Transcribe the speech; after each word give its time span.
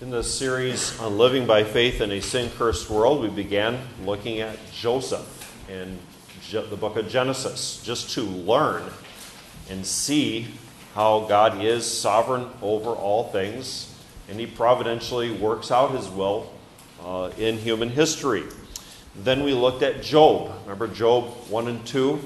In 0.00 0.10
this 0.10 0.34
series 0.34 0.98
on 0.98 1.18
living 1.18 1.46
by 1.46 1.62
faith 1.62 2.00
in 2.00 2.10
a 2.10 2.20
sin 2.20 2.50
cursed 2.58 2.90
world, 2.90 3.22
we 3.22 3.28
began 3.28 3.78
looking 4.04 4.40
at 4.40 4.58
Joseph 4.72 5.54
in 5.70 6.00
the 6.50 6.76
book 6.76 6.96
of 6.96 7.08
Genesis, 7.08 7.80
just 7.84 8.10
to 8.10 8.22
learn 8.22 8.82
and 9.70 9.86
see 9.86 10.48
how 10.96 11.20
God 11.28 11.64
is 11.64 11.86
sovereign 11.86 12.48
over 12.60 12.90
all 12.90 13.30
things 13.30 13.94
and 14.28 14.40
he 14.40 14.46
providentially 14.46 15.30
works 15.30 15.70
out 15.70 15.92
his 15.92 16.08
will 16.08 16.52
uh, 17.00 17.30
in 17.38 17.56
human 17.56 17.88
history. 17.88 18.42
Then 19.14 19.44
we 19.44 19.54
looked 19.54 19.84
at 19.84 20.02
Job. 20.02 20.50
Remember 20.64 20.88
Job 20.88 21.26
1 21.48 21.68
and 21.68 21.86
2? 21.86 22.18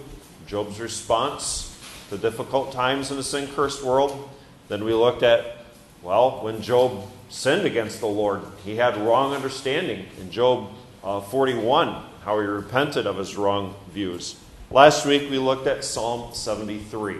Job's 0.47 0.81
response 0.81 1.79
to 2.09 2.17
difficult 2.17 2.73
times 2.73 3.11
in 3.11 3.19
a 3.19 3.23
sin 3.23 3.47
cursed 3.55 3.85
world. 3.85 4.31
Then 4.69 4.85
we 4.85 4.95
looked 4.95 5.23
at, 5.23 5.59
well, 6.03 6.43
when 6.43 6.63
Job 6.63 7.07
sinned 7.29 7.67
against 7.67 8.01
the 8.01 8.07
Lord, 8.07 8.43
he 8.65 8.77
had 8.77 8.97
wrong 8.97 9.35
understanding. 9.35 10.07
In 10.21 10.31
Job 10.31 10.71
uh, 11.03 11.21
41, 11.21 12.05
how 12.25 12.41
he 12.41 12.47
repented 12.47 13.07
of 13.07 13.17
his 13.17 13.37
wrong 13.37 13.75
views. 13.93 14.39
Last 14.71 15.07
week 15.07 15.31
we 15.31 15.39
looked 15.39 15.67
at 15.67 15.85
Psalm 15.85 16.35
73 16.35 17.17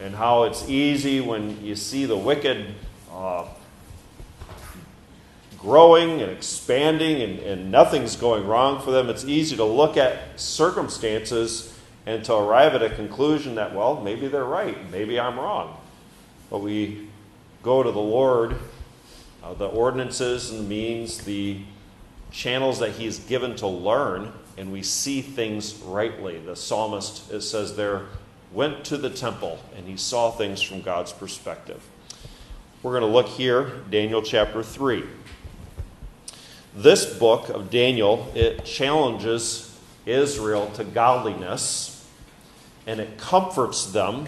and 0.00 0.14
how 0.14 0.44
it's 0.44 0.68
easy 0.68 1.20
when 1.20 1.62
you 1.64 1.76
see 1.76 2.04
the 2.04 2.16
wicked 2.16 2.74
uh, 3.12 3.46
growing 5.58 6.20
and 6.20 6.30
expanding 6.30 7.22
and, 7.22 7.38
and 7.40 7.70
nothing's 7.70 8.16
going 8.16 8.46
wrong 8.46 8.82
for 8.82 8.90
them. 8.90 9.08
It's 9.08 9.24
easy 9.24 9.56
to 9.56 9.64
look 9.64 9.96
at 9.96 10.38
circumstances 10.40 11.78
and 12.06 12.24
to 12.24 12.34
arrive 12.34 12.74
at 12.74 12.82
a 12.82 12.90
conclusion 12.90 13.54
that, 13.54 13.74
well, 13.74 14.00
maybe 14.00 14.28
they're 14.28 14.44
right, 14.44 14.90
maybe 14.90 15.18
I'm 15.18 15.38
wrong. 15.38 15.76
But 16.50 16.58
we 16.58 17.08
go 17.62 17.82
to 17.82 17.90
the 17.90 17.98
Lord, 17.98 18.56
uh, 19.44 19.54
the 19.54 19.66
ordinances 19.66 20.50
and 20.50 20.68
means, 20.68 21.18
the 21.18 21.58
channels 22.30 22.78
that 22.78 22.92
He's 22.92 23.18
given 23.18 23.54
to 23.56 23.66
learn, 23.66 24.32
and 24.56 24.72
we 24.72 24.82
see 24.82 25.20
things 25.20 25.74
rightly. 25.84 26.38
The 26.38 26.56
psalmist, 26.56 27.30
it 27.30 27.42
says 27.42 27.76
there, 27.76 28.06
went 28.54 28.84
to 28.84 28.96
the 28.96 29.10
temple 29.10 29.58
and 29.76 29.86
he 29.86 29.96
saw 29.96 30.30
things 30.30 30.62
from 30.62 30.80
God's 30.80 31.12
perspective. 31.12 31.82
We're 32.82 32.92
going 32.92 33.02
to 33.02 33.08
look 33.08 33.26
here, 33.26 33.72
Daniel 33.90 34.22
chapter 34.22 34.62
3. 34.62 35.04
This 36.76 37.18
book 37.18 37.48
of 37.48 37.70
Daniel, 37.70 38.30
it 38.34 38.64
challenges 38.64 39.76
Israel 40.06 40.70
to 40.74 40.84
godliness 40.84 42.06
and 42.86 43.00
it 43.00 43.18
comforts 43.18 43.86
them 43.86 44.26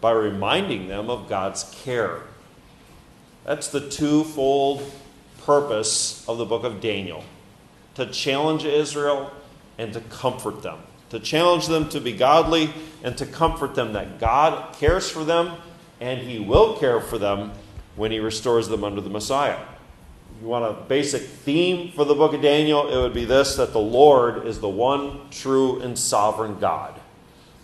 by 0.00 0.12
reminding 0.12 0.88
them 0.88 1.10
of 1.10 1.28
God's 1.28 1.64
care. 1.82 2.20
That's 3.44 3.68
the 3.68 3.88
twofold 3.88 4.90
purpose 5.44 6.26
of 6.28 6.38
the 6.38 6.44
book 6.44 6.64
of 6.64 6.80
Daniel 6.80 7.24
to 7.94 8.06
challenge 8.06 8.64
Israel 8.64 9.30
and 9.78 9.92
to 9.92 10.00
comfort 10.00 10.62
them 10.62 10.78
to 11.14 11.20
challenge 11.20 11.68
them 11.68 11.88
to 11.90 12.00
be 12.00 12.12
godly, 12.12 12.74
and 13.04 13.16
to 13.16 13.24
comfort 13.24 13.76
them 13.76 13.92
that 13.92 14.18
God 14.18 14.74
cares 14.74 15.08
for 15.08 15.24
them 15.24 15.56
and 16.00 16.18
He 16.20 16.40
will 16.40 16.76
care 16.76 17.00
for 17.00 17.18
them 17.18 17.52
when 17.94 18.10
He 18.10 18.18
restores 18.18 18.66
them 18.66 18.82
under 18.82 19.00
the 19.00 19.10
Messiah. 19.10 19.60
If 20.36 20.42
you 20.42 20.48
want 20.48 20.64
a 20.64 20.82
basic 20.88 21.22
theme 21.22 21.92
for 21.92 22.04
the 22.04 22.16
book 22.16 22.34
of 22.34 22.42
Daniel, 22.42 22.88
it 22.88 23.00
would 23.00 23.14
be 23.14 23.24
this 23.24 23.54
that 23.54 23.72
the 23.72 23.78
Lord 23.78 24.44
is 24.44 24.58
the 24.58 24.68
one 24.68 25.30
true 25.30 25.80
and 25.82 25.96
sovereign 25.96 26.58
God. 26.58 26.98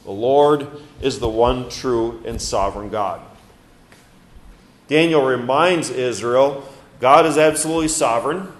The 0.04 0.12
Lord 0.12 0.68
is 1.02 1.18
the 1.18 1.28
one 1.28 1.68
true 1.68 2.22
and 2.24 2.40
sovereign 2.40 2.88
God. 2.88 3.20
Daniel 4.90 5.24
reminds 5.24 5.88
Israel 5.88 6.68
God 6.98 7.24
is 7.24 7.38
absolutely 7.38 7.86
sovereign, 7.86 8.52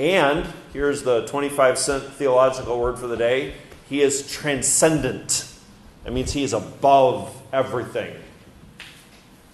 and 0.00 0.46
here's 0.72 1.04
the 1.04 1.24
25 1.28 1.78
cent 1.78 2.04
theological 2.12 2.78
word 2.78 2.98
for 2.98 3.06
the 3.06 3.16
day 3.16 3.54
he 3.88 4.02
is 4.02 4.30
transcendent. 4.30 5.46
That 6.02 6.12
means 6.12 6.32
he 6.32 6.42
is 6.42 6.52
above 6.52 7.40
everything. 7.52 8.16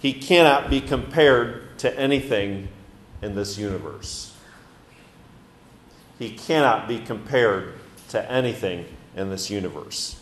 He 0.01 0.11
cannot 0.11 0.71
be 0.71 0.81
compared 0.81 1.77
to 1.79 1.97
anything 1.99 2.69
in 3.21 3.35
this 3.35 3.59
universe. 3.59 4.35
He 6.17 6.31
cannot 6.31 6.87
be 6.87 6.97
compared 6.97 7.75
to 8.09 8.29
anything 8.29 8.85
in 9.15 9.29
this 9.29 9.51
universe. 9.51 10.19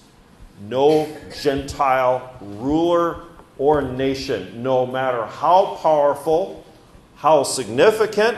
No 0.62 1.08
Gentile 1.42 2.36
ruler 2.42 3.29
or 3.60 3.82
nation, 3.82 4.64
no 4.64 4.88
matter 4.88 5.26
how 5.26 5.78
powerful, 5.82 6.66
how 7.18 7.44
significant, 7.44 8.38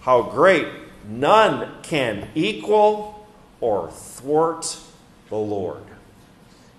how 0.00 0.22
great, 0.22 0.66
none 1.06 1.70
can 1.82 2.28
equal 2.34 3.26
or 3.60 3.90
thwart 3.90 4.78
the 5.28 5.36
Lord. 5.36 5.82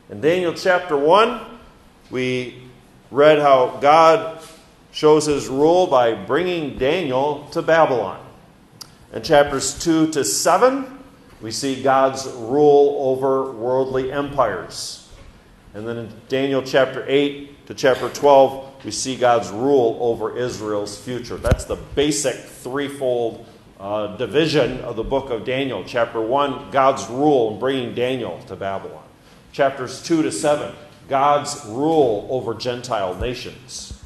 In 0.09 0.21
Daniel 0.21 0.53
chapter 0.53 0.95
1, 0.95 1.41
we 2.09 2.63
read 3.11 3.39
how 3.39 3.77
God 3.81 4.41
shows 4.91 5.25
his 5.25 5.47
rule 5.47 5.87
by 5.87 6.13
bringing 6.13 6.77
Daniel 6.77 7.47
to 7.51 7.61
Babylon. 7.61 8.23
In 9.13 9.21
chapters 9.21 9.77
2 9.79 10.11
to 10.11 10.23
7, 10.23 10.99
we 11.41 11.51
see 11.51 11.83
God's 11.83 12.25
rule 12.27 12.97
over 12.99 13.51
worldly 13.51 14.11
empires. 14.11 15.04
And 15.75 15.85
then 15.85 15.97
in 15.97 16.09
Daniel 16.29 16.61
chapter 16.61 17.03
8 17.05 17.67
to 17.67 17.73
chapter 17.73 18.07
12, 18.07 18.85
we 18.85 18.91
see 18.91 19.17
God's 19.17 19.49
rule 19.49 19.97
over 19.99 20.37
Israel's 20.37 20.97
future. 20.97 21.35
That's 21.35 21.65
the 21.65 21.75
basic 21.75 22.35
threefold 22.35 23.45
uh, 23.77 24.15
division 24.15 24.79
of 24.79 24.95
the 24.95 25.03
book 25.03 25.31
of 25.31 25.43
Daniel. 25.43 25.83
Chapter 25.85 26.21
1, 26.21 26.71
God's 26.71 27.05
rule 27.09 27.51
in 27.51 27.59
bringing 27.59 27.93
Daniel 27.93 28.39
to 28.47 28.55
Babylon. 28.55 29.03
Chapters 29.51 30.01
2 30.01 30.23
to 30.23 30.31
7, 30.31 30.73
God's 31.09 31.65
rule 31.65 32.25
over 32.31 32.53
Gentile 32.53 33.13
nations. 33.15 34.01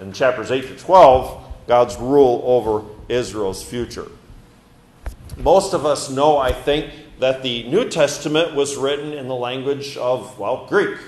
And 0.00 0.12
chapters 0.12 0.50
8 0.50 0.62
to 0.62 0.76
12, 0.76 1.44
God's 1.68 1.96
rule 1.98 2.42
over 2.44 2.84
Israel's 3.08 3.62
future. 3.62 4.10
Most 5.36 5.72
of 5.72 5.86
us 5.86 6.10
know, 6.10 6.36
I 6.36 6.50
think, 6.50 6.90
that 7.18 7.42
the 7.42 7.64
New 7.64 7.88
Testament 7.88 8.54
was 8.54 8.76
written 8.76 9.12
in 9.12 9.28
the 9.28 9.34
language 9.34 9.96
of, 9.96 10.38
well, 10.38 10.66
Greek, 10.68 10.98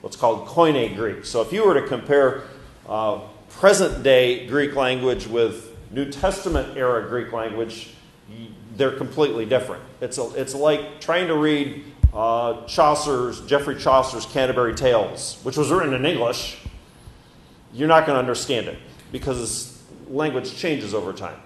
what's 0.00 0.16
called 0.16 0.46
Koine 0.46 0.94
Greek. 0.94 1.24
So 1.24 1.42
if 1.42 1.52
you 1.52 1.66
were 1.66 1.74
to 1.74 1.86
compare 1.86 2.44
uh, 2.88 3.20
present 3.50 4.02
day 4.02 4.46
Greek 4.46 4.76
language 4.76 5.26
with 5.26 5.76
New 5.90 6.10
Testament 6.10 6.76
era 6.76 7.08
Greek 7.08 7.32
language, 7.32 7.94
they're 8.76 8.92
completely 8.92 9.46
different. 9.46 9.82
It's, 10.00 10.18
a, 10.18 10.30
it's 10.34 10.54
like 10.54 11.00
trying 11.00 11.28
to 11.28 11.36
read 11.36 11.84
uh, 12.12 12.66
Chaucer's, 12.66 13.40
Geoffrey 13.46 13.76
Chaucer's 13.76 14.26
Canterbury 14.26 14.74
Tales, 14.74 15.38
which 15.42 15.56
was 15.56 15.70
written 15.70 15.94
in 15.94 16.04
English. 16.06 16.58
You're 17.72 17.88
not 17.88 18.06
going 18.06 18.14
to 18.14 18.20
understand 18.20 18.68
it 18.68 18.78
because 19.12 19.82
language 20.08 20.54
changes 20.56 20.94
over 20.94 21.12
time. 21.12 21.38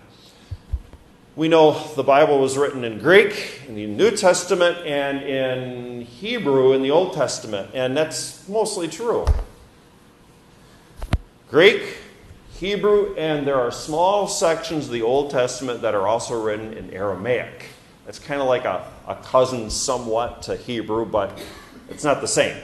We 1.41 1.49
know 1.49 1.73
the 1.95 2.03
Bible 2.03 2.39
was 2.39 2.59
written 2.59 2.85
in 2.85 2.99
Greek 2.99 3.63
in 3.67 3.75
the 3.75 3.87
New 3.87 4.11
Testament 4.11 4.77
and 4.87 5.23
in 5.23 6.03
Hebrew 6.03 6.75
in 6.75 6.83
the 6.83 6.91
Old 6.91 7.15
Testament, 7.15 7.71
and 7.73 7.97
that's 7.97 8.47
mostly 8.47 8.89
true. 8.89 9.25
Greek, 11.49 11.97
Hebrew, 12.59 13.15
and 13.17 13.47
there 13.47 13.59
are 13.59 13.71
small 13.73 14.29
sections 14.29 14.85
of 14.85 14.93
the 14.93 15.01
Old 15.01 15.31
Testament 15.31 15.81
that 15.81 15.95
are 15.95 16.07
also 16.07 16.39
written 16.39 16.75
in 16.75 16.93
Aramaic. 16.93 17.69
It's 18.07 18.19
kind 18.19 18.43
of 18.43 18.47
like 18.47 18.67
a, 18.67 18.87
a 19.09 19.15
cousin 19.15 19.71
somewhat 19.71 20.43
to 20.43 20.57
Hebrew, 20.57 21.07
but 21.07 21.43
it's 21.89 22.05
not 22.05 22.21
the 22.21 22.29
same. 22.29 22.63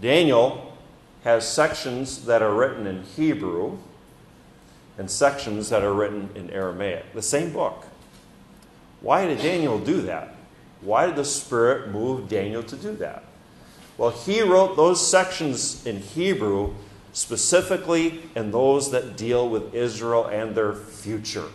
Daniel 0.00 0.76
has 1.24 1.44
sections 1.44 2.26
that 2.26 2.40
are 2.40 2.54
written 2.54 2.86
in 2.86 3.02
Hebrew 3.02 3.78
and 4.98 5.10
sections 5.10 5.68
that 5.70 5.82
are 5.82 5.92
written 5.92 6.30
in 6.34 6.50
Aramaic. 6.50 7.12
The 7.14 7.22
same 7.22 7.52
book. 7.52 7.86
Why 9.00 9.26
did 9.26 9.38
Daniel 9.38 9.78
do 9.78 10.02
that? 10.02 10.34
Why 10.80 11.06
did 11.06 11.16
the 11.16 11.24
Spirit 11.24 11.90
move 11.90 12.28
Daniel 12.28 12.62
to 12.62 12.76
do 12.76 12.94
that? 12.96 13.24
Well, 13.96 14.10
he 14.10 14.42
wrote 14.42 14.76
those 14.76 15.06
sections 15.06 15.86
in 15.86 16.00
Hebrew 16.00 16.74
specifically 17.14 18.22
in 18.34 18.50
those 18.50 18.90
that 18.90 19.16
deal 19.16 19.48
with 19.48 19.72
Israel 19.74 20.26
and 20.26 20.54
their 20.54 20.74
future. 20.74 21.48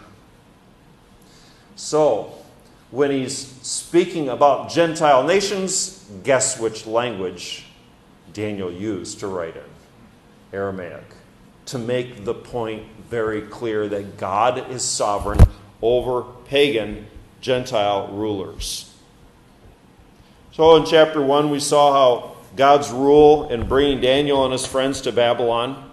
So, 1.76 2.34
when 2.92 3.12
he's 3.12 3.38
speaking 3.38 4.30
about 4.30 4.70
Gentile 4.70 5.24
nations, 5.24 6.10
guess 6.24 6.60
which 6.60 6.88
language 6.88 7.66
Daniel 8.34 8.72
used 8.72 9.20
to 9.20 9.28
write 9.28 9.58
in? 9.58 9.64
Aramaic. 10.54 11.04
To 11.68 11.78
make 11.78 12.26
the 12.26 12.34
point 12.34 12.84
very 13.10 13.42
clear 13.42 13.88
that 13.88 14.18
God 14.18 14.70
is 14.72 14.84
sovereign 14.84 15.40
over 15.82 16.24
pagan 16.46 17.08
Gentile 17.42 18.08
rulers. 18.10 18.94
So 20.52 20.76
in 20.76 20.86
chapter 20.86 21.22
1, 21.22 21.50
we 21.50 21.60
saw 21.60 21.94
how 21.94 22.38
God's 22.56 22.92
rule 22.92 23.50
in 23.50 23.68
bringing 23.68 24.02
Daniel 24.02 24.44
and 24.44 24.52
his 24.52 24.66
friends 24.66 25.02
to 25.02 25.12
Babylon. 25.12 25.90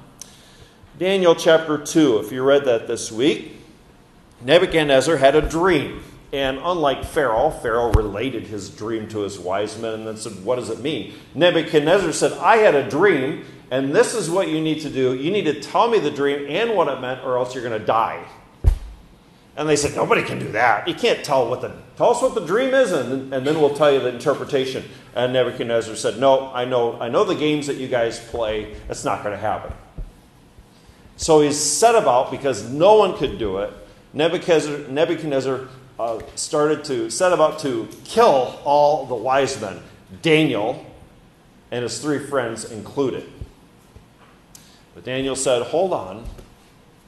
Daniel 0.98 1.34
chapter 1.34 1.78
2, 1.78 2.18
if 2.18 2.32
you 2.32 2.42
read 2.42 2.64
that 2.64 2.86
this 2.86 3.12
week, 3.12 3.52
Nebuchadnezzar 4.40 5.16
had 5.16 5.36
a 5.36 5.42
dream. 5.42 6.02
And 6.32 6.58
unlike 6.62 7.04
Pharaoh, 7.04 7.50
Pharaoh 7.50 7.92
related 7.92 8.48
his 8.48 8.68
dream 8.68 9.08
to 9.08 9.20
his 9.20 9.38
wise 9.38 9.78
men 9.78 9.94
and 9.94 10.06
then 10.06 10.16
said, 10.16 10.44
What 10.44 10.56
does 10.56 10.70
it 10.70 10.80
mean? 10.80 11.14
Nebuchadnezzar 11.34 12.12
said, 12.12 12.32
I 12.32 12.56
had 12.56 12.74
a 12.74 12.88
dream, 12.88 13.44
and 13.70 13.94
this 13.94 14.14
is 14.14 14.30
what 14.30 14.48
you 14.48 14.60
need 14.60 14.80
to 14.82 14.90
do. 14.90 15.14
You 15.14 15.30
need 15.30 15.44
to 15.46 15.60
tell 15.60 15.88
me 15.88 15.98
the 15.98 16.10
dream 16.10 16.46
and 16.48 16.76
what 16.76 16.88
it 16.88 17.00
meant, 17.00 17.24
or 17.24 17.36
else 17.36 17.54
you're 17.54 17.64
going 17.64 17.78
to 17.78 17.84
die. 17.84 18.24
And 19.56 19.68
they 19.68 19.76
said, 19.76 19.96
Nobody 19.96 20.22
can 20.22 20.38
do 20.38 20.52
that. 20.52 20.86
You 20.86 20.94
can't 20.94 21.24
tell 21.24 21.48
what 21.48 21.62
the 21.62 21.74
tell 21.96 22.10
us 22.10 22.22
what 22.22 22.34
the 22.34 22.44
dream 22.44 22.74
is, 22.74 22.92
and, 22.92 23.32
and 23.32 23.46
then 23.46 23.58
we'll 23.60 23.74
tell 23.74 23.90
you 23.90 24.00
the 24.00 24.08
interpretation. 24.08 24.84
And 25.14 25.32
Nebuchadnezzar 25.32 25.96
said, 25.96 26.18
No, 26.18 26.52
I 26.52 26.64
know, 26.64 27.00
I 27.00 27.08
know 27.08 27.24
the 27.24 27.34
games 27.34 27.66
that 27.66 27.76
you 27.76 27.88
guys 27.88 28.18
play. 28.18 28.76
It's 28.88 29.04
not 29.04 29.22
going 29.22 29.34
to 29.34 29.40
happen. 29.40 29.72
So 31.16 31.40
he's 31.40 31.58
set 31.58 31.94
about 31.94 32.30
because 32.30 32.70
no 32.70 32.96
one 32.96 33.16
could 33.16 33.38
do 33.38 33.58
it. 33.58 33.72
Nebuchadnezzar, 34.12 34.88
Nebuchadnezzar 34.88 35.68
uh, 35.98 36.20
started 36.34 36.84
to 36.84 37.10
set 37.10 37.32
about 37.32 37.58
to 37.60 37.88
kill 38.04 38.60
all 38.64 39.06
the 39.06 39.14
wise 39.14 39.58
men, 39.60 39.80
Daniel 40.20 40.84
and 41.70 41.82
his 41.82 41.98
three 41.98 42.18
friends 42.18 42.70
included. 42.70 43.30
But 44.96 45.04
Daniel 45.04 45.36
said, 45.36 45.62
Hold 45.62 45.92
on. 45.92 46.24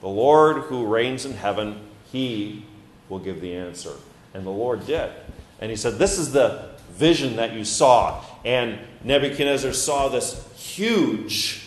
The 0.02 0.08
Lord 0.08 0.64
who 0.64 0.86
reigns 0.86 1.24
in 1.24 1.32
heaven, 1.32 1.80
he 2.12 2.66
will 3.08 3.18
give 3.18 3.40
the 3.40 3.54
answer. 3.54 3.94
And 4.34 4.46
the 4.46 4.50
Lord 4.50 4.86
did. 4.86 5.10
And 5.58 5.70
he 5.70 5.76
said, 5.76 5.94
This 5.94 6.18
is 6.18 6.30
the 6.30 6.68
vision 6.90 7.36
that 7.36 7.54
you 7.54 7.64
saw. 7.64 8.22
And 8.44 8.78
Nebuchadnezzar 9.02 9.72
saw 9.72 10.08
this 10.08 10.46
huge, 10.54 11.62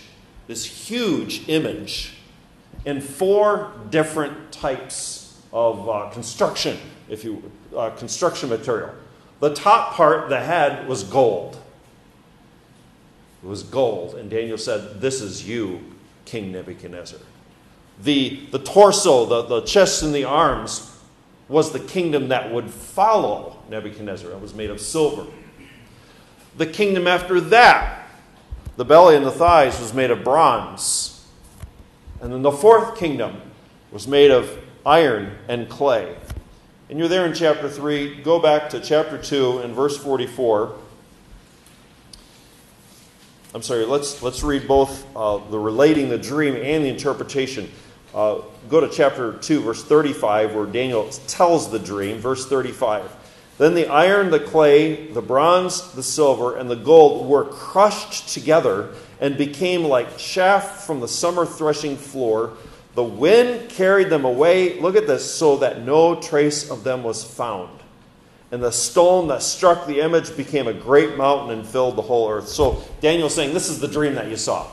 this 0.46 0.64
huge 0.64 1.50
image 1.50 2.14
in 2.86 3.02
four 3.02 3.72
different 3.90 4.52
types 4.52 5.42
of 5.52 5.90
uh, 5.90 6.12
construction, 6.12 6.78
if 7.10 7.24
you 7.24 7.52
uh, 7.76 7.90
construction 7.92 8.50
material. 8.50 8.94
The 9.40 9.56
top 9.56 9.94
part, 9.94 10.30
the 10.30 10.40
head, 10.40 10.88
was 10.88 11.04
gold. 11.04 11.60
It 13.44 13.48
was 13.48 13.64
gold, 13.64 14.14
and 14.16 14.30
Daniel 14.30 14.58
said, 14.58 15.02
"This 15.02 15.20
is 15.20 15.48
you, 15.48 15.91
King 16.26 16.52
Nebuchadnezzar." 16.52 17.20
The 18.04 18.48
the 18.52 18.60
torso, 18.60 19.26
the, 19.26 19.42
the 19.44 19.62
chest, 19.62 20.04
and 20.04 20.14
the 20.14 20.24
arms 20.24 20.92
was 21.48 21.74
the 21.74 21.80
kingdom 21.80 22.30
that 22.30 22.52
would 22.52 22.70
follow 22.70 23.58
Nebuchadnezzar. 23.70 24.32
It 24.32 24.42
was 24.42 24.54
made 24.54 24.70
of 24.70 24.80
silver. 24.80 25.26
The 26.58 26.66
kingdom 26.66 27.08
after 27.08 27.42
that, 27.42 28.08
the 28.78 28.86
belly 28.86 29.16
and 29.18 29.26
the 29.26 29.32
thighs, 29.32 29.80
was 29.80 29.94
made 29.94 30.12
of 30.12 30.24
bronze. 30.24 31.28
And 32.22 32.32
then 32.32 32.42
the 32.42 32.52
fourth 32.52 32.98
kingdom 32.98 33.42
was 33.92 34.08
made 34.08 34.32
of 34.32 34.58
iron 34.86 35.38
and 35.48 35.68
clay. 35.68 36.16
And 36.90 37.00
you're 37.00 37.08
there 37.08 37.26
in 37.26 37.34
chapter 37.34 37.70
3. 37.70 38.22
Go 38.22 38.40
back 38.40 38.70
to 38.70 38.80
chapter 38.80 39.18
2 39.18 39.60
and 39.60 39.74
verse 39.74 39.98
44. 39.98 40.76
I'm 43.54 43.62
sorry, 43.62 43.84
let's, 43.84 44.24
let's 44.24 44.44
read 44.44 44.66
both 44.66 45.06
uh, 45.14 45.38
the 45.50 45.60
relating 45.60 46.08
the 46.08 46.18
dream 46.18 46.56
and 46.56 46.86
the 46.86 46.88
interpretation. 46.88 47.70
Uh, 48.16 48.40
go 48.70 48.80
to 48.80 48.88
chapter 48.88 49.34
2, 49.34 49.62
verse 49.62 49.84
35, 49.84 50.56
where 50.56 50.66
Daniel 50.66 51.10
tells 51.28 51.70
the 51.70 51.80
dream. 51.80 52.18
Verse 52.18 52.48
35. 52.48 53.14
Then 53.58 53.74
the 53.74 53.88
iron, 53.88 54.32
the 54.32 54.40
clay, 54.40 55.08
the 55.08 55.22
bronze, 55.22 55.92
the 55.92 56.02
silver, 56.02 56.58
and 56.58 56.70
the 56.70 56.78
gold 56.78 57.28
were 57.28 57.44
crushed 57.44 58.30
together 58.30 58.94
and 59.20 59.38
became 59.38 59.84
like 59.84 60.18
chaff 60.18 60.86
from 60.86 61.02
the 61.02 61.08
summer 61.08 61.46
threshing 61.46 61.98
floor. 61.98 62.54
The 62.96 63.04
wind 63.04 63.70
carried 63.70 64.10
them 64.10 64.24
away, 64.24 64.80
look 64.80 64.96
at 64.96 65.08
this, 65.08 65.30
so 65.30 65.58
that 65.58 65.84
no 65.84 66.16
trace 66.16 66.72
of 66.72 66.86
them 66.86 67.04
was 67.04 67.24
found. 67.24 67.81
And 68.52 68.62
the 68.62 68.72
stone 68.72 69.30
that 69.30 69.42
struck 69.42 69.88
the 69.88 70.02
image 70.02 70.36
became 70.36 70.68
a 70.68 70.74
great 70.74 71.16
mountain 71.16 71.58
and 71.58 71.66
filled 71.66 71.96
the 71.96 72.02
whole 72.02 72.30
earth. 72.30 72.50
So 72.50 72.84
Daniel's 73.00 73.34
saying, 73.34 73.54
This 73.54 73.70
is 73.70 73.80
the 73.80 73.88
dream 73.88 74.16
that 74.16 74.30
you 74.30 74.36
saw. 74.36 74.68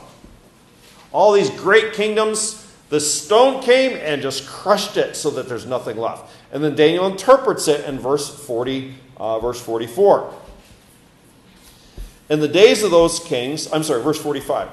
All 1.11 1.31
these 1.31 1.49
great 1.49 1.93
kingdoms, 1.93 2.71
the 2.89 2.99
stone 2.99 3.63
came 3.63 3.97
and 3.97 4.21
just 4.21 4.45
crushed 4.45 4.97
it 4.97 5.15
so 5.15 5.29
that 5.31 5.47
there's 5.47 5.65
nothing 5.65 5.97
left. 5.97 6.31
And 6.51 6.63
then 6.63 6.75
Daniel 6.75 7.07
interprets 7.07 7.67
it 7.67 7.85
in 7.85 7.99
verse 7.99 8.29
40, 8.45 8.95
uh, 9.17 9.39
verse 9.39 9.61
44. 9.61 10.33
In 12.29 12.41
the 12.41 12.47
days 12.47 12.83
of 12.83 12.91
those 12.91 13.19
kings, 13.19 13.71
I'm 13.71 13.83
sorry, 13.83 14.03
verse 14.03 14.21
45. 14.21 14.69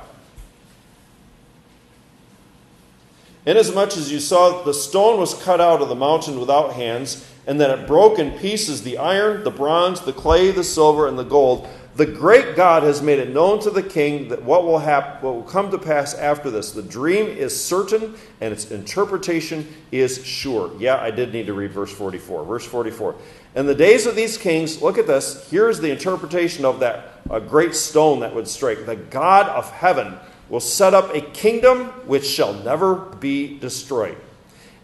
Inasmuch 3.47 3.97
as 3.97 4.11
you 4.11 4.19
saw 4.19 4.65
the 4.65 4.75
stone 4.75 5.21
was 5.21 5.41
cut 5.43 5.61
out 5.61 5.81
of 5.81 5.89
the 5.89 5.95
mountain 5.95 6.41
without 6.41 6.73
hands, 6.73 7.25
and 7.47 7.61
that 7.61 7.71
it 7.71 7.87
broke 7.87 8.19
in 8.19 8.33
pieces 8.39 8.83
the 8.83 8.99
iron, 8.99 9.45
the 9.45 9.51
bronze, 9.51 10.01
the 10.01 10.13
clay, 10.13 10.51
the 10.51 10.65
silver, 10.65 11.07
and 11.07 11.19
the 11.19 11.25
gold, 11.25 11.69
the 11.97 12.05
great 12.05 12.57
God 12.57 12.83
has 12.83 13.01
made 13.01 13.19
it 13.19 13.33
known 13.33 13.59
to 13.61 13.71
the 13.71 13.83
king 13.83 14.29
that 14.29 14.43
what 14.43 14.65
will 14.65 14.79
happen, 14.79 15.23
what 15.23 15.35
will 15.35 15.43
come 15.43 15.71
to 15.71 15.79
pass 15.79 16.13
after 16.13 16.51
this. 16.51 16.73
The 16.73 16.83
dream 16.83 17.27
is 17.27 17.59
certain, 17.59 18.15
and 18.43 18.53
its 18.53 18.71
interpretation 18.71 19.67
is 19.91 20.23
sure. 20.23 20.71
Yeah, 20.79 21.01
I 21.01 21.11
did 21.11 21.33
need 21.33 21.47
to 21.47 21.55
read 21.55 21.73
verse 21.73 21.91
44. 21.91 22.45
Verse 22.45 22.67
44. 22.67 23.15
In 23.55 23.65
the 23.65 23.75
days 23.75 24.05
of 24.05 24.15
these 24.15 24.37
kings, 24.37 24.83
look 24.83 24.99
at 24.99 25.07
this. 25.07 25.49
Here's 25.51 25.81
the 25.81 25.91
interpretation 25.91 26.67
of 26.67 26.81
that 26.81 27.15
a 27.31 27.41
great 27.41 27.75
stone 27.75 28.21
that 28.21 28.35
would 28.35 28.47
strike. 28.47 28.85
The 28.85 28.97
God 28.97 29.49
of 29.49 29.71
heaven 29.71 30.17
will 30.51 30.61
set 30.61 30.93
up 30.93 31.15
a 31.15 31.23
kingdom 31.23 31.87
which 32.07 32.27
shall 32.27 32.53
never 32.53 32.95
be 32.95 33.59
destroyed. 33.59 34.19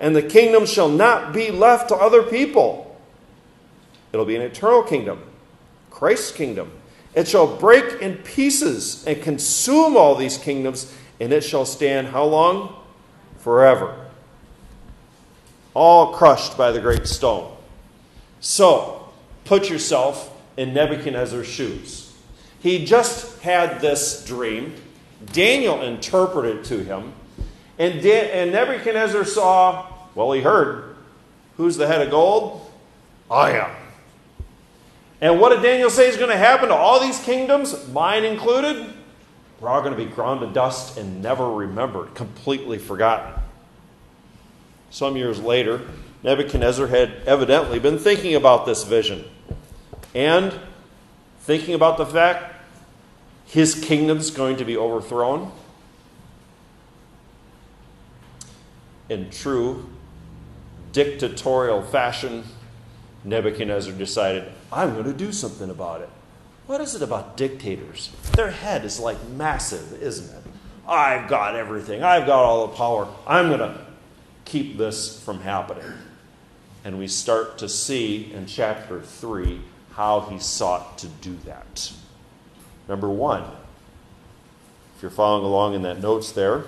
And 0.02 0.16
the 0.16 0.22
kingdom 0.22 0.66
shall 0.66 0.88
not 0.88 1.32
be 1.32 1.52
left 1.52 1.88
to 1.88 1.94
other 1.94 2.25
people. 2.25 3.00
It'll 4.12 4.26
be 4.26 4.34
an 4.37 4.43
eternal 4.43 4.82
kingdom, 4.82 5.22
Christ's 5.90 6.32
kingdom. 6.32 6.72
It 7.14 7.28
shall 7.28 7.56
break 7.56 8.02
in 8.02 8.16
pieces 8.16 9.06
and 9.06 9.22
consume 9.22 9.96
all 9.96 10.16
these 10.16 10.37
kingdoms, 10.37 10.93
and 11.20 11.32
it 11.32 11.44
shall 11.44 11.64
stand 11.64 12.08
how 12.08 12.25
long? 12.25 12.75
Forever. 13.38 14.06
All 15.72 16.12
crushed 16.12 16.58
by 16.58 16.72
the 16.72 16.81
great 16.81 17.06
stone. 17.06 17.56
So, 18.40 19.08
put 19.44 19.70
yourself 19.70 20.37
in 20.56 20.75
Nebuchadnezzar's 20.75 21.46
shoes. 21.46 22.12
He 22.58 22.84
just 22.84 23.40
had 23.40 23.81
this 23.81 24.25
dream. 24.25 24.75
Daniel 25.26 25.81
interpreted 25.82 26.64
to 26.64 26.82
him. 26.82 27.12
And, 27.78 28.05
and 28.05 28.52
Nebuchadnezzar 28.52 29.25
saw, 29.25 29.91
well, 30.14 30.32
he 30.32 30.40
heard, 30.40 30.96
who's 31.56 31.76
the 31.76 31.86
head 31.86 32.02
of 32.02 32.10
gold? 32.10 32.70
I 33.31 33.52
am. 33.52 33.70
And 35.20 35.40
what 35.40 35.50
did 35.50 35.62
Daniel 35.62 35.88
say 35.88 36.08
is 36.08 36.16
going 36.16 36.31
to 36.31 36.36
happen 36.36 36.69
to 36.69 36.74
all 36.74 37.00
these 37.00 37.20
kingdoms, 37.20 37.88
mine 37.88 38.24
included? 38.24 38.92
We're 39.60 39.69
all 39.69 39.81
going 39.81 39.96
to 39.96 40.04
be 40.04 40.10
ground 40.10 40.40
to 40.40 40.48
dust 40.48 40.98
and 40.98 41.22
never 41.22 41.48
remembered, 41.48 42.14
completely 42.14 42.78
forgotten. 42.78 43.40
Some 44.90 45.16
years 45.16 45.40
later, 45.40 45.82
Nebuchadnezzar 46.24 46.88
had 46.88 47.22
evidently 47.26 47.78
been 47.78 47.98
thinking 47.98 48.34
about 48.34 48.66
this 48.66 48.84
vision 48.84 49.24
and 50.14 50.52
thinking 51.40 51.74
about 51.74 51.96
the 51.96 52.06
fact 52.06 52.56
his 53.46 53.74
kingdom's 53.74 54.31
going 54.31 54.56
to 54.56 54.64
be 54.64 54.76
overthrown. 54.76 55.52
In 59.08 59.31
true 59.31 59.88
dictatorial 60.93 61.82
fashion, 61.82 62.44
Nebuchadnezzar 63.25 63.93
decided, 63.94 64.53
I'm 64.72 64.93
going 64.93 65.05
to 65.05 65.13
do 65.13 65.32
something 65.32 65.70
about 65.70 66.03
it. 66.03 66.11
What 66.67 66.81
is 66.81 66.94
it 66.94 67.03
about 67.03 67.37
dictators? 67.37 68.11
Their 68.37 68.51
head 68.51 68.84
is 68.84 69.01
like 69.01 69.22
massive, 69.31 70.03
isn't 70.03 70.37
it? 70.37 70.43
I've 70.87 71.29
got 71.29 71.55
everything. 71.55 72.03
I've 72.03 72.27
got 72.27 72.44
all 72.44 72.67
the 72.67 72.77
power. 72.77 73.08
I'm 73.27 73.49
going 73.49 73.61
to 73.61 73.87
keep 74.44 74.79
this 74.79 75.22
from 75.22 75.41
happening. 75.41 75.84
And 76.84 76.99
we 76.99 77.06
start 77.08 77.58
to 77.58 77.69
see 77.69 78.32
in 78.32 78.46
chapter 78.46 79.01
3 79.01 79.61
how 79.93 80.20
he 80.20 80.39
sought 80.39 80.99
to 80.99 81.06
do 81.06 81.37
that. 81.44 81.93
Number 82.89 83.08
one, 83.08 83.44
if 84.96 85.03
you're 85.03 85.11
following 85.11 85.44
along 85.44 85.75
in 85.75 85.82
that 85.82 86.01
notes 86.01 86.32
there, 86.32 86.65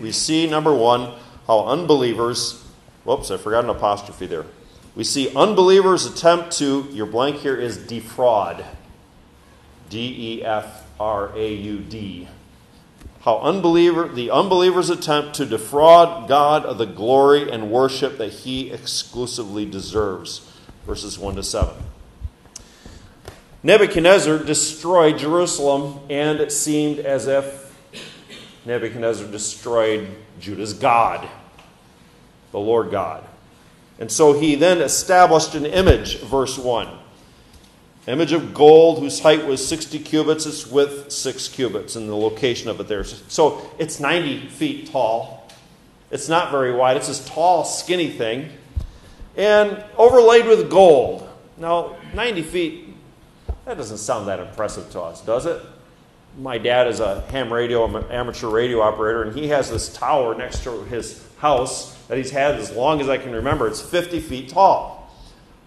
we 0.00 0.10
see, 0.10 0.48
number 0.48 0.74
one, 0.74 1.12
how 1.46 1.66
unbelievers, 1.66 2.61
whoops, 3.04 3.30
I 3.30 3.36
forgot 3.36 3.64
an 3.64 3.70
apostrophe 3.70 4.26
there. 4.26 4.46
We 4.94 5.04
see 5.04 5.34
unbelievers 5.34 6.04
attempt 6.06 6.52
to, 6.58 6.88
your 6.92 7.06
blank 7.06 7.36
here 7.36 7.56
is 7.56 7.78
defraud. 7.78 8.64
D 9.88 10.38
E 10.38 10.44
F 10.44 10.86
R 10.98 11.32
A 11.34 11.54
U 11.54 11.78
D 11.78 12.28
how 13.22 13.38
unbeliever, 13.38 14.08
the 14.08 14.32
unbelievers 14.32 14.90
attempt 14.90 15.34
to 15.34 15.46
defraud 15.46 16.28
God 16.28 16.64
of 16.64 16.78
the 16.78 16.86
glory 16.86 17.48
and 17.48 17.70
worship 17.70 18.18
that 18.18 18.32
he 18.32 18.72
exclusively 18.72 19.64
deserves. 19.64 20.50
Verses 20.86 21.20
1 21.20 21.36
to 21.36 21.42
7. 21.44 21.72
Nebuchadnezzar 23.62 24.38
destroyed 24.38 25.18
Jerusalem, 25.18 26.00
and 26.10 26.40
it 26.40 26.50
seemed 26.50 26.98
as 26.98 27.28
if 27.28 27.72
Nebuchadnezzar 28.64 29.28
destroyed 29.28 30.08
Judah's 30.40 30.72
God, 30.72 31.28
the 32.52 32.60
Lord 32.60 32.90
God. 32.90 33.24
And 33.98 34.10
so 34.10 34.38
he 34.38 34.54
then 34.54 34.80
established 34.80 35.54
an 35.54 35.66
image, 35.66 36.20
verse 36.20 36.58
1. 36.58 36.88
Image 38.08 38.32
of 38.32 38.52
gold 38.52 38.98
whose 38.98 39.20
height 39.20 39.46
was 39.46 39.66
60 39.66 39.98
cubits, 40.00 40.44
its 40.44 40.66
width 40.66 41.12
6 41.12 41.48
cubits, 41.48 41.94
and 41.94 42.08
the 42.08 42.16
location 42.16 42.68
of 42.68 42.80
it 42.80 42.88
there. 42.88 43.04
So 43.04 43.70
it's 43.78 44.00
90 44.00 44.48
feet 44.48 44.90
tall. 44.90 45.48
It's 46.10 46.28
not 46.28 46.50
very 46.50 46.74
wide. 46.74 46.96
It's 46.96 47.08
this 47.08 47.24
tall, 47.28 47.64
skinny 47.64 48.10
thing. 48.10 48.50
And 49.36 49.82
overlaid 49.96 50.46
with 50.46 50.68
gold. 50.68 51.28
Now, 51.56 51.96
90 52.12 52.42
feet, 52.42 52.88
that 53.64 53.76
doesn't 53.76 53.98
sound 53.98 54.26
that 54.26 54.40
impressive 54.40 54.90
to 54.90 55.00
us, 55.00 55.20
does 55.24 55.46
it? 55.46 55.62
My 56.38 56.58
dad 56.58 56.88
is 56.88 56.98
a 56.98 57.20
ham 57.30 57.52
radio, 57.52 57.86
amateur 58.10 58.48
radio 58.48 58.80
operator, 58.80 59.22
and 59.22 59.36
he 59.36 59.48
has 59.48 59.70
this 59.70 59.92
tower 59.92 60.34
next 60.34 60.64
to 60.64 60.82
his 60.84 61.24
house 61.38 61.96
that 62.12 62.18
he's 62.18 62.30
had 62.30 62.56
as 62.56 62.70
long 62.72 63.00
as 63.00 63.08
I 63.08 63.16
can 63.16 63.32
remember. 63.32 63.66
It's 63.66 63.80
50 63.80 64.20
feet 64.20 64.50
tall. 64.50 65.10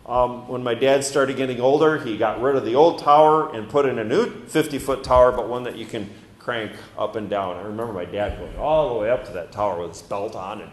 Um, 0.05 0.47
when 0.47 0.63
my 0.63 0.75
dad 0.75 1.03
started 1.03 1.37
getting 1.37 1.59
older, 1.59 1.97
he 1.97 2.17
got 2.17 2.39
rid 2.39 2.55
of 2.55 2.63
the 2.63 2.75
old 2.75 2.99
tower 2.99 3.51
and 3.55 3.67
put 3.67 3.87
in 3.87 3.97
a 3.97 4.03
new 4.03 4.29
50 4.29 4.77
foot 4.77 5.03
tower, 5.03 5.31
but 5.31 5.49
one 5.49 5.63
that 5.63 5.75
you 5.75 5.87
can 5.87 6.07
crank 6.37 6.73
up 6.99 7.15
and 7.15 7.31
down. 7.31 7.57
I 7.57 7.63
remember 7.63 7.93
my 7.93 8.05
dad 8.05 8.37
going 8.37 8.55
all 8.57 8.93
the 8.93 9.01
way 9.01 9.09
up 9.09 9.25
to 9.25 9.31
that 9.31 9.51
tower 9.51 9.81
with 9.81 9.93
his 9.93 10.03
belt 10.03 10.35
on 10.35 10.61
and 10.61 10.71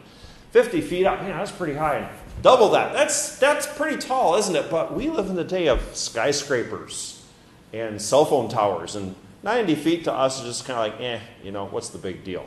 50 0.51 0.83
feet 0.83 1.07
up. 1.07 1.23
Man, 1.23 1.31
that's 1.31 1.51
pretty 1.51 1.73
high. 1.73 2.01
And 2.01 2.09
double 2.43 2.69
that. 2.73 2.93
That's, 2.93 3.39
that's 3.39 3.67
pretty 3.67 3.97
tall, 3.97 4.37
isn't 4.37 4.55
it? 4.55 4.71
But 4.71 4.93
we 4.93 5.09
live 5.09 5.31
in 5.31 5.37
the 5.37 5.43
day 5.43 5.69
of 5.69 5.81
skyscrapers 5.97 7.25
and 7.73 7.99
cell 7.99 8.27
phone 8.27 8.51
towers, 8.51 8.95
and 8.95 9.15
90 9.43 9.75
feet 9.77 10.05
to 10.05 10.13
us 10.13 10.39
is 10.41 10.45
just 10.45 10.67
kind 10.67 10.93
of 10.93 10.93
like, 10.93 11.03
eh, 11.03 11.21
you 11.43 11.51
know, 11.51 11.65
what's 11.65 11.89
the 11.89 11.97
big 11.97 12.25
deal? 12.25 12.45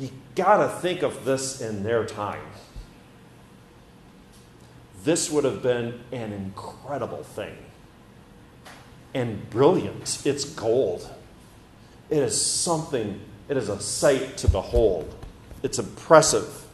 You 0.00 0.10
got 0.34 0.56
to 0.56 0.68
think 0.80 1.02
of 1.02 1.24
this 1.24 1.60
in 1.60 1.84
their 1.84 2.04
time 2.04 2.42
this 5.04 5.30
would 5.30 5.44
have 5.44 5.62
been 5.62 6.00
an 6.12 6.32
incredible 6.32 7.22
thing. 7.22 7.56
And 9.14 9.48
brilliant. 9.50 10.22
It's 10.24 10.44
gold. 10.44 11.08
It 12.10 12.18
is 12.18 12.40
something, 12.40 13.20
it 13.48 13.56
is 13.56 13.68
a 13.68 13.80
sight 13.80 14.36
to 14.38 14.48
behold. 14.48 15.14
It's 15.62 15.78
impressive. 15.78 16.66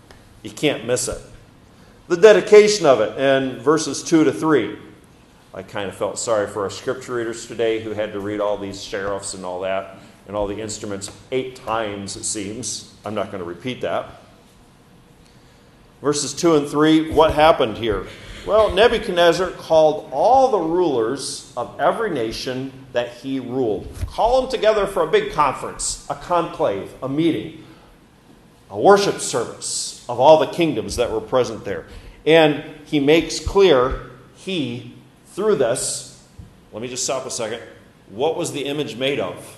You 0.43 0.51
can't 0.51 0.87
miss 0.87 1.09
it. 1.09 1.21
The 2.09 2.17
dedication 2.17 2.87
of 2.87 3.01
it 3.01 3.19
in 3.19 3.61
verses 3.61 4.03
2 4.03 4.25
to 4.25 4.33
3. 4.33 4.79
I 5.55 5.63
kind 5.63 5.89
of 5.89 5.97
felt 5.97 6.19
sorry 6.19 6.47
for 6.47 6.63
our 6.63 6.71
scripture 6.71 7.15
readers 7.15 7.47
today 7.47 7.81
who 7.81 7.91
had 7.91 8.13
to 8.13 8.21
read 8.21 8.41
all 8.41 8.59
these 8.59 8.83
sheriffs 8.83 9.35
and 9.35 9.45
all 9.45 9.61
that 9.61 9.99
and 10.27 10.37
all 10.37 10.47
the 10.47 10.61
instruments 10.61 11.11
eight 11.31 11.57
times, 11.57 12.17
it 12.17 12.25
seems. 12.25 12.93
I'm 13.05 13.15
not 13.15 13.31
going 13.31 13.43
to 13.43 13.49
repeat 13.49 13.81
that. 13.83 14.23
Verses 16.03 16.35
2 16.35 16.57
and 16.57 16.69
3, 16.69 17.11
what 17.13 17.33
happened 17.33 17.79
here? 17.79 18.07
Well, 18.47 18.73
Nebuchadnezzar 18.73 19.51
called 19.51 20.09
all 20.13 20.53
the 20.53 20.59
rulers 20.59 21.53
of 21.57 21.81
every 21.81 22.11
nation 22.11 22.73
that 22.93 23.09
he 23.15 23.41
ruled. 23.41 23.89
Call 24.07 24.41
them 24.41 24.51
together 24.51 24.87
for 24.87 25.03
a 25.03 25.07
big 25.07 25.33
conference, 25.33 26.07
a 26.09 26.15
conclave, 26.15 26.95
a 27.03 27.09
meeting, 27.09 27.65
a 28.71 28.79
worship 28.79 29.21
service 29.21 30.05
of 30.09 30.21
all 30.21 30.39
the 30.39 30.47
kingdoms 30.47 30.97
that 30.97 31.11
were 31.11 31.21
present 31.21 31.65
there. 31.65 31.87
And 32.25 32.63
he 32.85 33.01
makes 33.01 33.41
clear, 33.41 34.11
he, 34.37 34.95
through 35.27 35.57
this, 35.57 36.25
let 36.73 36.83
me 36.83 36.89
just 36.89 37.05
stop 37.05 37.27
a 37.27 37.31
second. 37.31 37.63
What 38.11 38.37
was 38.37 38.53
the 38.53 38.67
image 38.67 38.97
made 38.97 39.19
of? 39.19 39.56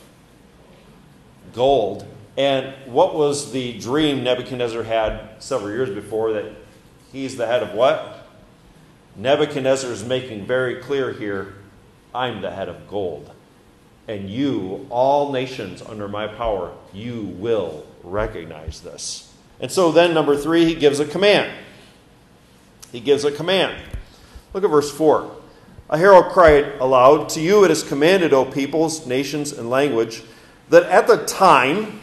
Gold. 1.53 2.07
And 2.37 2.75
what 2.87 3.15
was 3.15 3.53
the 3.53 3.79
dream 3.79 4.23
Nebuchadnezzar 4.23 4.85
had 4.85 5.43
several 5.43 5.71
years 5.71 5.91
before 5.91 6.33
that 6.35 6.53
he's 7.13 7.37
the 7.37 7.47
head 7.47 7.63
of 7.63 7.73
what? 7.73 8.29
Nebuchadnezzar 9.17 9.91
is 9.91 10.05
making 10.05 10.47
very 10.47 10.77
clear 10.77 11.13
here 11.13 11.55
I'm 12.15 12.41
the 12.41 12.51
head 12.51 12.69
of 12.69 12.89
gold. 12.89 13.31
And 14.07 14.31
you, 14.31 14.87
all 14.89 15.33
nations 15.33 15.83
under 15.83 16.09
my 16.09 16.27
power, 16.27 16.73
you 16.93 17.23
will 17.39 17.85
recognize 18.03 18.81
this. 18.81 19.35
And 19.61 19.71
so 19.71 19.93
then, 19.93 20.15
number 20.15 20.37
three, 20.37 20.65
he 20.65 20.75
gives 20.75 21.01
a 21.01 21.05
command. 21.05 21.53
He 22.93 23.01
gives 23.01 23.25
a 23.25 23.33
command. 23.33 23.77
Look 24.55 24.65
at 24.65 24.71
verse 24.71 24.91
4. 24.91 25.37
A 25.91 25.99
herald 25.99 26.33
cried 26.33 26.75
aloud, 26.81 27.29
To 27.31 27.41
you 27.41 27.65
it 27.65 27.71
is 27.71 27.83
commanded, 27.83 28.33
O 28.33 28.45
peoples, 28.45 29.07
nations, 29.07 29.53
and 29.53 29.69
language, 29.69 30.23
that 30.71 30.85
at 30.85 31.07
the 31.07 31.25
time, 31.25 32.01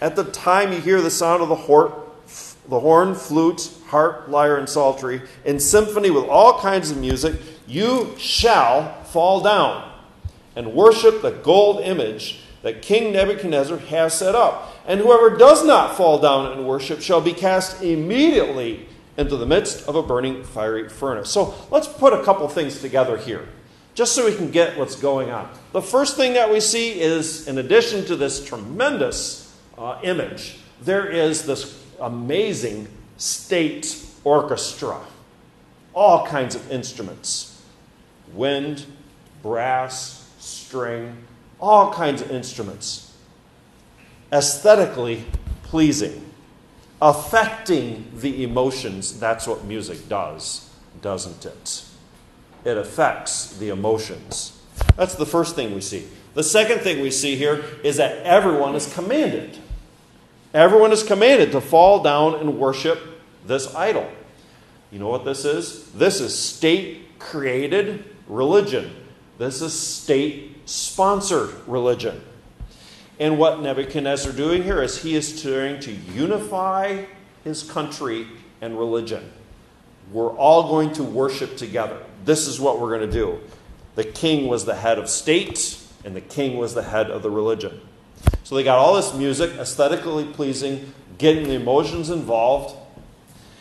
at 0.00 0.16
the 0.16 0.24
time 0.24 0.72
you 0.72 0.80
hear 0.80 1.00
the 1.00 1.10
sound 1.10 1.42
of 1.42 1.48
the 1.48 1.54
horn, 1.54 1.92
the 2.68 2.80
horn, 2.80 3.14
flute, 3.14 3.70
harp, 3.86 4.28
lyre, 4.28 4.56
and 4.56 4.68
psaltery, 4.68 5.22
in 5.44 5.58
symphony 5.58 6.10
with 6.10 6.24
all 6.24 6.60
kinds 6.60 6.90
of 6.90 6.98
music, 6.98 7.40
you 7.66 8.14
shall 8.18 9.02
fall 9.04 9.40
down 9.40 9.90
and 10.54 10.74
worship 10.74 11.22
the 11.22 11.30
gold 11.30 11.80
image 11.80 12.40
that 12.62 12.82
King 12.82 13.12
Nebuchadnezzar 13.12 13.78
has 13.78 14.14
set 14.14 14.34
up. 14.34 14.74
And 14.86 15.00
whoever 15.00 15.36
does 15.36 15.64
not 15.64 15.96
fall 15.96 16.18
down 16.18 16.52
and 16.52 16.66
worship 16.66 17.00
shall 17.00 17.20
be 17.20 17.32
cast 17.32 17.82
immediately 17.82 18.86
into 19.16 19.36
the 19.36 19.46
midst 19.46 19.86
of 19.88 19.94
a 19.96 20.02
burning 20.02 20.44
fiery 20.44 20.88
furnace. 20.88 21.30
So 21.30 21.54
let's 21.70 21.88
put 21.88 22.12
a 22.12 22.24
couple 22.24 22.48
things 22.48 22.80
together 22.80 23.16
here, 23.16 23.48
just 23.98 24.14
so 24.14 24.24
we 24.24 24.32
can 24.32 24.48
get 24.48 24.78
what's 24.78 24.94
going 24.94 25.28
on. 25.28 25.50
The 25.72 25.82
first 25.82 26.16
thing 26.16 26.34
that 26.34 26.52
we 26.52 26.60
see 26.60 27.00
is, 27.00 27.48
in 27.48 27.58
addition 27.58 28.04
to 28.04 28.14
this 28.14 28.44
tremendous 28.44 29.52
uh, 29.76 29.98
image, 30.04 30.60
there 30.80 31.08
is 31.08 31.44
this 31.44 31.84
amazing 31.98 32.86
state 33.16 34.06
orchestra, 34.22 35.00
all 35.94 36.24
kinds 36.24 36.54
of 36.54 36.70
instruments 36.70 37.60
wind, 38.32 38.86
brass, 39.42 40.30
string, 40.38 41.16
all 41.58 41.92
kinds 41.92 42.22
of 42.22 42.30
instruments. 42.30 43.16
Aesthetically 44.32 45.24
pleasing, 45.64 46.24
affecting 47.02 48.08
the 48.14 48.44
emotions. 48.44 49.18
That's 49.18 49.48
what 49.48 49.64
music 49.64 50.08
does, 50.08 50.70
doesn't 51.02 51.44
it? 51.44 51.87
It 52.68 52.76
affects 52.76 53.56
the 53.56 53.70
emotions. 53.70 54.60
That's 54.96 55.14
the 55.14 55.26
first 55.26 55.56
thing 55.56 55.74
we 55.74 55.80
see. 55.80 56.06
The 56.34 56.42
second 56.42 56.80
thing 56.80 57.00
we 57.00 57.10
see 57.10 57.34
here 57.34 57.64
is 57.82 57.96
that 57.96 58.22
everyone 58.24 58.74
is 58.74 58.92
commanded 58.92 59.58
Everyone 60.54 60.92
is 60.92 61.02
commanded 61.02 61.52
to 61.52 61.60
fall 61.60 62.02
down 62.02 62.34
and 62.36 62.58
worship 62.58 62.98
this 63.46 63.74
idol. 63.74 64.08
You 64.90 64.98
know 64.98 65.08
what 65.08 65.24
this 65.24 65.44
is? 65.44 65.92
This 65.92 66.20
is 66.20 66.36
state 66.38 67.18
created 67.18 68.04
religion. 68.26 68.90
This 69.36 69.60
is 69.60 69.78
state 69.78 70.56
sponsored 70.64 71.54
religion. 71.66 72.22
And 73.20 73.38
what 73.38 73.60
Nebuchadnezzar 73.60 74.32
doing 74.32 74.62
here 74.62 74.82
is 74.82 75.02
he 75.02 75.14
is 75.14 75.42
trying 75.42 75.80
to 75.80 75.92
unify 75.92 77.04
his 77.44 77.62
country 77.62 78.26
and 78.62 78.78
religion. 78.78 79.30
We're 80.12 80.30
all 80.30 80.68
going 80.68 80.92
to 80.94 81.02
worship 81.02 81.56
together. 81.56 81.98
This 82.24 82.46
is 82.46 82.58
what 82.58 82.80
we're 82.80 82.96
going 82.96 83.08
to 83.08 83.12
do. 83.12 83.40
The 83.94 84.04
king 84.04 84.48
was 84.48 84.64
the 84.64 84.74
head 84.74 84.98
of 84.98 85.08
state, 85.08 85.78
and 86.04 86.14
the 86.14 86.20
king 86.20 86.56
was 86.56 86.74
the 86.74 86.82
head 86.82 87.10
of 87.10 87.22
the 87.22 87.30
religion. 87.30 87.80
So 88.44 88.54
they 88.54 88.64
got 88.64 88.78
all 88.78 88.94
this 88.94 89.14
music, 89.14 89.52
aesthetically 89.58 90.24
pleasing, 90.24 90.92
getting 91.18 91.44
the 91.44 91.54
emotions 91.54 92.10
involved. 92.10 92.76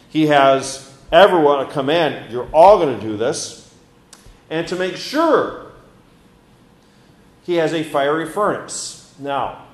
He 0.09 0.27
has 0.27 0.93
everyone 1.11 1.65
a 1.65 1.69
command 1.69 2.31
you're 2.31 2.49
all 2.51 2.77
going 2.79 2.97
to 2.97 3.05
do 3.05 3.17
this. 3.17 3.73
And 4.49 4.67
to 4.69 4.75
make 4.75 4.95
sure, 4.95 5.71
he 7.43 7.55
has 7.55 7.73
a 7.73 7.83
fiery 7.83 8.25
furnace. 8.25 9.13
Now, 9.19 9.66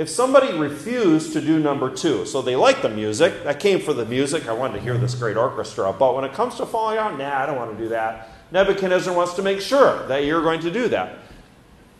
if 0.00 0.08
somebody 0.08 0.50
refused 0.56 1.34
to 1.34 1.42
do 1.42 1.60
number 1.60 1.94
two, 1.94 2.24
so 2.24 2.40
they 2.40 2.56
like 2.56 2.80
the 2.80 2.88
music, 2.88 3.34
I 3.44 3.52
came 3.52 3.80
for 3.80 3.92
the 3.92 4.06
music, 4.06 4.48
I 4.48 4.52
wanted 4.54 4.78
to 4.78 4.80
hear 4.80 4.96
this 4.96 5.14
great 5.14 5.36
orchestra, 5.36 5.92
but 5.92 6.14
when 6.14 6.24
it 6.24 6.32
comes 6.32 6.54
to 6.54 6.64
falling 6.64 6.96
out, 6.96 7.18
nah, 7.18 7.42
I 7.42 7.44
don't 7.44 7.56
want 7.56 7.76
to 7.76 7.82
do 7.82 7.90
that. 7.90 8.30
Nebuchadnezzar 8.50 9.14
wants 9.14 9.34
to 9.34 9.42
make 9.42 9.60
sure 9.60 10.06
that 10.08 10.24
you're 10.24 10.40
going 10.40 10.60
to 10.60 10.70
do 10.70 10.88
that. 10.88 11.18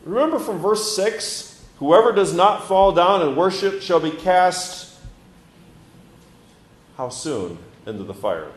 Remember 0.07 0.39
from 0.39 0.61
verse 0.61 0.97
6 0.97 1.63
Whoever 1.77 2.13
does 2.13 2.33
not 2.33 2.67
fall 2.67 2.93
down 2.93 3.21
and 3.21 3.37
worship 3.37 3.83
shall 3.83 4.01
be 4.01 4.11
cast, 4.11 4.99
how 6.97 7.11
soon? 7.11 7.59
Into 7.85 8.05
the 8.05 8.15
fire. 8.15 8.49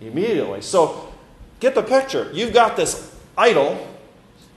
Immediately. 0.00 0.62
So 0.62 1.12
get 1.60 1.74
the 1.74 1.82
picture. 1.82 2.30
You've 2.32 2.54
got 2.54 2.78
this 2.78 3.14
idol, 3.36 3.94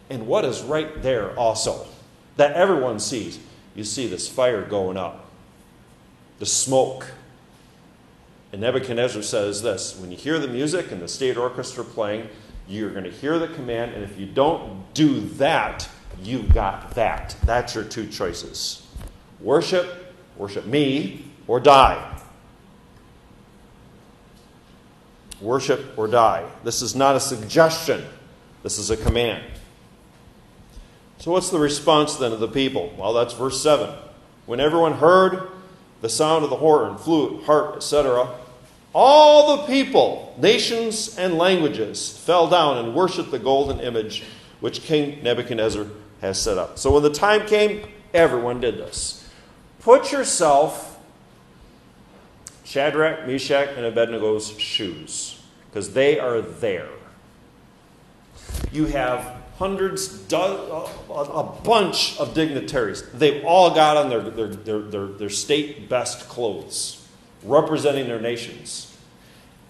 and 0.10 0.28
what 0.28 0.46
is 0.46 0.62
right 0.62 1.02
there 1.02 1.38
also 1.38 1.86
that 2.38 2.54
everyone 2.54 3.02
sees? 3.02 3.38
You 3.76 3.84
see 3.84 4.08
this 4.08 4.28
fire 4.28 4.62
going 4.62 4.98
up, 4.98 5.30
the 6.40 6.46
smoke. 6.46 7.12
And 8.52 8.62
Nebuchadnezzar 8.62 9.24
says 9.24 9.62
this 9.62 9.98
when 9.98 10.12
you 10.12 10.18
hear 10.18 10.40
the 10.40 10.48
music 10.48 10.92
and 10.92 11.02
the 11.02 11.08
state 11.08 11.38
orchestra 11.38 11.84
playing, 11.84 12.30
you're 12.68 12.92
going 12.92 13.04
to 13.04 13.12
hear 13.12 13.40
the 13.40 13.48
command, 13.48 13.94
and 13.94 14.04
if 14.04 14.18
you 14.18 14.26
don't 14.26 14.94
do 14.94 15.22
that, 15.22 15.90
you 16.22 16.44
got 16.44 16.92
that. 16.92 17.36
That's 17.46 17.76
your 17.76 17.84
two 17.84 18.08
choices. 18.08 18.88
Worship, 19.42 20.14
worship 20.38 20.66
me, 20.66 21.26
or 21.48 21.60
die. 21.60 22.22
Worship 25.42 25.98
or 25.98 26.08
die. 26.08 26.50
This 26.64 26.82
is 26.82 26.96
not 26.96 27.16
a 27.16 27.20
suggestion, 27.20 28.06
this 28.62 28.78
is 28.78 28.90
a 28.90 28.98
command. 28.98 29.44
So, 31.20 31.32
what's 31.32 31.50
the 31.50 31.60
response 31.60 32.16
then 32.16 32.32
of 32.32 32.40
the 32.40 32.48
people? 32.48 32.94
Well, 32.98 33.14
that's 33.14 33.34
verse 33.34 33.62
7. 33.62 33.90
When 34.46 34.60
everyone 34.60 34.94
heard 34.94 35.50
the 36.02 36.10
sound 36.10 36.44
of 36.44 36.50
the 36.50 36.58
horn, 36.58 36.98
flute, 36.98 37.44
harp, 37.44 37.76
etc., 37.78 38.30
all 38.94 39.58
the 39.58 39.64
people, 39.64 40.36
nations, 40.38 41.18
and 41.18 41.38
languages 41.38 42.16
fell 42.18 42.48
down 42.48 42.78
and 42.78 42.94
worshiped 42.94 43.32
the 43.32 43.40
golden 43.40 43.80
image 43.80 44.24
which 44.60 44.82
King 44.82 45.24
Nebuchadnezzar 45.24 45.88
has 46.22 46.42
set 46.42 46.58
up. 46.58 46.78
So, 46.78 46.92
when 46.92 47.04
the 47.04 47.10
time 47.10 47.46
came, 47.48 47.88
everyone 48.14 48.60
did 48.60 48.78
this. 48.78 49.28
Put 49.80 50.12
yourself 50.12 50.94
Shadrach, 52.74 53.28
Meshach, 53.28 53.70
and 53.78 53.86
Abednego's 53.86 54.58
shoes, 54.60 55.40
because 55.70 55.94
they 55.94 56.20
are 56.20 56.42
there. 56.42 56.90
You 58.72 58.88
have 58.88 59.43
hundreds, 59.58 60.32
a 60.32 61.52
bunch 61.64 62.18
of 62.18 62.34
dignitaries. 62.34 63.04
They've 63.14 63.44
all 63.46 63.74
got 63.74 63.98
on 63.98 64.10
their, 64.10 64.22
their, 64.22 64.48
their, 64.48 64.80
their, 64.80 65.08
their 65.08 65.30
state 65.30 65.90
best 65.90 66.28
clothes, 66.28 67.08
representing 67.44 68.08
their 68.08 68.22
nations. 68.22 68.96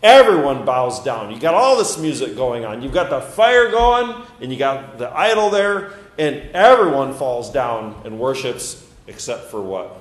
Everyone 0.02 0.66
bows 0.66 1.02
down. 1.04 1.32
You 1.32 1.40
got 1.40 1.54
all 1.54 1.78
this 1.78 1.98
music 1.98 2.36
going 2.36 2.66
on. 2.66 2.82
You've 2.82 2.94
got 2.94 3.10
the 3.10 3.22
fire 3.22 3.72
going, 3.72 4.14
and 4.42 4.52
you 4.52 4.58
got 4.58 4.98
the 4.98 5.10
idol 5.18 5.50
there, 5.50 5.94
and 6.18 6.50
everyone 6.54 7.14
falls 7.14 7.52
down 7.52 8.02
and 8.04 8.20
worships, 8.20 8.86
except 9.08 9.50
for 9.50 9.62
what? 9.62 9.98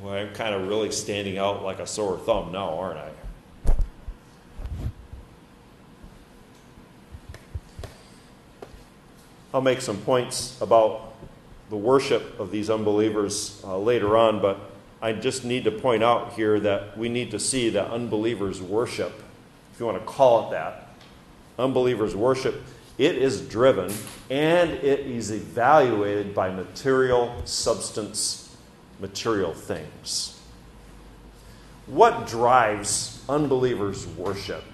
Well, 0.00 0.14
I'm 0.14 0.32
kind 0.34 0.54
of 0.54 0.68
really 0.68 0.90
standing 0.90 1.38
out 1.38 1.62
like 1.62 1.78
a 1.78 1.86
sore 1.86 2.18
thumb 2.18 2.52
now, 2.52 2.76
aren't 2.78 2.98
I? 2.98 3.10
I'll 9.54 9.60
make 9.60 9.80
some 9.80 9.98
points 9.98 10.60
about 10.62 11.12
the 11.68 11.76
worship 11.76 12.38
of 12.40 12.50
these 12.50 12.70
unbelievers 12.70 13.62
uh, 13.64 13.78
later 13.78 14.16
on, 14.16 14.40
but 14.40 14.58
I 15.02 15.12
just 15.12 15.44
need 15.44 15.64
to 15.64 15.70
point 15.70 16.02
out 16.02 16.34
here 16.34 16.58
that 16.60 16.96
we 16.96 17.08
need 17.08 17.30
to 17.32 17.38
see 17.38 17.68
that 17.70 17.90
unbelievers' 17.90 18.62
worship, 18.62 19.12
if 19.72 19.80
you 19.80 19.86
want 19.86 19.98
to 19.98 20.04
call 20.04 20.46
it 20.46 20.52
that, 20.52 20.88
unbelievers' 21.58 22.16
worship, 22.16 22.62
it 22.98 23.16
is 23.16 23.40
driven 23.48 23.92
and 24.30 24.70
it 24.70 25.00
is 25.00 25.30
evaluated 25.30 26.34
by 26.34 26.50
material 26.50 27.42
substance 27.44 28.56
material 29.00 29.52
things. 29.52 30.40
What 31.86 32.26
drives 32.26 33.22
unbelievers' 33.28 34.06
worship? 34.06 34.64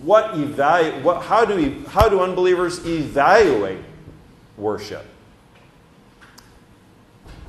What 0.00 0.32
evalu- 0.32 1.02
what, 1.02 1.22
how, 1.22 1.44
do 1.44 1.54
we, 1.54 1.84
how 1.84 2.08
do 2.08 2.20
unbelievers 2.20 2.84
evaluate 2.86 3.78
worship? 4.56 5.04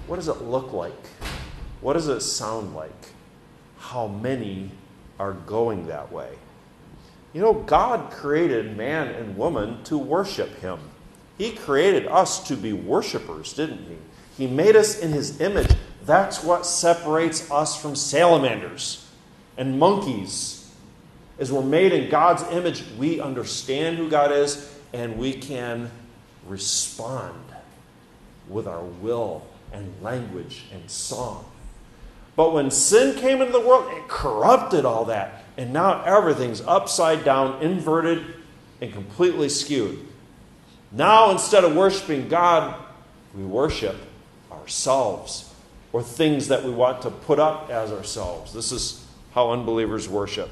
What 0.07 0.17
does 0.17 0.27
it 0.27 0.41
look 0.41 0.73
like? 0.73 0.91
What 1.81 1.93
does 1.93 2.09
it 2.09 2.19
sound 2.21 2.75
like? 2.75 2.91
How 3.77 4.07
many 4.07 4.71
are 5.19 5.33
going 5.33 5.87
that 5.87 6.11
way? 6.11 6.33
You 7.33 7.41
know, 7.41 7.53
God 7.53 8.11
created 8.11 8.77
man 8.77 9.07
and 9.07 9.37
woman 9.37 9.83
to 9.85 9.97
worship 9.97 10.59
Him. 10.59 10.79
He 11.37 11.51
created 11.51 12.07
us 12.07 12.45
to 12.47 12.55
be 12.55 12.73
worshipers, 12.73 13.53
didn't 13.53 13.85
He? 13.85 13.97
He 14.45 14.47
made 14.47 14.75
us 14.75 14.99
in 14.99 15.11
His 15.11 15.41
image. 15.41 15.71
That's 16.05 16.43
what 16.43 16.65
separates 16.65 17.49
us 17.49 17.81
from 17.81 17.95
salamanders 17.95 19.09
and 19.57 19.79
monkeys. 19.79 20.62
As 21.39 21.51
we're 21.51 21.63
made 21.63 21.93
in 21.93 22.09
God's 22.09 22.43
image, 22.51 22.83
we 22.97 23.19
understand 23.19 23.97
who 23.97 24.09
God 24.09 24.31
is 24.31 24.69
and 24.93 25.17
we 25.17 25.33
can 25.33 25.89
respond 26.47 27.33
with 28.47 28.67
our 28.67 28.83
will 28.83 29.45
and 29.71 29.91
language 30.01 30.63
and 30.71 30.89
song. 30.89 31.45
But 32.35 32.53
when 32.53 32.71
sin 32.71 33.17
came 33.19 33.41
into 33.41 33.51
the 33.51 33.59
world, 33.59 33.91
it 33.91 34.07
corrupted 34.07 34.85
all 34.85 35.05
that. 35.05 35.43
And 35.57 35.71
now 35.73 36.03
everything's 36.03 36.61
upside 36.61 37.23
down, 37.23 37.61
inverted, 37.61 38.25
and 38.81 38.91
completely 38.91 39.49
skewed. 39.49 39.99
Now, 40.91 41.31
instead 41.31 41.63
of 41.63 41.75
worshiping 41.75 42.27
God, 42.27 42.75
we 43.33 43.43
worship 43.43 43.95
ourselves 44.51 45.51
or 45.91 46.01
things 46.01 46.47
that 46.47 46.63
we 46.63 46.71
want 46.71 47.01
to 47.03 47.11
put 47.11 47.39
up 47.39 47.69
as 47.69 47.91
ourselves. 47.91 48.53
This 48.53 48.71
is 48.71 49.05
how 49.33 49.51
unbelievers 49.51 50.09
worship. 50.09 50.49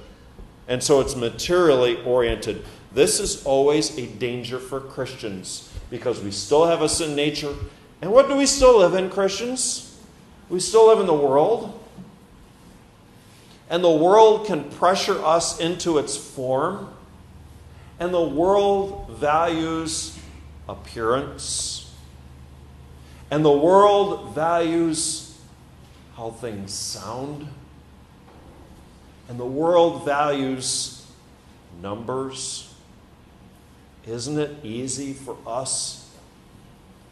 And 0.68 0.82
so 0.82 1.02
it's 1.02 1.16
materially 1.16 2.02
oriented. 2.04 2.64
This 2.94 3.20
is 3.20 3.46
always 3.46 3.98
a 3.98 4.08
danger 4.08 4.60
for 4.60 4.80
Christians 4.80 5.72
because 5.90 6.22
we 6.22 6.32
still 6.32 6.66
have 6.66 6.82
a 6.82 6.90
sin 6.90 7.16
nature. 7.16 7.54
And 8.02 8.12
what 8.12 8.28
do 8.28 8.36
we 8.36 8.46
still 8.46 8.80
live 8.80 8.94
in, 8.94 9.10
Christians? 9.10 10.00
We 10.50 10.60
still 10.60 10.88
live 10.88 11.00
in 11.00 11.08
the 11.08 11.14
world. 11.14 11.78
And 13.70 13.84
the 13.84 13.92
world 13.92 14.48
can 14.48 14.70
pressure 14.70 15.24
us 15.24 15.60
into 15.60 15.98
its 15.98 16.18
form. 16.18 16.90
And 18.00 18.14
the 18.14 18.22
world 18.22 19.10
values 19.12 20.18
appearance 20.68 21.82
and 23.32 23.46
the 23.46 23.52
world 23.52 24.36
values 24.36 25.40
how 26.18 26.32
things 26.32 26.74
sound. 26.74 27.48
And 29.32 29.40
the 29.40 29.46
world 29.46 30.04
values 30.04 31.08
numbers. 31.82 32.74
Isn't 34.06 34.38
it 34.38 34.58
easy 34.62 35.14
for 35.14 35.38
us 35.48 36.14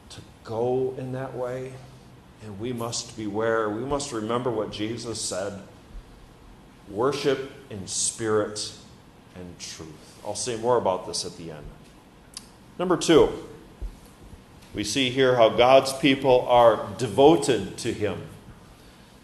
to 0.10 0.19
go 0.43 0.93
in 0.97 1.13
that 1.13 1.34
way? 1.34 1.71
And 2.43 2.60
we 2.60 2.73
must 2.73 3.15
beware. 3.15 3.69
We 3.69 3.86
must 3.86 4.12
remember 4.12 4.51
what 4.51 4.69
Jesus 4.69 5.21
said 5.21 5.62
worship 6.89 7.53
in 7.69 7.88
spirit 7.88 8.73
and 9.36 9.58
truth. 9.58 10.19
I'll 10.25 10.36
say 10.36 10.58
more 10.58 10.75
about 10.75 11.08
this 11.08 11.23
at 11.23 11.38
the 11.38 11.51
end. 11.51 11.65
Number 12.77 12.97
two. 12.97 13.29
We 14.75 14.84
see 14.84 15.10
here 15.10 15.38
how 15.38 15.47
God's 15.47 15.93
people 15.93 16.45
are 16.49 16.86
devoted 16.97 17.77
to 17.77 17.93
Him. 17.93 18.23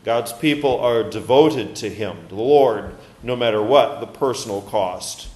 God's 0.05 0.31
people 0.31 0.79
are 0.79 1.03
devoted 1.03 1.75
to 1.77 1.89
Him, 1.89 2.15
the 2.29 2.35
Lord, 2.35 2.95
no 3.23 3.35
matter 3.35 3.59
what 3.59 4.01
the 4.01 4.05
personal 4.05 4.61
cost. 4.61 5.29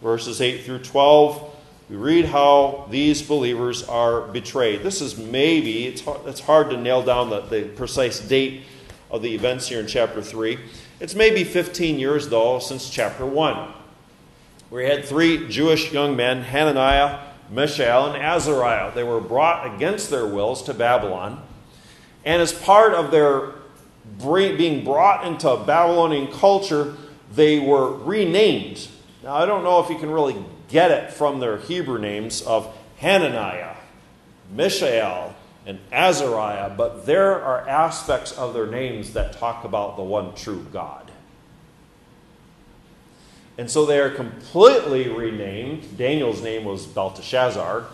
Verses 0.00 0.40
8 0.40 0.62
through 0.62 0.78
12, 0.78 1.56
we 1.90 1.96
read 1.96 2.26
how 2.26 2.86
these 2.90 3.22
believers 3.22 3.82
are 3.82 4.20
betrayed. 4.20 4.84
This 4.84 5.00
is 5.00 5.18
maybe, 5.18 5.88
it's 5.88 6.00
hard, 6.00 6.20
it's 6.26 6.38
hard 6.38 6.70
to 6.70 6.76
nail 6.76 7.02
down 7.02 7.28
the, 7.28 7.40
the 7.40 7.64
precise 7.64 8.20
date 8.20 8.62
of 9.10 9.20
the 9.20 9.34
events 9.34 9.66
here 9.66 9.80
in 9.80 9.88
chapter 9.88 10.22
3. 10.22 10.60
It's 11.00 11.16
maybe 11.16 11.42
15 11.42 11.98
years, 11.98 12.28
though, 12.28 12.60
since 12.60 12.88
chapter 12.88 13.26
1. 13.26 13.72
We 14.70 14.84
had 14.84 15.04
three 15.04 15.48
Jewish 15.48 15.92
young 15.92 16.14
men, 16.14 16.42
Hananiah, 16.42 17.18
Mishael, 17.50 18.06
and 18.06 18.22
Azariah. 18.22 18.94
They 18.94 19.02
were 19.02 19.20
brought 19.20 19.74
against 19.74 20.08
their 20.08 20.26
wills 20.26 20.62
to 20.62 20.72
Babylon. 20.72 21.42
And 22.24 22.40
as 22.40 22.52
part 22.52 22.94
of 22.94 23.10
their 23.10 23.54
being 24.18 24.84
brought 24.84 25.26
into 25.26 25.56
Babylonian 25.66 26.32
culture, 26.32 26.96
they 27.34 27.58
were 27.58 27.94
renamed. 27.96 28.88
Now, 29.22 29.34
I 29.34 29.46
don't 29.46 29.64
know 29.64 29.82
if 29.82 29.90
you 29.90 29.98
can 29.98 30.10
really 30.10 30.44
get 30.68 30.90
it 30.90 31.12
from 31.12 31.40
their 31.40 31.58
Hebrew 31.58 31.98
names 31.98 32.42
of 32.42 32.74
Hananiah, 32.98 33.76
Mishael, 34.50 35.34
and 35.64 35.78
Azariah, 35.92 36.70
but 36.70 37.06
there 37.06 37.40
are 37.42 37.68
aspects 37.68 38.32
of 38.32 38.54
their 38.54 38.66
names 38.66 39.12
that 39.12 39.34
talk 39.34 39.64
about 39.64 39.96
the 39.96 40.02
one 40.02 40.34
true 40.34 40.66
God. 40.72 41.10
And 43.58 43.70
so 43.70 43.86
they 43.86 44.00
are 44.00 44.10
completely 44.10 45.08
renamed. 45.08 45.96
Daniel's 45.96 46.42
name 46.42 46.64
was 46.64 46.86
Belteshazzar. 46.86 47.84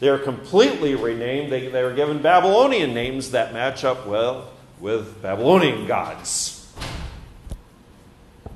They 0.00 0.08
are 0.08 0.18
completely 0.18 0.94
renamed. 0.94 1.50
They, 1.50 1.68
they 1.68 1.82
were 1.82 1.94
given 1.94 2.20
Babylonian 2.20 2.92
names 2.92 3.30
that 3.30 3.54
match 3.54 3.84
up 3.84 4.06
well 4.06 4.48
with 4.80 5.22
Babylonian 5.22 5.86
gods. 5.86 6.56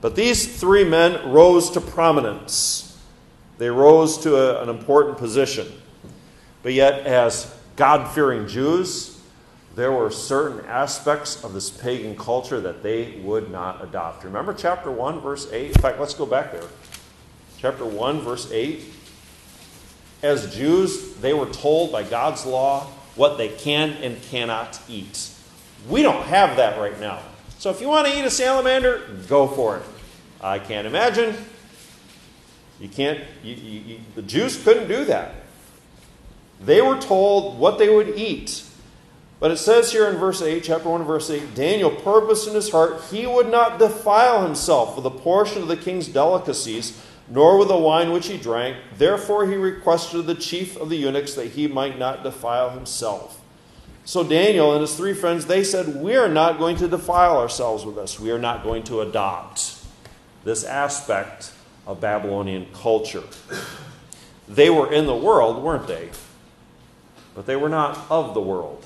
But 0.00 0.16
these 0.16 0.60
three 0.60 0.84
men 0.84 1.30
rose 1.30 1.70
to 1.72 1.80
prominence. 1.80 2.98
They 3.58 3.68
rose 3.68 4.18
to 4.18 4.36
a, 4.36 4.62
an 4.62 4.68
important 4.68 5.18
position. 5.18 5.66
But 6.62 6.72
yet, 6.72 7.06
as 7.06 7.54
God 7.76 8.08
fearing 8.14 8.46
Jews, 8.46 9.20
there 9.74 9.92
were 9.92 10.10
certain 10.10 10.64
aspects 10.66 11.44
of 11.44 11.52
this 11.52 11.70
pagan 11.70 12.16
culture 12.16 12.60
that 12.60 12.82
they 12.82 13.20
would 13.22 13.50
not 13.50 13.82
adopt. 13.82 14.24
Remember 14.24 14.52
chapter 14.52 14.90
1, 14.90 15.20
verse 15.20 15.50
8? 15.52 15.68
In 15.68 15.82
fact, 15.82 16.00
let's 16.00 16.14
go 16.14 16.26
back 16.26 16.52
there. 16.52 16.68
Chapter 17.58 17.84
1, 17.84 18.20
verse 18.20 18.50
8. 18.50 18.82
As 20.22 20.54
Jews, 20.54 21.14
they 21.16 21.32
were 21.32 21.46
told 21.46 21.92
by 21.92 22.02
God's 22.02 22.44
law 22.44 22.86
what 23.14 23.38
they 23.38 23.48
can 23.48 23.90
and 24.02 24.20
cannot 24.22 24.80
eat. 24.88 25.30
We 25.88 26.02
don't 26.02 26.22
have 26.24 26.56
that 26.56 26.78
right 26.78 26.98
now. 27.00 27.20
So 27.58 27.70
if 27.70 27.80
you 27.80 27.88
want 27.88 28.06
to 28.08 28.18
eat 28.18 28.24
a 28.24 28.30
salamander, 28.30 29.06
go 29.28 29.46
for 29.46 29.76
it. 29.78 29.82
I 30.40 30.58
can't 30.58 30.86
imagine. 30.86 31.36
You 32.80 32.88
can't, 32.88 33.20
you, 33.42 33.54
you, 33.54 33.80
you, 33.80 34.00
the 34.14 34.22
Jews 34.22 34.62
couldn't 34.62 34.88
do 34.88 35.04
that. 35.04 35.34
They 36.60 36.80
were 36.80 36.98
told 36.98 37.58
what 37.58 37.78
they 37.78 37.94
would 37.94 38.18
eat. 38.18 38.64
But 39.38 39.50
it 39.50 39.56
says 39.56 39.92
here 39.92 40.08
in 40.08 40.16
verse 40.16 40.42
8, 40.42 40.62
chapter 40.62 40.88
1, 40.88 41.04
verse 41.04 41.30
8, 41.30 41.54
Daniel 41.54 41.90
purposed 41.90 42.46
in 42.46 42.54
his 42.54 42.70
heart 42.70 43.02
he 43.10 43.26
would 43.26 43.50
not 43.50 43.78
defile 43.78 44.42
himself 44.42 44.96
with 44.96 45.06
a 45.06 45.10
portion 45.10 45.62
of 45.62 45.68
the 45.68 45.76
king's 45.76 46.08
delicacies, 46.08 47.02
nor 47.28 47.58
with 47.58 47.68
the 47.68 47.76
wine 47.76 48.12
which 48.12 48.26
he 48.26 48.36
drank. 48.36 48.76
Therefore 48.96 49.46
he 49.46 49.56
requested 49.56 50.26
the 50.26 50.34
chief 50.34 50.76
of 50.76 50.90
the 50.90 50.96
eunuchs 50.96 51.34
that 51.34 51.52
he 51.52 51.66
might 51.66 51.98
not 51.98 52.22
defile 52.22 52.70
himself. 52.70 53.39
So 54.10 54.24
Daniel 54.24 54.72
and 54.72 54.80
his 54.80 54.96
three 54.96 55.14
friends, 55.14 55.46
they 55.46 55.62
said, 55.62 55.94
We 55.94 56.16
are 56.16 56.26
not 56.26 56.58
going 56.58 56.74
to 56.78 56.88
defile 56.88 57.38
ourselves 57.38 57.84
with 57.84 57.94
this. 57.94 58.18
We 58.18 58.32
are 58.32 58.40
not 58.40 58.64
going 58.64 58.82
to 58.86 59.02
adopt 59.02 59.76
this 60.42 60.64
aspect 60.64 61.52
of 61.86 62.00
Babylonian 62.00 62.66
culture. 62.74 63.22
They 64.48 64.68
were 64.68 64.92
in 64.92 65.06
the 65.06 65.14
world, 65.14 65.62
weren't 65.62 65.86
they? 65.86 66.10
But 67.36 67.46
they 67.46 67.54
were 67.54 67.68
not 67.68 68.04
of 68.10 68.34
the 68.34 68.40
world. 68.40 68.84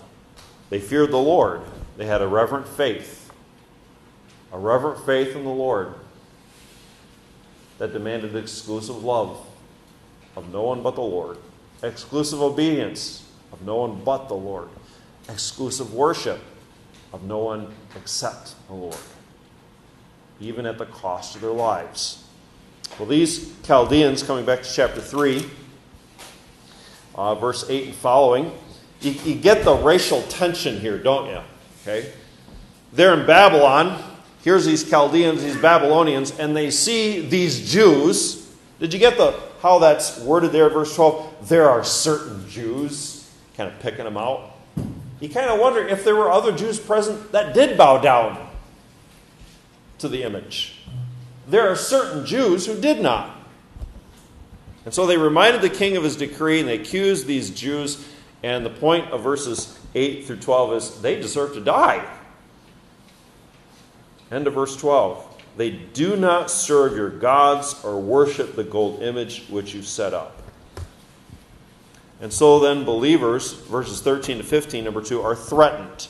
They 0.69 0.79
feared 0.79 1.11
the 1.11 1.17
Lord. 1.17 1.63
They 1.97 2.05
had 2.05 2.21
a 2.21 2.29
reverent 2.29 2.69
faith. 2.69 3.33
A 4.53 4.59
reverent 4.59 5.07
faith 5.07 5.35
in 5.35 5.45
the 5.45 5.49
Lord 5.49 5.95
that 7.79 7.95
demanded 7.95 8.37
exclusive 8.37 9.03
love 9.03 9.41
of 10.37 10.53
no 10.53 10.65
one 10.65 10.83
but 10.83 10.97
the 10.97 11.01
Lord, 11.01 11.39
exclusive 11.83 12.43
obedience 12.43 13.27
of 13.55 13.63
no 13.63 13.77
one 13.77 14.05
but 14.05 14.29
the 14.29 14.35
Lord, 14.35 14.69
exclusive 15.29 15.95
worship 15.95 16.41
of 17.13 17.23
no 17.25 17.39
one 17.39 17.73
except 17.97 18.55
the 18.69 18.75
Lord, 18.75 18.97
even 20.41 20.67
at 20.67 20.79
the 20.79 20.87
cost 20.87 21.37
of 21.37 21.41
their 21.41 21.51
lives. 21.51 22.25
Well, 22.99 23.09
these 23.09 23.53
Chaldeans, 23.63 24.23
coming 24.23 24.45
back 24.45 24.63
to 24.63 24.73
chapter 24.73 25.01
3, 25.01 25.49
uh, 27.15 27.35
verse 27.35 27.69
8 27.69 27.87
and 27.87 27.95
following, 27.95 28.53
you, 29.01 29.13
you 29.13 29.35
get 29.35 29.65
the 29.65 29.75
racial 29.75 30.23
tension 30.23 30.81
here, 30.81 30.99
don't 30.99 31.29
you? 31.29 31.41
Okay? 31.83 32.13
They're 32.93 33.19
in 33.19 33.27
Babylon. 33.27 34.03
Here's 34.43 34.65
these 34.65 34.89
Chaldeans, 34.89 35.43
these 35.43 35.57
Babylonians, 35.57 36.39
and 36.39 36.57
they 36.57 36.71
see 36.71 37.27
these 37.27 37.71
Jews. 37.71 38.53
Did 38.79 38.93
you 38.93 39.01
get 39.01 39.17
the 39.17 39.39
how 39.61 39.79
that's 39.79 40.19
worded 40.21 40.53
there, 40.53 40.69
verse 40.69 40.95
12? 40.95 41.49
There 41.49 41.69
are 41.69 41.83
certain 41.83 42.49
Jews, 42.49 43.31
kind 43.57 43.73
of 43.73 43.79
picking 43.81 44.05
them 44.05 44.17
out. 44.17 44.54
You 45.25 45.31
kind 45.31 45.49
of 45.49 45.59
wonder 45.59 45.81
if 45.81 46.05
there 46.05 46.15
were 46.15 46.31
other 46.31 46.53
Jews 46.53 46.79
present 46.79 47.33
that 47.33 47.55
did 47.55 47.79
bow 47.79 47.97
down 47.97 48.47
to 49.97 50.07
the 50.07 50.23
image. 50.23 50.81
There 51.49 51.67
are 51.67 51.77
certain 51.77 52.27
Jews 52.27 52.67
who 52.67 52.79
did 52.79 53.01
not. 53.01 53.35
And 54.85 54.93
so 54.93 55.07
they 55.07 55.17
reminded 55.17 55.63
the 55.63 55.71
king 55.71 55.97
of 55.97 56.05
his 56.05 56.15
decree 56.15 56.61
and 56.61 56.69
they 56.69 56.79
accused 56.79 57.27
these 57.27 57.49
Jews 57.49 58.07
and 58.43 58.67
the 58.67 58.71
point 58.71 59.13
of 59.13 59.23
verses 59.23 59.79
8 59.95 60.27
through 60.27 60.41
12 60.41 60.73
is 60.75 61.01
they 61.01 61.19
deserve 61.19 61.55
to 61.55 61.61
die. 61.63 62.07
End 64.31 64.47
of 64.47 64.53
verse 64.53 64.77
12. 64.77 65.43
They 65.57 65.71
do 65.71 66.17
not 66.17 66.51
serve 66.51 66.99
your 66.99 67.09
gods 67.09 67.83
or 67.83 67.99
worship 67.99 68.57
the 68.57 68.65
gold 68.65 69.03
image 69.03 69.47
which 69.49 69.73
you 69.73 69.81
set 69.81 70.13
up. 70.13 70.44
And 72.21 72.33
so 72.33 72.59
then, 72.59 72.85
believers, 72.85 73.53
verses 73.53 74.01
13 74.01 74.39
to 74.39 74.45
15, 74.45 74.85
number 74.85 75.03
2, 75.03 75.21
are 75.21 75.35
threatened. 75.35 76.09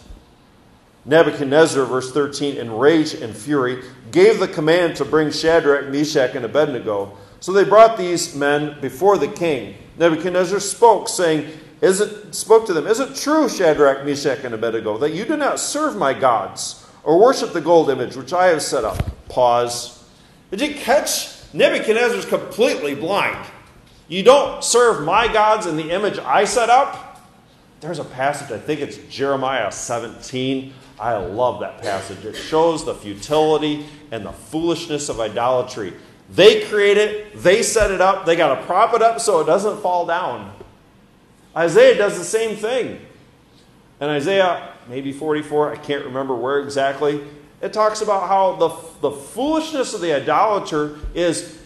Nebuchadnezzar, 1.06 1.84
verse 1.84 2.12
13, 2.12 2.56
in 2.56 2.72
rage 2.72 3.14
and 3.14 3.36
fury, 3.36 3.82
gave 4.10 4.38
the 4.38 4.48
command 4.48 4.96
to 4.96 5.04
bring 5.04 5.30
Shadrach, 5.30 5.88
Meshach, 5.88 6.34
and 6.34 6.44
Abednego. 6.44 7.16
So 7.40 7.52
they 7.52 7.64
brought 7.64 7.98
these 7.98 8.34
men 8.34 8.80
before 8.80 9.18
the 9.18 9.28
king. 9.28 9.76
Nebuchadnezzar 9.98 10.60
spoke, 10.60 11.08
saying, 11.08 11.50
is 11.82 12.00
it, 12.00 12.34
spoke 12.34 12.66
to 12.66 12.72
them, 12.72 12.86
Is 12.86 13.00
it 13.00 13.14
true, 13.14 13.48
Shadrach, 13.48 14.06
Meshach, 14.06 14.44
and 14.44 14.54
Abednego, 14.54 14.96
that 14.98 15.12
you 15.12 15.26
do 15.26 15.36
not 15.36 15.60
serve 15.60 15.96
my 15.96 16.14
gods 16.14 16.86
or 17.02 17.20
worship 17.20 17.52
the 17.52 17.60
gold 17.60 17.90
image 17.90 18.16
which 18.16 18.32
I 18.32 18.46
have 18.46 18.62
set 18.62 18.84
up? 18.84 19.28
Pause. 19.28 20.02
Did 20.50 20.62
you 20.62 20.74
catch? 20.74 21.28
Nebuchadnezzar's 21.52 22.24
completely 22.24 22.94
blind. 22.94 23.44
You 24.08 24.22
don't 24.22 24.62
serve 24.62 25.04
my 25.04 25.32
gods 25.32 25.66
in 25.66 25.76
the 25.76 25.90
image 25.90 26.18
I 26.18 26.44
set 26.44 26.68
up? 26.68 27.22
There's 27.80 27.98
a 27.98 28.04
passage, 28.04 28.50
I 28.50 28.58
think 28.58 28.80
it's 28.80 28.96
Jeremiah 29.08 29.70
17. 29.70 30.72
I 30.98 31.16
love 31.16 31.60
that 31.60 31.82
passage. 31.82 32.24
It 32.24 32.34
shows 32.34 32.84
the 32.84 32.94
futility 32.94 33.86
and 34.10 34.24
the 34.24 34.32
foolishness 34.32 35.08
of 35.08 35.20
idolatry. 35.20 35.92
They 36.30 36.64
create 36.64 36.96
it, 36.96 37.36
they 37.42 37.62
set 37.62 37.90
it 37.90 38.00
up, 38.00 38.24
they 38.24 38.36
got 38.36 38.54
to 38.54 38.62
prop 38.64 38.94
it 38.94 39.02
up 39.02 39.20
so 39.20 39.40
it 39.40 39.44
doesn't 39.44 39.82
fall 39.82 40.06
down. 40.06 40.54
Isaiah 41.56 41.96
does 41.96 42.16
the 42.18 42.24
same 42.24 42.56
thing. 42.56 43.00
And 44.00 44.10
Isaiah, 44.10 44.72
maybe 44.88 45.12
44, 45.12 45.72
I 45.72 45.76
can't 45.76 46.04
remember 46.04 46.34
where 46.34 46.60
exactly, 46.60 47.22
it 47.60 47.72
talks 47.72 48.00
about 48.00 48.28
how 48.28 48.56
the, 48.56 49.08
the 49.08 49.10
foolishness 49.10 49.94
of 49.94 50.00
the 50.00 50.12
idolater 50.14 50.98
is 51.14 51.60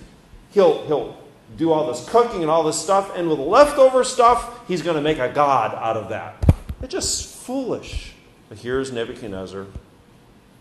he'll, 0.50 0.86
he'll 0.86 1.16
do 1.56 1.72
all 1.72 1.86
this 1.86 2.08
cooking 2.08 2.42
and 2.42 2.50
all 2.50 2.62
this 2.62 2.80
stuff, 2.80 3.16
and 3.16 3.28
with 3.28 3.38
leftover 3.38 4.04
stuff, 4.04 4.66
he's 4.68 4.82
going 4.82 4.96
to 4.96 5.02
make 5.02 5.18
a 5.18 5.30
god 5.32 5.74
out 5.74 5.96
of 5.96 6.10
that. 6.10 6.36
It's 6.82 6.92
just 6.92 7.34
foolish. 7.34 8.12
But 8.48 8.58
here's 8.58 8.92
Nebuchadnezzar 8.92 9.66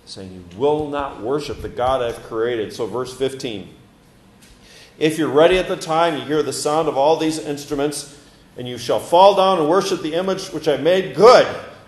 saying, 0.05 0.33
You 0.33 0.57
will 0.57 0.87
not 0.89 1.21
worship 1.21 1.61
the 1.61 1.69
God 1.69 2.01
I've 2.01 2.23
created. 2.23 2.73
So, 2.73 2.85
verse 2.85 3.15
15. 3.15 3.73
If 4.97 5.17
you're 5.17 5.29
ready 5.29 5.59
at 5.59 5.67
the 5.67 5.75
time, 5.75 6.15
you 6.15 6.21
hear 6.21 6.41
the 6.41 6.53
sound 6.53 6.87
of 6.87 6.97
all 6.97 7.17
these 7.17 7.37
instruments, 7.37 8.19
and 8.57 8.67
you 8.67 8.77
shall 8.77 8.99
fall 8.99 9.35
down 9.35 9.59
and 9.59 9.69
worship 9.69 10.01
the 10.01 10.15
image 10.15 10.47
which 10.47 10.67
I 10.67 10.77
made 10.77 11.15
good. 11.15 11.45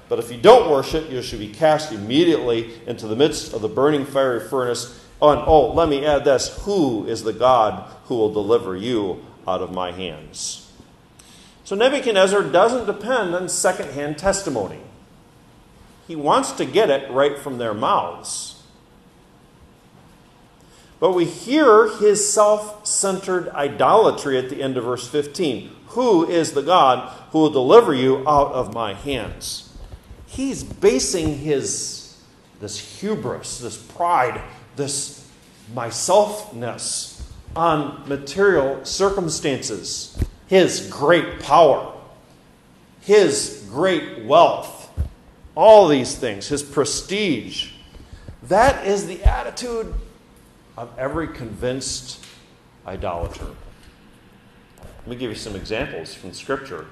But 0.09 0.19
if 0.19 0.31
you 0.31 0.37
don't 0.37 0.69
worship, 0.69 1.09
you 1.11 1.21
shall 1.21 1.39
be 1.39 1.47
cast 1.47 1.91
immediately 1.91 2.71
into 2.85 3.07
the 3.07 3.15
midst 3.15 3.53
of 3.53 3.61
the 3.61 3.67
burning 3.67 4.05
fiery 4.05 4.39
furnace. 4.39 4.98
Oh, 5.21 5.29
and, 5.29 5.41
oh, 5.45 5.73
let 5.73 5.89
me 5.89 6.05
add 6.05 6.25
this 6.25 6.63
Who 6.63 7.05
is 7.05 7.23
the 7.23 7.33
God 7.33 7.89
who 8.05 8.15
will 8.15 8.33
deliver 8.33 8.75
you 8.75 9.25
out 9.47 9.61
of 9.61 9.71
my 9.71 9.91
hands? 9.91 10.71
So 11.63 11.75
Nebuchadnezzar 11.75 12.43
doesn't 12.43 12.87
depend 12.87 13.35
on 13.35 13.47
secondhand 13.49 14.17
testimony. 14.17 14.79
He 16.07 16.15
wants 16.15 16.53
to 16.53 16.65
get 16.65 16.89
it 16.89 17.11
right 17.11 17.37
from 17.37 17.59
their 17.59 17.73
mouths. 17.73 18.63
But 20.99 21.11
we 21.11 21.25
hear 21.25 21.95
his 21.97 22.31
self 22.31 22.85
centered 22.85 23.49
idolatry 23.49 24.37
at 24.37 24.49
the 24.49 24.61
end 24.61 24.77
of 24.77 24.85
verse 24.85 25.07
15. 25.07 25.75
Who 25.89 26.27
is 26.27 26.53
the 26.53 26.61
God 26.61 27.09
who 27.31 27.39
will 27.39 27.49
deliver 27.49 27.93
you 27.93 28.27
out 28.27 28.51
of 28.51 28.73
my 28.73 28.93
hands? 28.93 29.77
He's 30.25 30.63
basing 30.63 31.37
his 31.37 31.99
this 32.59 32.99
hubris, 32.99 33.59
this 33.59 33.77
pride, 33.77 34.41
this 34.79 35.29
myselfness 35.75 37.21
on 37.55 38.07
material 38.07 38.83
circumstances, 38.85 40.17
his 40.47 40.89
great 40.89 41.39
power, 41.39 41.93
his 43.01 43.67
great 43.69 44.25
wealth, 44.25 44.89
all 45.53 45.87
these 45.87 46.15
things, 46.15 46.47
his 46.47 46.63
prestige. 46.63 47.73
That 48.43 48.87
is 48.87 49.05
the 49.05 49.23
attitude 49.23 49.93
of 50.77 50.97
every 50.97 51.27
convinced 51.27 52.25
idolater. 52.87 53.47
Let 54.99 55.07
me 55.07 55.15
give 55.17 55.29
you 55.29 55.35
some 55.35 55.55
examples 55.55 56.13
from 56.13 56.33
Scripture. 56.33 56.87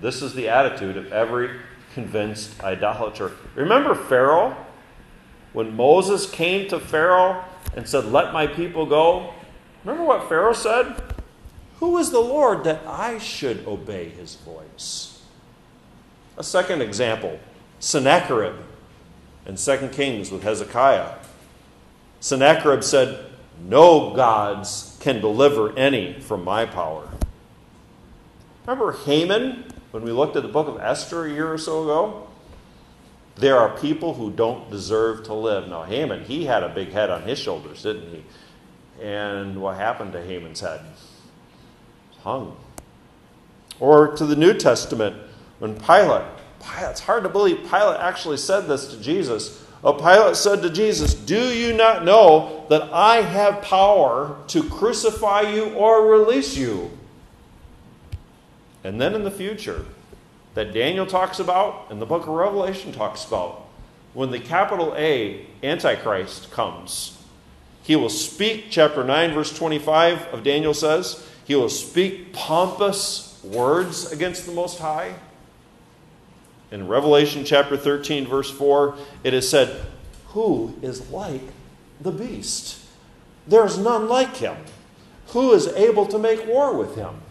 This 0.00 0.22
is 0.22 0.34
the 0.34 0.48
attitude 0.48 0.96
of 0.96 1.12
every 1.12 1.50
convinced 1.94 2.62
idolater. 2.62 3.32
Remember 3.54 3.94
Pharaoh? 3.94 4.56
When 5.52 5.76
Moses 5.76 6.30
came 6.30 6.68
to 6.68 6.78
Pharaoh 6.78 7.44
and 7.76 7.88
said, 7.88 8.06
Let 8.06 8.32
my 8.32 8.46
people 8.46 8.86
go, 8.86 9.32
remember 9.84 10.04
what 10.04 10.28
Pharaoh 10.28 10.52
said? 10.52 11.02
Who 11.80 11.96
is 11.98 12.10
the 12.10 12.20
Lord 12.20 12.64
that 12.64 12.86
I 12.86 13.18
should 13.18 13.66
obey 13.66 14.10
his 14.10 14.36
voice? 14.36 15.22
A 16.36 16.44
second 16.44 16.82
example 16.82 17.40
Sennacherib 17.80 18.56
in 19.46 19.56
2 19.56 19.88
Kings 19.88 20.30
with 20.30 20.42
Hezekiah. 20.42 21.14
Sennacherib 22.20 22.84
said, 22.84 23.24
No 23.66 24.14
gods 24.14 24.96
can 25.00 25.20
deliver 25.20 25.76
any 25.76 26.20
from 26.20 26.44
my 26.44 26.66
power. 26.66 27.08
Remember 28.66 28.92
Haman 28.92 29.64
when 29.90 30.02
we 30.02 30.12
looked 30.12 30.36
at 30.36 30.42
the 30.42 30.48
book 30.48 30.68
of 30.68 30.78
Esther 30.78 31.24
a 31.24 31.30
year 31.30 31.50
or 31.50 31.58
so 31.58 31.82
ago? 31.82 32.28
There 33.36 33.58
are 33.58 33.76
people 33.78 34.14
who 34.14 34.30
don't 34.30 34.70
deserve 34.70 35.24
to 35.24 35.34
live. 35.34 35.68
Now, 35.68 35.82
Haman, 35.84 36.24
he 36.24 36.44
had 36.44 36.62
a 36.62 36.68
big 36.68 36.90
head 36.90 37.10
on 37.10 37.22
his 37.22 37.38
shoulders, 37.38 37.82
didn't 37.82 38.10
he? 38.12 38.24
And 39.02 39.60
what 39.60 39.76
happened 39.76 40.12
to 40.12 40.22
Haman's 40.22 40.60
head? 40.60 40.80
Hung. 42.22 42.56
Or 43.78 44.14
to 44.16 44.26
the 44.26 44.36
New 44.36 44.52
Testament, 44.52 45.16
when 45.58 45.74
Pilate 45.80 46.26
Pilate, 46.60 46.90
It's 46.90 47.00
hard 47.00 47.22
to 47.22 47.28
believe 47.28 47.58
Pilate 47.70 48.00
actually 48.00 48.36
said 48.36 48.62
this 48.62 48.88
to 48.88 49.00
Jesus. 49.00 49.64
Oh, 49.82 49.94
Pilate 49.94 50.36
said 50.36 50.62
to 50.62 50.70
Jesus, 50.70 51.14
Do 51.14 51.40
you 51.40 51.72
not 51.72 52.04
know 52.04 52.66
that 52.68 52.82
I 52.92 53.22
have 53.22 53.62
power 53.62 54.36
to 54.48 54.62
crucify 54.68 55.42
you 55.42 55.70
or 55.70 56.06
release 56.06 56.56
you? 56.56 56.90
And 58.84 59.00
then 59.00 59.14
in 59.14 59.24
the 59.24 59.30
future, 59.30 59.86
that 60.54 60.72
Daniel 60.72 61.06
talks 61.06 61.38
about 61.38 61.86
and 61.90 62.00
the 62.00 62.06
book 62.06 62.22
of 62.22 62.28
Revelation 62.28 62.92
talks 62.92 63.24
about, 63.24 63.66
when 64.14 64.30
the 64.30 64.40
capital 64.40 64.94
A 64.96 65.46
Antichrist 65.62 66.50
comes, 66.50 67.22
he 67.82 67.96
will 67.96 68.08
speak, 68.08 68.66
chapter 68.70 69.04
9, 69.04 69.32
verse 69.32 69.56
25 69.56 70.26
of 70.28 70.42
Daniel 70.42 70.74
says, 70.74 71.26
he 71.44 71.54
will 71.54 71.68
speak 71.68 72.32
pompous 72.32 73.40
words 73.42 74.12
against 74.12 74.46
the 74.46 74.52
Most 74.52 74.78
High. 74.78 75.14
In 76.70 76.86
Revelation 76.86 77.44
chapter 77.44 77.76
13, 77.76 78.26
verse 78.26 78.50
4, 78.50 78.96
it 79.24 79.34
is 79.34 79.48
said, 79.48 79.84
Who 80.28 80.74
is 80.82 81.10
like 81.10 81.42
the 82.00 82.12
beast? 82.12 82.78
There 83.46 83.66
is 83.66 83.78
none 83.78 84.08
like 84.08 84.36
him. 84.36 84.56
Who 85.28 85.52
is 85.52 85.66
able 85.68 86.06
to 86.06 86.18
make 86.18 86.46
war 86.46 86.76
with 86.76 86.94
him? 86.94 87.22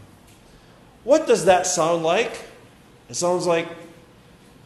What 1.04 1.28
does 1.28 1.46
that 1.46 1.66
sound 1.66 2.04
like? 2.04 2.49
It 3.10 3.16
sounds 3.16 3.48
like, 3.48 3.68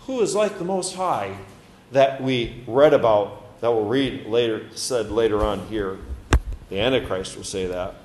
Who 0.01 0.21
is 0.21 0.35
like 0.35 0.57
the 0.57 0.65
Most 0.65 0.95
High 0.95 1.37
that 1.91 2.21
we 2.21 2.63
read 2.67 2.93
about, 2.93 3.61
that 3.61 3.69
we'll 3.69 3.85
read 3.85 4.25
later, 4.25 4.65
said 4.75 5.11
later 5.11 5.43
on 5.43 5.67
here. 5.67 5.97
The 6.69 6.79
Antichrist 6.79 7.37
will 7.37 7.43
say 7.43 7.67
that. 7.67 7.95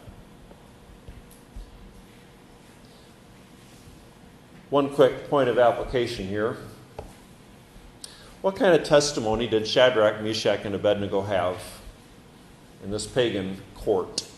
One 4.70 4.90
quick 4.90 5.30
point 5.30 5.48
of 5.48 5.58
application 5.58 6.28
here. 6.28 6.58
What 8.42 8.54
kind 8.54 8.78
of 8.78 8.86
testimony 8.86 9.48
did 9.48 9.66
Shadrach, 9.66 10.22
Meshach, 10.22 10.64
and 10.64 10.74
Abednego 10.74 11.22
have 11.22 11.56
in 12.84 12.90
this 12.90 13.06
pagan 13.06 13.56
court? 13.74 14.28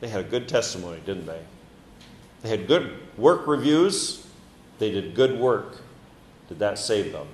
They 0.00 0.08
had 0.08 0.20
a 0.22 0.28
good 0.28 0.48
testimony, 0.48 1.00
didn't 1.04 1.26
they? 1.26 1.40
They 2.42 2.48
had 2.48 2.66
good 2.66 2.98
work 3.18 3.46
reviews. 3.46 4.26
They 4.80 4.90
did 4.90 5.14
good 5.14 5.38
work. 5.38 5.76
Did 6.48 6.58
that 6.58 6.78
save 6.78 7.12
them? 7.12 7.28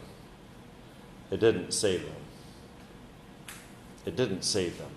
It 1.31 1.41
didn't 1.41 1.73
save 1.73 2.03
them. 2.03 2.17
It 4.05 4.17
didn't 4.17 4.43
save 4.43 4.79
them. 4.79 4.91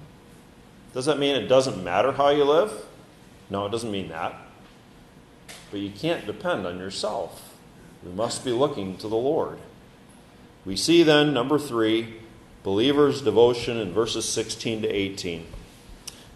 Does 0.94 1.06
that 1.06 1.20
mean 1.20 1.36
it 1.36 1.48
doesn't 1.48 1.84
matter 1.84 2.12
how 2.12 2.30
you 2.30 2.44
live? 2.44 2.88
No, 3.52 3.68
it 3.68 3.70
doesn't 3.70 3.92
mean 3.92 4.10
that. 4.10 4.36
But 5.70 5.80
you 5.80 5.92
can't 5.92 6.26
depend 6.26 6.66
on 6.66 6.80
yourself. 6.80 7.56
We 8.04 8.12
must 8.12 8.44
be 8.44 8.52
looking 8.52 8.98
to 8.98 9.08
the 9.08 9.16
Lord. 9.16 9.60
We 10.66 10.76
see 10.76 11.04
then, 11.04 11.34
number 11.34 11.60
three, 11.60 12.16
believers' 12.64 13.22
devotion 13.22 13.78
in 13.78 13.94
verses 13.94 14.28
16 14.28 14.82
to 14.82 14.88
18. 14.88 15.46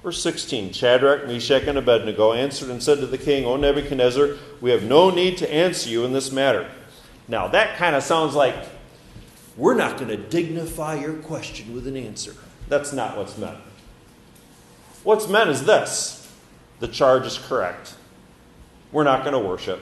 Verse 0.04 0.22
16 0.22 0.74
Shadrach, 0.74 1.26
Meshach, 1.28 1.64
and 1.64 1.78
Abednego 1.78 2.34
answered 2.34 2.70
and 2.70 2.84
said 2.84 3.00
to 3.00 3.08
the 3.08 3.18
king, 3.18 3.46
O 3.46 3.56
Nebuchadnezzar, 3.56 4.36
we 4.60 4.72
have 4.72 4.84
no 4.84 5.10
need 5.10 5.38
to 5.38 5.52
answer 5.52 5.90
you 5.90 6.04
in 6.04 6.12
this 6.12 6.32
matter. 6.32 6.70
Now, 7.30 7.48
that 7.48 7.78
kind 7.78 7.96
of 7.96 8.04
sounds 8.04 8.36
like 8.36 8.54
we're 9.56 9.76
not 9.76 9.98
going 9.98 10.10
to 10.10 10.18
dignify 10.18 10.96
your 10.96 11.14
question 11.14 11.74
with 11.74 11.88
an 11.88 11.96
answer. 11.96 12.36
That's 12.68 12.92
not 12.92 13.18
what's 13.18 13.38
meant. 13.38 13.58
What's 15.04 15.28
meant 15.30 15.50
is 15.50 15.66
this 15.66 16.20
the 16.80 16.88
charge 16.90 17.26
is 17.26 17.38
correct. 17.38 17.96
We're 18.92 19.06
not 19.06 19.22
going 19.24 19.34
to 19.34 19.40
worship. 19.40 19.80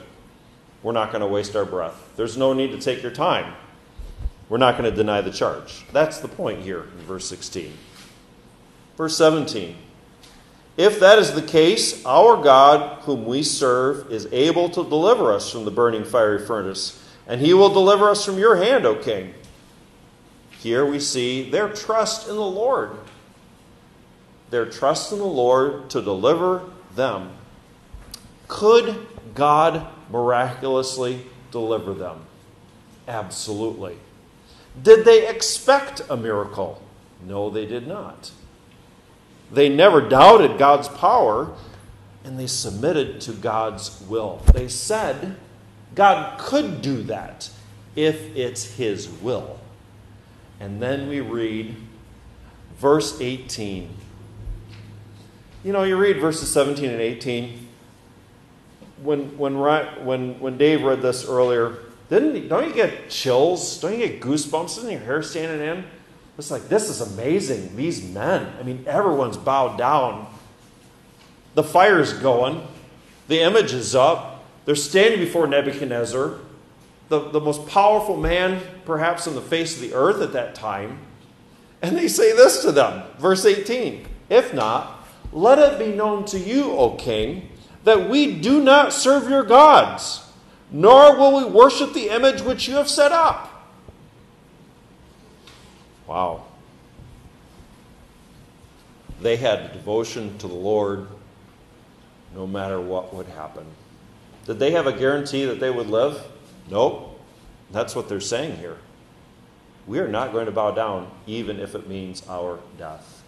We're 0.83 0.91
not 0.91 1.11
going 1.11 1.21
to 1.21 1.27
waste 1.27 1.55
our 1.55 1.65
breath. 1.65 2.11
There's 2.15 2.37
no 2.37 2.53
need 2.53 2.71
to 2.71 2.79
take 2.79 3.01
your 3.01 3.11
time. 3.11 3.55
We're 4.49 4.57
not 4.57 4.77
going 4.77 4.89
to 4.89 4.95
deny 4.95 5.21
the 5.21 5.31
charge. 5.31 5.85
That's 5.91 6.19
the 6.19 6.27
point 6.27 6.61
here 6.61 6.83
in 6.83 7.05
verse 7.05 7.27
16. 7.27 7.73
Verse 8.97 9.17
17. 9.17 9.77
If 10.77 10.99
that 10.99 11.19
is 11.19 11.33
the 11.33 11.41
case, 11.41 12.05
our 12.05 12.41
God, 12.41 13.01
whom 13.01 13.25
we 13.25 13.43
serve, 13.43 14.11
is 14.11 14.27
able 14.31 14.69
to 14.69 14.83
deliver 14.83 15.33
us 15.33 15.51
from 15.51 15.65
the 15.65 15.71
burning 15.71 16.05
fiery 16.05 16.45
furnace, 16.45 17.03
and 17.27 17.41
he 17.41 17.53
will 17.53 17.69
deliver 17.69 18.09
us 18.09 18.25
from 18.25 18.37
your 18.37 18.55
hand, 18.55 18.85
O 18.85 18.95
king. 18.95 19.33
Here 20.59 20.85
we 20.85 20.99
see 20.99 21.49
their 21.49 21.69
trust 21.69 22.27
in 22.27 22.35
the 22.35 22.41
Lord. 22.41 22.91
Their 24.49 24.65
trust 24.65 25.11
in 25.11 25.19
the 25.19 25.25
Lord 25.25 25.89
to 25.91 26.01
deliver 26.01 26.69
them 26.95 27.31
could 28.51 29.07
God 29.33 29.87
miraculously 30.11 31.25
deliver 31.51 31.93
them? 31.93 32.19
Absolutely. 33.07 33.97
Did 34.83 35.05
they 35.05 35.29
expect 35.29 36.01
a 36.09 36.17
miracle? 36.17 36.81
No, 37.25 37.49
they 37.49 37.65
did 37.65 37.87
not. 37.87 38.31
They 39.51 39.69
never 39.69 40.01
doubted 40.01 40.57
God's 40.57 40.87
power 40.87 41.53
and 42.23 42.39
they 42.39 42.47
submitted 42.47 43.19
to 43.21 43.33
God's 43.33 44.01
will. 44.07 44.41
They 44.53 44.67
said 44.67 45.35
God 45.95 46.39
could 46.39 46.81
do 46.81 47.03
that 47.03 47.49
if 47.95 48.35
it's 48.35 48.75
His 48.75 49.09
will. 49.09 49.59
And 50.59 50.81
then 50.81 51.09
we 51.09 51.19
read 51.19 51.75
verse 52.77 53.19
18. 53.19 53.89
You 55.63 55.73
know, 55.73 55.83
you 55.83 55.97
read 55.97 56.19
verses 56.19 56.51
17 56.51 56.89
and 56.89 57.01
18 57.01 57.67
when 59.01 59.37
when 59.37 59.57
when 60.05 60.39
when 60.39 60.57
Dave 60.57 60.83
read 60.83 61.01
this 61.01 61.27
earlier, 61.27 61.77
didn't 62.09 62.47
don't 62.47 62.67
you 62.67 62.73
get 62.73 63.09
chills? 63.09 63.79
Don't 63.79 63.93
you 63.93 64.07
get 64.07 64.21
goosebumps? 64.21 64.77
Isn't 64.77 64.91
your 64.91 64.99
hair 64.99 65.23
standing 65.23 65.67
in? 65.67 65.83
It's 66.41 66.49
like 66.49 66.69
this 66.69 66.89
is 66.89 67.01
amazing. 67.01 67.75
These 67.75 68.03
men. 68.03 68.51
I 68.59 68.63
mean, 68.63 68.83
everyone's 68.87 69.37
bowed 69.37 69.77
down. 69.77 70.25
The 71.53 71.61
fire's 71.61 72.13
going. 72.13 72.65
The 73.27 73.41
image 73.41 73.73
is 73.73 73.93
up. 73.93 74.43
They're 74.65 74.73
standing 74.73 75.19
before 75.19 75.45
Nebuchadnezzar, 75.45 76.39
the, 77.09 77.29
the 77.29 77.39
most 77.39 77.67
powerful 77.67 78.17
man 78.17 78.59
perhaps 78.85 79.27
on 79.27 79.35
the 79.35 79.41
face 79.41 79.75
of 79.75 79.81
the 79.83 79.93
earth 79.93 80.19
at 80.19 80.33
that 80.33 80.55
time. 80.55 80.97
And 81.79 81.95
they 81.95 82.07
say 82.07 82.35
this 82.35 82.63
to 82.63 82.71
them, 82.71 83.03
verse 83.19 83.45
18 83.45 84.07
If 84.27 84.51
not, 84.51 85.07
let 85.31 85.59
it 85.59 85.77
be 85.77 85.95
known 85.95 86.25
to 86.25 86.39
you, 86.39 86.71
O 86.71 86.95
king, 86.95 87.51
that 87.83 88.09
we 88.09 88.39
do 88.39 88.63
not 88.63 88.93
serve 88.93 89.29
your 89.29 89.43
gods, 89.43 90.27
nor 90.71 91.15
will 91.15 91.37
we 91.37 91.51
worship 91.51 91.93
the 91.93 92.09
image 92.09 92.41
which 92.41 92.67
you 92.67 92.77
have 92.77 92.89
set 92.89 93.11
up. 93.11 93.50
Wow. 96.11 96.43
They 99.21 99.37
had 99.37 99.71
devotion 99.71 100.37
to 100.39 100.47
the 100.49 100.53
Lord 100.53 101.07
no 102.35 102.45
matter 102.45 102.81
what 102.81 103.13
would 103.13 103.27
happen. 103.27 103.65
Did 104.45 104.59
they 104.59 104.71
have 104.71 104.87
a 104.87 104.91
guarantee 104.91 105.45
that 105.45 105.61
they 105.61 105.69
would 105.69 105.87
live? 105.87 106.21
Nope. 106.69 107.17
That's 107.71 107.95
what 107.95 108.09
they're 108.09 108.19
saying 108.19 108.57
here. 108.57 108.75
We 109.87 109.99
are 109.99 110.07
not 110.09 110.33
going 110.33 110.47
to 110.47 110.51
bow 110.51 110.71
down, 110.71 111.09
even 111.27 111.61
if 111.61 111.75
it 111.75 111.87
means 111.87 112.27
our 112.27 112.59
death. 112.77 113.23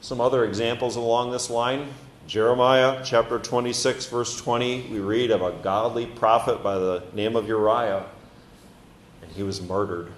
Some 0.00 0.22
other 0.22 0.46
examples 0.46 0.96
along 0.96 1.32
this 1.32 1.50
line 1.50 1.92
Jeremiah 2.26 3.02
chapter 3.04 3.38
26, 3.38 4.06
verse 4.06 4.34
20, 4.38 4.88
we 4.90 4.98
read 4.98 5.30
of 5.30 5.42
a 5.42 5.52
godly 5.62 6.06
prophet 6.06 6.62
by 6.62 6.78
the 6.78 7.02
name 7.12 7.36
of 7.36 7.46
Uriah, 7.46 8.06
and 9.20 9.30
he 9.32 9.42
was 9.42 9.60
murdered. 9.60 10.10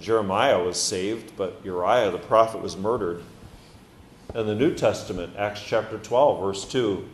Jeremiah 0.00 0.62
was 0.62 0.80
saved, 0.80 1.36
but 1.36 1.60
Uriah 1.64 2.10
the 2.10 2.18
prophet 2.18 2.60
was 2.60 2.76
murdered. 2.76 3.22
In 4.34 4.46
the 4.46 4.54
New 4.54 4.74
Testament, 4.74 5.34
Acts 5.38 5.62
chapter 5.64 5.98
12, 5.98 6.40
verse 6.40 6.64
2, 6.64 7.08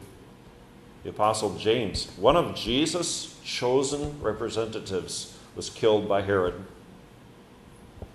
the 1.03 1.11
Apostle 1.11 1.57
James, 1.57 2.11
one 2.17 2.37
of 2.37 2.55
Jesus' 2.55 3.39
chosen 3.45 4.21
representatives, 4.21 5.37
was 5.57 5.71
killed 5.71 6.09
by 6.09 6.23
Herod. 6.23 6.55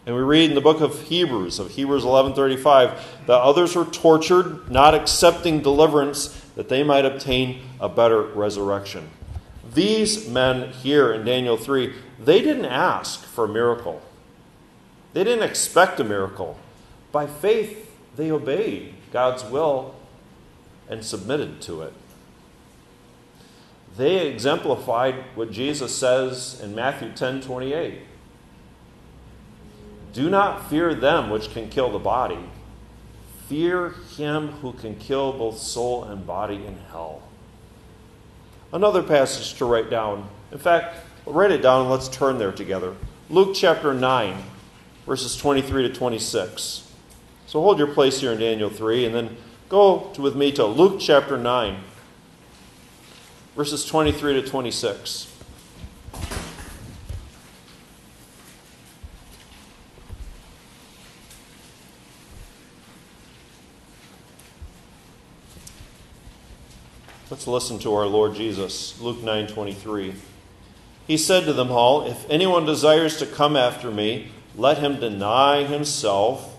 And 0.05 0.15
we 0.15 0.21
read 0.21 0.49
in 0.49 0.55
the 0.55 0.61
book 0.61 0.81
of 0.81 1.01
Hebrews, 1.03 1.57
of 1.57 1.71
Hebrews 1.71 2.03
11:35, 2.03 2.91
that 3.25 3.41
others 3.41 3.75
were 3.75 3.85
tortured, 3.85 4.69
not 4.69 4.93
accepting 4.93 5.61
deliverance, 5.61 6.39
that 6.55 6.69
they 6.69 6.83
might 6.83 7.05
obtain 7.05 7.61
a 7.79 7.89
better 7.89 8.21
resurrection. 8.21 9.09
These 9.73 10.29
men 10.29 10.71
here 10.71 11.11
in 11.11 11.25
Daniel 11.25 11.57
3, 11.57 11.93
they 12.23 12.41
didn't 12.41 12.65
ask 12.65 13.23
for 13.23 13.45
a 13.45 13.49
miracle. 13.49 14.01
They 15.15 15.23
didn't 15.23 15.49
expect 15.49 15.97
a 16.01 16.03
miracle. 16.03 16.59
By 17.13 17.25
faith, 17.25 17.89
they 18.17 18.29
obeyed 18.29 18.95
God's 19.13 19.45
will 19.45 19.95
and 20.89 21.05
submitted 21.05 21.61
to 21.61 21.83
it. 21.83 21.93
They 23.95 24.27
exemplified 24.27 25.15
what 25.35 25.51
Jesus 25.51 25.97
says 25.97 26.59
in 26.61 26.75
Matthew 26.75 27.13
10 27.13 27.39
28. 27.39 28.01
Do 30.11 30.29
not 30.29 30.69
fear 30.69 30.93
them 30.93 31.29
which 31.29 31.49
can 31.53 31.69
kill 31.69 31.89
the 31.89 31.97
body. 31.97 32.49
Fear 33.47 33.91
him 34.17 34.49
who 34.49 34.73
can 34.73 34.95
kill 34.95 35.31
both 35.31 35.59
soul 35.59 36.03
and 36.03 36.27
body 36.27 36.55
in 36.55 36.77
hell. 36.91 37.23
Another 38.73 39.01
passage 39.01 39.57
to 39.59 39.65
write 39.65 39.89
down 39.89 40.27
In 40.51 40.57
fact, 40.57 40.97
write 41.25 41.51
it 41.51 41.61
down 41.61 41.83
and 41.83 41.89
let's 41.89 42.09
turn 42.09 42.37
there 42.37 42.51
together. 42.51 42.93
Luke 43.29 43.55
chapter 43.55 43.93
9, 43.93 44.43
verses 45.05 45.35
23 45.37 45.87
to 45.87 45.93
26. 45.93 46.91
So 47.47 47.61
hold 47.61 47.77
your 47.77 47.87
place 47.87 48.19
here 48.21 48.33
in 48.33 48.39
Daniel 48.39 48.69
3 48.69 49.05
and 49.05 49.15
then 49.15 49.37
go 49.69 50.11
to, 50.13 50.21
with 50.21 50.35
me 50.35 50.51
to 50.53 50.65
Luke 50.65 50.99
chapter 50.99 51.37
9, 51.37 51.77
verses 53.55 53.85
23 53.85 54.41
to 54.41 54.41
26. 54.41 55.31
Let's 67.31 67.47
listen 67.47 67.79
to 67.79 67.93
our 67.93 68.05
Lord 68.05 68.35
Jesus, 68.35 68.99
Luke 69.01 69.17
9:23. 69.17 70.13
He 71.05 71.17
said 71.17 71.45
to 71.45 71.53
them 71.53 71.71
all, 71.71 72.03
"If 72.03 72.25
anyone 72.29 72.65
desires 72.65 73.17
to 73.17 73.25
come 73.25 73.55
after 73.57 73.91
me, 73.91 74.31
let 74.57 74.77
him 74.77 74.99
deny 74.99 75.63
himself 75.63 76.57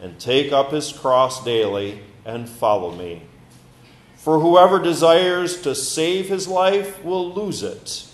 and 0.00 0.18
take 0.18 0.52
up 0.52 0.70
his 0.70 0.92
cross 0.92 1.44
daily 1.44 2.00
and 2.24 2.48
follow 2.48 2.92
me. 2.92 3.22
For 4.16 4.40
whoever 4.40 4.78
desires 4.78 5.60
to 5.62 5.74
save 5.74 6.28
his 6.28 6.48
life 6.48 7.04
will 7.04 7.32
lose 7.32 7.62
it, 7.62 8.06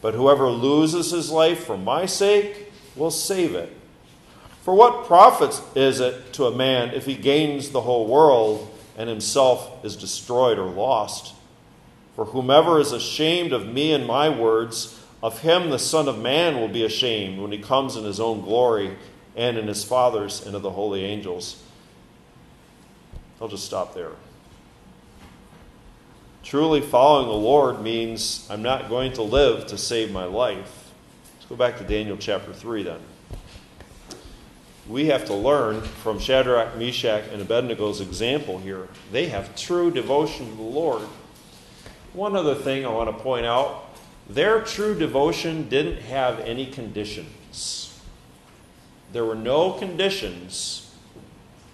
but 0.00 0.14
whoever 0.14 0.48
loses 0.48 1.10
his 1.10 1.30
life 1.30 1.64
for 1.64 1.76
my 1.76 2.06
sake 2.06 2.72
will 2.94 3.10
save 3.10 3.54
it. 3.54 3.76
For 4.62 4.74
what 4.74 5.06
profit 5.06 5.60
is 5.74 5.98
it 5.98 6.32
to 6.34 6.46
a 6.46 6.56
man 6.56 6.94
if 6.94 7.06
he 7.06 7.16
gains 7.16 7.70
the 7.70 7.80
whole 7.80 8.06
world 8.06 8.72
and 8.96 9.08
himself 9.08 9.84
is 9.84 9.96
destroyed 9.96 10.58
or 10.58 10.70
lost? 10.70 11.34
For 12.14 12.26
whomever 12.26 12.78
is 12.78 12.92
ashamed 12.92 13.52
of 13.52 13.66
me 13.66 13.92
and 13.92 14.06
my 14.06 14.28
words, 14.28 15.01
of 15.22 15.40
him 15.40 15.70
the 15.70 15.78
Son 15.78 16.08
of 16.08 16.18
Man 16.18 16.58
will 16.58 16.68
be 16.68 16.84
ashamed 16.84 17.40
when 17.40 17.52
he 17.52 17.58
comes 17.58 17.96
in 17.96 18.04
his 18.04 18.18
own 18.18 18.40
glory 18.40 18.96
and 19.36 19.56
in 19.56 19.68
his 19.68 19.84
Father's 19.84 20.44
and 20.44 20.56
of 20.56 20.62
the 20.62 20.70
holy 20.70 21.04
angels. 21.04 21.62
I'll 23.40 23.48
just 23.48 23.64
stop 23.64 23.94
there. 23.94 24.12
Truly 26.42 26.80
following 26.80 27.28
the 27.28 27.34
Lord 27.34 27.80
means 27.80 28.46
I'm 28.50 28.62
not 28.62 28.88
going 28.88 29.12
to 29.14 29.22
live 29.22 29.66
to 29.68 29.78
save 29.78 30.10
my 30.10 30.24
life. 30.24 30.90
Let's 31.36 31.46
go 31.48 31.56
back 31.56 31.78
to 31.78 31.84
Daniel 31.84 32.16
chapter 32.16 32.52
3 32.52 32.82
then. 32.82 33.00
We 34.88 35.06
have 35.06 35.24
to 35.26 35.34
learn 35.34 35.80
from 35.80 36.18
Shadrach, 36.18 36.76
Meshach, 36.76 37.24
and 37.32 37.40
Abednego's 37.40 38.00
example 38.00 38.58
here. 38.58 38.88
They 39.12 39.28
have 39.28 39.54
true 39.54 39.92
devotion 39.92 40.50
to 40.50 40.56
the 40.56 40.62
Lord. 40.62 41.02
One 42.12 42.34
other 42.34 42.56
thing 42.56 42.84
I 42.84 42.88
want 42.90 43.16
to 43.16 43.22
point 43.22 43.46
out 43.46 43.91
their 44.28 44.60
true 44.62 44.98
devotion 44.98 45.68
didn't 45.68 46.02
have 46.02 46.40
any 46.40 46.66
conditions. 46.66 48.00
There 49.12 49.24
were 49.24 49.34
no 49.34 49.72
conditions 49.72 50.94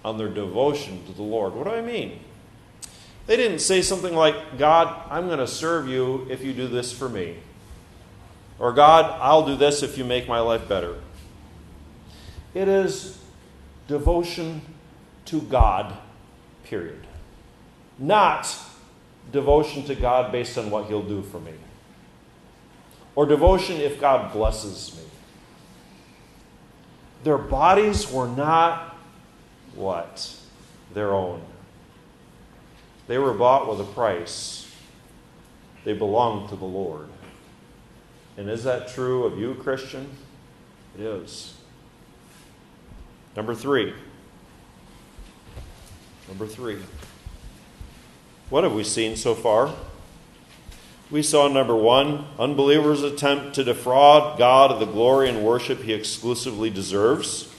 on 0.03 0.17
their 0.17 0.27
devotion 0.27 1.05
to 1.05 1.13
the 1.13 1.23
Lord. 1.23 1.53
What 1.53 1.65
do 1.65 1.71
I 1.71 1.81
mean? 1.81 2.19
They 3.27 3.37
didn't 3.37 3.59
say 3.59 3.81
something 3.81 4.15
like, 4.15 4.57
God, 4.57 5.03
I'm 5.09 5.27
going 5.27 5.39
to 5.39 5.47
serve 5.47 5.87
you 5.87 6.25
if 6.29 6.43
you 6.43 6.51
do 6.53 6.67
this 6.67 6.91
for 6.91 7.07
me. 7.07 7.35
Or, 8.57 8.73
God, 8.73 9.05
I'll 9.21 9.45
do 9.45 9.55
this 9.55 9.83
if 9.83 9.97
you 9.97 10.03
make 10.03 10.27
my 10.27 10.39
life 10.39 10.67
better. 10.67 10.95
It 12.53 12.67
is 12.67 13.19
devotion 13.87 14.61
to 15.25 15.41
God, 15.41 15.95
period. 16.63 17.05
Not 17.99 18.53
devotion 19.31 19.85
to 19.85 19.95
God 19.95 20.31
based 20.31 20.57
on 20.57 20.71
what 20.71 20.87
He'll 20.87 21.03
do 21.03 21.21
for 21.21 21.39
me. 21.39 21.53
Or 23.19 23.25
devotion 23.25 23.81
if 23.81 23.99
God 23.99 24.31
blesses 24.31 24.95
me. 24.95 25.03
Their 27.25 27.37
bodies 27.37 28.09
were 28.09 28.29
not 28.29 28.95
what? 29.75 30.33
Their 30.93 31.13
own. 31.13 31.41
They 33.07 33.17
were 33.17 33.33
bought 33.33 33.67
with 33.67 33.81
a 33.81 33.91
price. 33.91 34.73
They 35.83 35.91
belong 35.91 36.47
to 36.47 36.55
the 36.55 36.63
Lord. 36.63 37.09
And 38.37 38.49
is 38.49 38.63
that 38.63 38.87
true 38.87 39.25
of 39.25 39.37
you, 39.37 39.53
Christian? 39.55 40.09
It 40.97 41.01
is. 41.01 41.55
Number 43.35 43.53
three. 43.53 43.93
Number 46.29 46.47
three. 46.47 46.79
What 48.49 48.63
have 48.63 48.71
we 48.71 48.85
seen 48.85 49.17
so 49.17 49.35
far? 49.35 49.75
We 51.11 51.23
saw 51.23 51.47
number 51.47 51.75
one, 51.75 52.25
unbelievers 52.37 53.01
attempt 53.01 53.55
to 53.55 53.63
defraud 53.63 54.37
God 54.37 54.71
of 54.71 54.79
the 54.79 54.85
glory 54.85 55.27
and 55.27 55.43
worship 55.43 55.81
he 55.81 55.93
exclusively 55.93 56.69
deserves. 56.69 57.51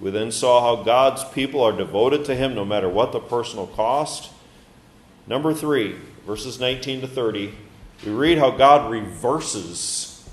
We 0.00 0.10
then 0.10 0.32
saw 0.32 0.62
how 0.62 0.84
God's 0.84 1.22
people 1.24 1.62
are 1.62 1.72
devoted 1.72 2.24
to 2.26 2.34
him 2.34 2.54
no 2.54 2.64
matter 2.64 2.88
what 2.88 3.12
the 3.12 3.20
personal 3.20 3.66
cost. 3.66 4.32
Number 5.26 5.52
three, 5.52 5.96
verses 6.24 6.58
19 6.58 7.02
to 7.02 7.08
30, 7.08 7.52
we 8.06 8.12
read 8.12 8.38
how 8.38 8.52
God 8.52 8.90
reverses. 8.90 10.26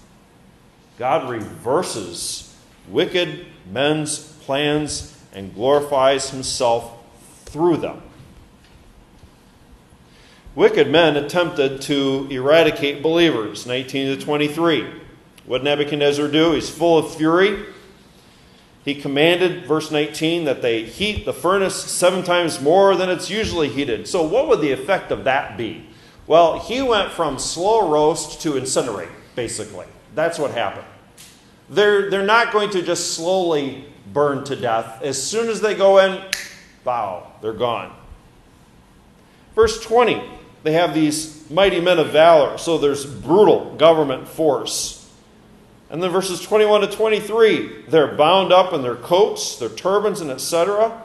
God 0.98 1.30
reverses 1.30 2.56
wicked 2.88 3.48
men's 3.70 4.20
plans 4.44 5.20
and 5.34 5.54
glorifies 5.54 6.30
himself 6.30 6.94
through 7.44 7.78
them. 7.78 8.02
Wicked 10.56 10.90
men 10.90 11.18
attempted 11.18 11.82
to 11.82 12.28
eradicate 12.32 13.04
believers, 13.04 13.66
19 13.66 14.18
to 14.18 14.26
23. 14.26 14.90
What 15.46 15.64
Nebuchadnezzar 15.64 16.30
do? 16.30 16.54
He's 16.54 16.70
full 16.70 16.98
of 16.98 17.14
fury. 17.14 17.66
He 18.86 18.96
commanded, 18.96 19.66
verse 19.66 19.92
19, 19.92 20.46
that 20.46 20.62
they 20.62 20.84
heat 20.84 21.26
the 21.26 21.34
furnace 21.34 21.76
seven 21.76 22.24
times 22.24 22.62
more 22.62 22.96
than 22.96 23.10
it's 23.10 23.30
usually 23.30 23.68
heated. 23.68 24.08
So, 24.08 24.24
what 24.24 24.48
would 24.48 24.62
the 24.62 24.72
effect 24.72 25.12
of 25.12 25.26
that 25.26 25.58
be? 25.58 25.88
Well, 26.26 26.60
he 26.60 26.82
went 26.82 27.12
from 27.12 27.38
slow 27.38 27.90
roast 27.90 28.42
to 28.44 28.54
incinerate, 28.54 29.12
basically. 29.36 29.88
That's 30.14 30.40
what 30.40 30.52
happened. 30.52 30.86
They're, 31.70 32.10
they're 32.10 32.24
not 32.24 32.54
going 32.54 32.70
to 32.72 32.82
just 32.82 33.14
slowly 33.14 33.86
burn 34.14 34.46
to 34.46 34.56
death. 34.56 35.02
As 35.02 35.22
soon 35.22 35.50
as 35.50 35.60
they 35.60 35.76
go 35.76 35.98
in, 35.98 36.24
bow, 36.84 37.32
they're 37.42 37.54
gone. 37.54 37.94
Verse 39.56 39.82
20, 39.82 40.22
they 40.66 40.72
have 40.72 40.96
these 40.96 41.48
mighty 41.52 41.80
men 41.80 42.00
of 42.00 42.10
valor. 42.10 42.58
So 42.58 42.80
there's 42.80 43.06
brutal 43.06 43.76
government 43.76 44.28
force. 44.28 45.08
And 45.92 46.02
then 46.02 46.10
verses 46.10 46.42
21 46.42 46.82
to 46.82 46.88
23, 46.88 47.84
they're 47.88 48.16
bound 48.16 48.52
up 48.52 48.74
in 48.74 48.82
their 48.82 48.96
coats, 48.96 49.60
their 49.60 49.70
turbans, 49.70 50.22
and 50.22 50.32
etc. 50.32 51.04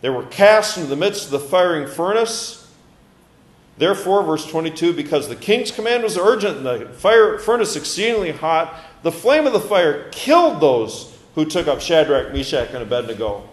They 0.00 0.10
were 0.10 0.24
cast 0.24 0.78
into 0.78 0.88
the 0.88 0.96
midst 0.96 1.26
of 1.26 1.30
the 1.30 1.38
firing 1.38 1.86
furnace. 1.86 2.68
Therefore, 3.78 4.24
verse 4.24 4.44
22, 4.50 4.94
because 4.94 5.28
the 5.28 5.36
king's 5.36 5.70
command 5.70 6.02
was 6.02 6.18
urgent 6.18 6.56
and 6.56 6.66
the 6.66 6.88
fire 6.88 7.38
furnace 7.38 7.76
exceedingly 7.76 8.32
hot, 8.32 8.74
the 9.04 9.12
flame 9.12 9.46
of 9.46 9.52
the 9.52 9.60
fire 9.60 10.08
killed 10.10 10.60
those 10.60 11.16
who 11.36 11.44
took 11.44 11.68
up 11.68 11.80
Shadrach, 11.80 12.32
Meshach, 12.32 12.70
and 12.70 12.82
Abednego. 12.82 13.48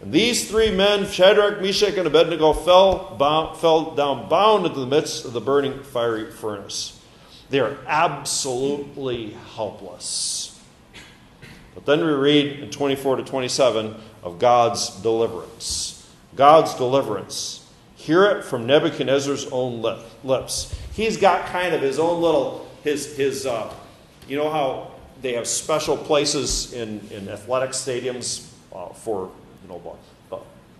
And 0.00 0.12
these 0.12 0.48
three 0.48 0.70
men, 0.70 1.06
Shadrach, 1.06 1.60
Meshach, 1.60 1.96
and 1.96 2.06
Abednego, 2.06 2.52
fell, 2.52 3.16
bound, 3.16 3.58
fell 3.58 3.94
down 3.94 4.28
bound 4.28 4.66
into 4.66 4.78
the 4.78 4.86
midst 4.86 5.24
of 5.24 5.32
the 5.32 5.40
burning 5.40 5.82
fiery 5.82 6.30
furnace. 6.30 7.00
They 7.50 7.60
are 7.60 7.76
absolutely 7.86 9.30
helpless. 9.54 10.60
But 11.74 11.86
then 11.86 12.04
we 12.04 12.12
read 12.12 12.60
in 12.60 12.70
24 12.70 13.16
to 13.16 13.24
27 13.24 13.94
of 14.22 14.38
God's 14.38 14.90
deliverance. 15.02 16.06
God's 16.36 16.74
deliverance. 16.74 17.68
Hear 17.96 18.24
it 18.26 18.44
from 18.44 18.66
Nebuchadnezzar's 18.66 19.46
own 19.46 19.82
lip, 19.82 19.98
lips. 20.22 20.74
He's 20.92 21.16
got 21.16 21.46
kind 21.46 21.74
of 21.74 21.82
his 21.82 21.98
own 21.98 22.22
little, 22.22 22.68
his, 22.84 23.16
his 23.16 23.46
uh, 23.46 23.72
you 24.28 24.36
know 24.36 24.50
how 24.50 24.92
they 25.22 25.32
have 25.34 25.46
special 25.46 25.96
places 25.96 26.72
in, 26.72 27.00
in 27.10 27.28
athletic 27.28 27.70
stadiums 27.70 28.50
uh, 28.72 28.88
for, 28.88 29.30
know, 29.68 29.96
uh, 30.32 30.38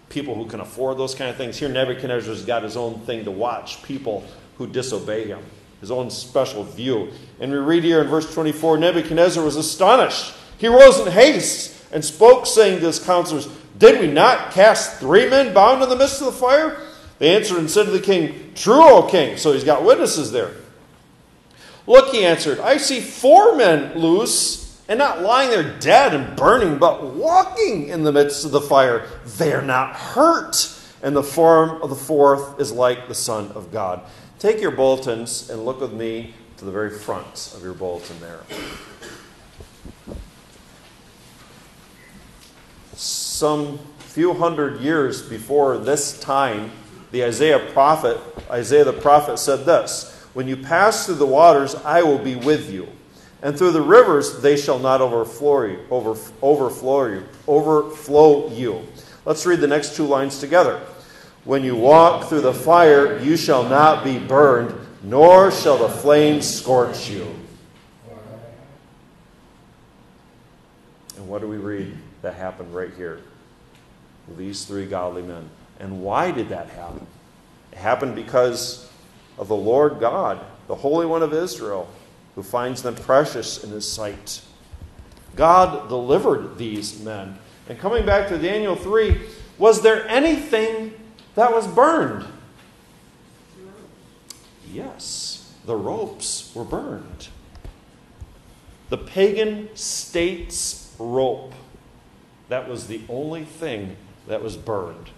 people 0.09 0.35
who 0.35 0.47
can 0.47 0.61
afford 0.61 0.99
those 0.99 1.15
kind 1.15 1.31
of 1.31 1.37
things. 1.37 1.57
Here, 1.57 1.69
Nebuchadnezzar's 1.69 2.45
got 2.45 2.63
his 2.63 2.77
own 2.77 3.01
thing 3.01 3.25
to 3.25 3.31
watch 3.31 3.83
people 3.83 4.25
who 4.57 4.67
disobey 4.67 5.27
him 5.27 5.41
his 5.81 5.91
own 5.91 6.11
special 6.11 6.65
view. 6.65 7.13
And 7.41 7.51
we 7.51 7.59
read 7.59 7.85
here 7.85 8.01
in 8.01 8.09
verse 8.09 8.33
24 8.33 8.79
Nebuchadnezzar 8.79 9.45
was 9.45 9.57
astonished. 9.57 10.35
He 10.59 10.67
rose 10.67 10.99
in 10.99 11.11
haste 11.13 11.75
and 11.93 12.05
spoke, 12.05 12.47
saying 12.47 12.81
to 12.81 12.87
his 12.87 12.99
counselors, 12.99 13.47
Did 13.79 14.01
we 14.01 14.09
not 14.09 14.53
cast 14.53 14.99
three 14.99 15.29
men 15.29 15.55
bound 15.55 15.83
in 15.83 15.89
the 15.89 15.97
midst 15.97 16.21
of 16.21 16.27
the 16.27 16.33
fire? 16.33 16.81
They 17.19 17.35
answered 17.35 17.59
and 17.59 17.71
said 17.71 17.85
to 17.85 17.91
the 17.91 18.01
king, 18.01 18.53
True, 18.55 18.83
O 18.83 19.09
king. 19.09 19.37
So 19.37 19.53
he's 19.53 19.65
got 19.65 19.85
witnesses 19.85 20.33
there. 20.33 20.53
Look, 21.87 22.13
he 22.13 22.25
answered, 22.25 22.61
I 22.61 22.77
see 22.77 23.01
four 23.01 23.57
men 23.57 23.99
loose 23.99 24.68
and 24.89 24.99
not 24.99 25.21
lying 25.21 25.51
there 25.51 25.79
dead 25.79 26.15
and 26.15 26.35
burning, 26.35 26.79
but 26.79 27.15
walking 27.15 27.89
in 27.89 28.05
the 28.05 28.13
midst 28.13 28.45
of 28.47 28.51
the 28.51 28.61
fire. 28.61 29.07
They 29.37 29.53
are 29.53 29.63
not 29.63 29.95
hurt. 29.95 30.75
And 31.03 31.15
the 31.15 31.23
form 31.23 31.83
of 31.83 31.91
the 31.91 31.97
fourth 31.97 32.59
is 32.59 32.73
like 32.73 33.07
the 33.07 33.15
Son 33.15 33.53
of 33.53 33.71
God. 33.71 34.01
Take 34.39 34.61
your 34.61 34.71
bulletins 34.71 35.51
and 35.51 35.65
look 35.65 35.81
with 35.81 35.93
me 35.93 36.35
to 36.57 36.65
the 36.65 36.73
very 36.73 36.91
front 36.91 37.53
of 37.55 37.63
your 37.63 37.75
bulletin 37.75 38.19
there. 38.21 38.41
Some 42.95 43.79
few 43.99 44.35
hundred 44.35 44.81
years 44.81 45.23
before 45.23 45.79
this 45.79 46.19
time, 46.19 46.73
the 47.13 47.25
Isaiah 47.25 47.61
prophet, 47.73 48.19
Isaiah 48.51 48.85
the 48.85 48.93
prophet 48.93 49.39
said 49.39 49.65
this 49.65 50.27
When 50.35 50.49
you 50.49 50.57
pass 50.57 51.07
through 51.07 51.17
the 51.17 51.27
waters, 51.27 51.77
I 51.77 52.03
will 52.03 52.19
be 52.19 52.35
with 52.35 52.73
you. 52.73 52.89
And 53.43 53.57
through 53.57 53.71
the 53.71 53.83
rivers, 53.83 54.41
they 54.43 54.57
shall 54.57 54.79
not 54.79 55.01
overflow 55.01 55.63
you, 55.63 55.81
over, 55.91 56.21
overflow 56.43 57.07
you, 57.07 57.25
overflow 57.47 58.51
you. 58.51 58.85
Let's 59.25 59.47
read 59.47 59.61
the 59.61 59.69
next 59.69 59.95
two 59.95 60.05
lines 60.05 60.41
together. 60.41 60.81
When 61.45 61.63
you 61.63 61.77
walk 61.77 62.29
through 62.29 62.41
the 62.41 62.53
fire, 62.53 63.19
you 63.21 63.37
shall 63.37 63.63
not 63.63 64.03
be 64.05 64.19
burned, 64.19 64.75
nor 65.03 65.51
shall 65.51 65.79
the 65.79 65.89
flames 65.89 66.47
scorch 66.49 67.09
you. 67.09 67.27
And 71.17 71.29
what 71.29 71.41
do 71.41 71.49
we 71.49 71.57
read 71.57 71.97
that 72.23 72.35
happened 72.35 72.75
right 72.75 72.93
here? 72.97 73.21
These 74.37 74.65
three 74.65 74.87
godly 74.87 75.23
men. 75.23 75.49
And 75.79 76.03
why 76.03 76.33
did 76.33 76.49
that 76.49 76.69
happen? 76.71 77.07
It 77.73 77.79
happened 77.79 78.15
because 78.15 78.91
of 79.39 79.49
the 79.49 79.57
Lord 79.57 80.01
God, 80.01 80.45
the 80.67 80.75
Holy 80.75 81.07
One 81.07 81.23
of 81.23 81.33
Israel, 81.33 81.89
who 82.39 82.43
finds 82.45 82.85
them 82.85 82.95
precious 82.95 83.65
in 83.65 83.71
his 83.71 83.85
sight. 83.85 84.41
God 85.35 85.89
delivered 85.89 86.57
these 86.57 87.03
men. 87.03 87.37
And 87.69 87.77
coming 87.81 88.07
back 88.07 88.29
to 88.29 88.39
Daniel 88.39 88.77
3, 88.77 89.23
was 89.59 89.83
there 89.83 90.07
anything 90.07 90.95
that 91.35 91.53
was 91.53 91.67
burned? 91.67 92.25
Yes, 94.73 95.53
the 95.67 95.75
ropes 95.75 96.53
were 96.55 96.63
burned. 96.63 97.27
The 98.89 98.99
pagan 98.99 99.71
state's 99.75 100.95
rope. 100.97 101.55
That 102.51 102.69
was 102.69 102.87
the 102.87 103.01
only 103.09 103.47
thing 103.47 103.97
that 104.29 104.45
was 104.45 104.57
burned. 104.57 105.11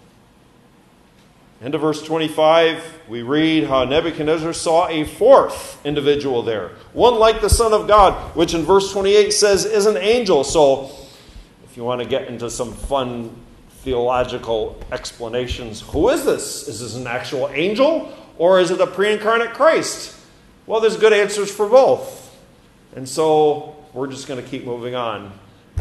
Into 1.63 1.77
verse 1.77 2.03
25, 2.03 3.01
we 3.07 3.21
read 3.21 3.65
how 3.65 3.85
Nebuchadnezzar 3.85 4.55
saw 4.55 4.89
a 4.89 5.05
fourth 5.05 5.79
individual 5.85 6.43
there, 6.43 6.71
one 6.95 7.17
like 7.17 7.43
the 7.43 7.51
Son 7.51 7.75
of 7.75 7.87
God, 7.87 8.35
which 8.35 8.55
in 8.55 8.63
verse 8.63 8.91
28 8.93 9.31
says 9.31 9.67
is 9.67 9.85
an 9.85 9.99
angel. 9.99 10.43
So, 10.43 10.91
if 11.65 11.77
you 11.77 11.85
want 11.85 12.01
to 12.01 12.09
get 12.09 12.29
into 12.29 12.49
some 12.49 12.73
fun 12.73 13.37
theological 13.83 14.81
explanations, 14.91 15.83
who 15.83 16.09
is 16.09 16.25
this? 16.25 16.67
Is 16.67 16.81
this 16.81 16.97
an 16.97 17.07
actual 17.07 17.51
angel 17.51 18.11
or 18.39 18.59
is 18.59 18.71
it 18.71 18.81
a 18.81 18.87
pre 18.87 19.13
incarnate 19.13 19.53
Christ? 19.53 20.19
Well, 20.67 20.81
there's 20.81 20.97
good 20.97 21.13
answers 21.13 21.55
for 21.55 21.69
both. 21.69 22.35
And 22.97 23.07
so, 23.07 23.77
we're 23.93 24.09
just 24.09 24.27
going 24.27 24.43
to 24.43 24.49
keep 24.49 24.65
moving 24.65 24.95
on. 24.95 25.31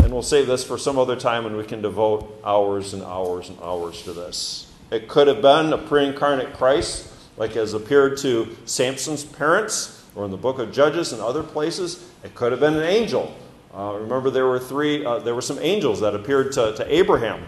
And 0.04 0.12
we'll 0.12 0.24
save 0.24 0.46
this 0.48 0.62
for 0.62 0.78
some 0.78 1.00
other 1.00 1.16
time 1.16 1.46
when 1.46 1.56
we 1.56 1.64
can 1.64 1.82
devote 1.82 2.42
hours 2.44 2.94
and 2.94 3.02
hours 3.02 3.48
and 3.48 3.58
hours 3.62 4.04
to 4.04 4.12
this. 4.12 4.69
It 4.92 5.08
could 5.08 5.28
have 5.28 5.42
been 5.42 5.72
a 5.74 5.78
pre 5.78 6.06
incarnate 6.06 6.54
Christ, 6.54 7.12
like 7.38 7.54
has 7.54 7.74
appeared 7.74 8.18
to 8.20 8.56
Samson's 8.66 9.24
parents, 9.24 10.04
or 10.16 10.26
in 10.26 10.32
the 10.32 10.38
book 10.38 10.60
of 10.60 10.72
Judges 10.72 11.14
and 11.14 11.22
other 11.22 11.44
places. 11.44 12.10
It 12.24 12.36
could 12.36 12.52
have 12.52 12.60
been 12.60 12.76
an 12.76 12.84
angel. 12.84 13.36
Uh, 13.74 13.98
remember, 14.00 14.30
there 14.30 14.48
were 14.48 14.60
three, 14.60 15.06
uh, 15.06 15.20
there 15.20 15.36
were 15.36 15.42
some 15.42 15.60
angels 15.60 16.00
that 16.02 16.16
appeared 16.16 16.52
to, 16.54 16.74
to 16.76 16.94
Abraham 16.94 17.46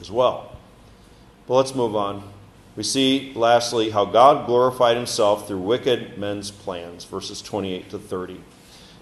as 0.00 0.10
well. 0.10 0.56
But 1.46 1.54
let's 1.54 1.74
move 1.74 1.96
on. 1.96 2.22
We 2.76 2.82
see, 2.82 3.32
lastly, 3.34 3.90
how 3.90 4.04
God 4.04 4.46
glorified 4.46 4.96
himself 4.96 5.48
through 5.48 5.60
wicked 5.60 6.18
men's 6.18 6.50
plans, 6.50 7.04
verses 7.04 7.40
28 7.40 7.88
to 7.90 7.98
30. 7.98 8.40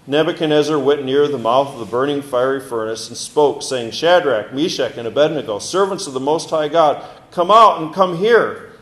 Nebuchadnezzar 0.07 0.77
went 0.77 1.03
near 1.03 1.27
the 1.27 1.39
mouth 1.39 1.69
of 1.69 1.79
the 1.79 1.85
burning 1.85 2.21
fiery 2.21 2.59
furnace 2.59 3.07
and 3.07 3.17
spoke, 3.17 3.63
saying, 3.63 3.91
Shadrach, 3.91 4.53
Meshach, 4.53 4.97
and 4.97 5.07
Abednego, 5.07 5.57
servants 5.57 6.05
of 6.05 6.13
the 6.13 6.19
Most 6.19 6.49
High 6.51 6.67
God, 6.67 7.03
come 7.31 7.49
out 7.49 7.81
and 7.81 7.93
come 7.93 8.17
here. 8.17 8.73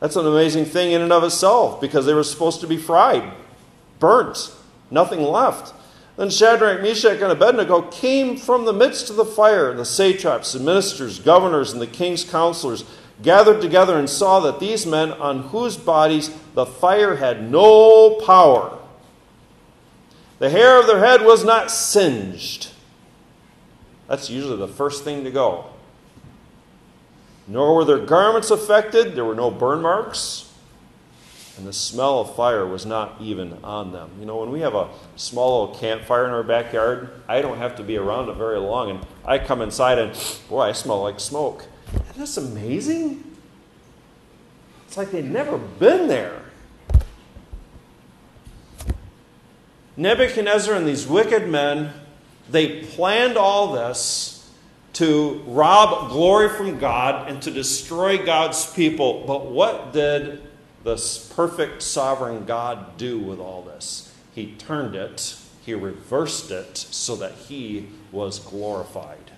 That's 0.00 0.16
an 0.16 0.26
amazing 0.26 0.66
thing 0.66 0.92
in 0.92 1.00
and 1.00 1.12
of 1.12 1.24
itself 1.24 1.80
because 1.80 2.04
they 2.04 2.14
were 2.14 2.24
supposed 2.24 2.60
to 2.60 2.66
be 2.66 2.76
fried, 2.76 3.32
burnt, 3.98 4.52
nothing 4.90 5.22
left. 5.22 5.74
Then 6.16 6.28
Shadrach, 6.28 6.82
Meshach, 6.82 7.20
and 7.22 7.32
Abednego 7.32 7.82
came 7.82 8.36
from 8.36 8.66
the 8.66 8.74
midst 8.74 9.08
of 9.08 9.16
the 9.16 9.24
fire, 9.24 9.72
the 9.72 9.86
satraps, 9.86 10.52
the 10.52 10.60
ministers, 10.60 11.18
governors, 11.18 11.72
and 11.72 11.80
the 11.80 11.86
king's 11.86 12.24
counselors 12.24 12.84
gathered 13.22 13.62
together 13.62 13.98
and 13.98 14.08
saw 14.08 14.40
that 14.40 14.60
these 14.60 14.84
men, 14.84 15.12
on 15.12 15.44
whose 15.44 15.78
bodies 15.78 16.30
the 16.54 16.66
fire 16.66 17.16
had 17.16 17.50
no 17.50 18.20
power, 18.26 18.79
the 20.40 20.50
hair 20.50 20.80
of 20.80 20.88
their 20.88 20.98
head 20.98 21.24
was 21.24 21.44
not 21.44 21.70
singed. 21.70 22.70
That's 24.08 24.28
usually 24.28 24.56
the 24.56 24.66
first 24.66 25.04
thing 25.04 25.22
to 25.22 25.30
go. 25.30 25.66
Nor 27.46 27.76
were 27.76 27.84
their 27.84 27.98
garments 27.98 28.50
affected, 28.50 29.14
there 29.14 29.24
were 29.24 29.34
no 29.34 29.50
burn 29.50 29.82
marks, 29.82 30.52
and 31.56 31.66
the 31.66 31.72
smell 31.72 32.20
of 32.20 32.34
fire 32.34 32.66
was 32.66 32.86
not 32.86 33.16
even 33.20 33.58
on 33.62 33.92
them. 33.92 34.10
You 34.18 34.24
know, 34.24 34.38
when 34.38 34.50
we 34.50 34.60
have 34.60 34.74
a 34.74 34.88
small 35.16 35.60
little 35.60 35.76
campfire 35.78 36.24
in 36.24 36.30
our 36.30 36.42
backyard, 36.42 37.10
I 37.28 37.42
don't 37.42 37.58
have 37.58 37.76
to 37.76 37.82
be 37.82 37.98
around 37.98 38.30
it 38.30 38.36
very 38.36 38.58
long, 38.58 38.90
and 38.90 39.06
I 39.26 39.38
come 39.38 39.60
inside 39.60 39.98
and, 39.98 40.12
boy, 40.48 40.62
I 40.62 40.72
smell 40.72 41.02
like 41.02 41.20
smoke. 41.20 41.66
Isn't 41.92 42.18
this 42.18 42.36
amazing? 42.38 43.36
It's 44.86 44.96
like 44.96 45.10
they'd 45.10 45.24
never 45.24 45.58
been 45.58 46.08
there. 46.08 46.39
Nebuchadnezzar 50.00 50.74
and 50.74 50.88
these 50.88 51.06
wicked 51.06 51.46
men, 51.46 51.92
they 52.48 52.82
planned 52.84 53.36
all 53.36 53.74
this 53.74 54.50
to 54.94 55.42
rob 55.46 56.08
glory 56.08 56.48
from 56.48 56.78
God 56.78 57.28
and 57.28 57.42
to 57.42 57.50
destroy 57.50 58.24
God's 58.24 58.72
people. 58.72 59.24
But 59.26 59.50
what 59.50 59.92
did 59.92 60.40
this 60.84 61.30
perfect 61.36 61.82
sovereign 61.82 62.46
God 62.46 62.96
do 62.96 63.18
with 63.18 63.40
all 63.40 63.60
this? 63.60 64.10
He 64.34 64.52
turned 64.52 64.94
it, 64.94 65.36
he 65.66 65.74
reversed 65.74 66.50
it 66.50 66.78
so 66.78 67.14
that 67.16 67.32
he 67.32 67.88
was 68.10 68.38
glorified. 68.38 69.30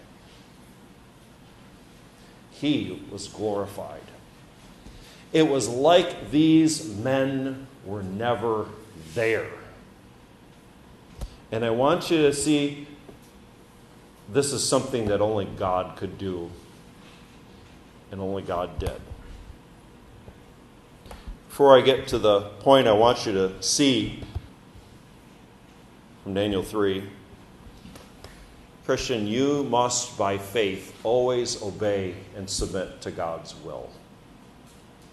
He 2.52 3.02
was 3.10 3.26
glorified. 3.26 4.00
It 5.32 5.48
was 5.48 5.68
like 5.68 6.30
these 6.30 6.86
men 6.86 7.66
were 7.84 8.04
never 8.04 8.66
there. 9.14 9.50
And 11.53 11.66
I 11.66 11.70
want 11.70 12.11
you 12.11 12.22
to 12.22 12.32
see 12.32 12.86
this 14.32 14.55
is 14.55 14.66
something 14.66 15.07
that 15.09 15.20
only 15.20 15.44
God 15.44 15.96
could 15.96 16.16
do, 16.16 16.50
and 18.11 18.20
only 18.22 18.42
God 18.42 18.78
did. 18.78 18.98
Before 21.48 21.76
I 21.76 21.82
get 21.82 22.09
to 22.09 22.18
the 22.18 22.40
point, 22.61 22.88
I 22.88 22.92
want 22.92 23.26
you 23.26 23.32
to 23.32 23.62
see 23.62 24.22
from 26.22 26.32
Daniel 26.32 26.62
3 26.62 27.05
Christian, 28.86 29.28
you 29.28 29.62
must, 29.64 30.18
by 30.18 30.38
faith, 30.38 30.98
always 31.05 31.62
obey 31.62 32.14
and 32.36 32.50
submit 32.50 33.00
to 33.03 33.12
God's 33.12 33.55
will. 33.57 33.90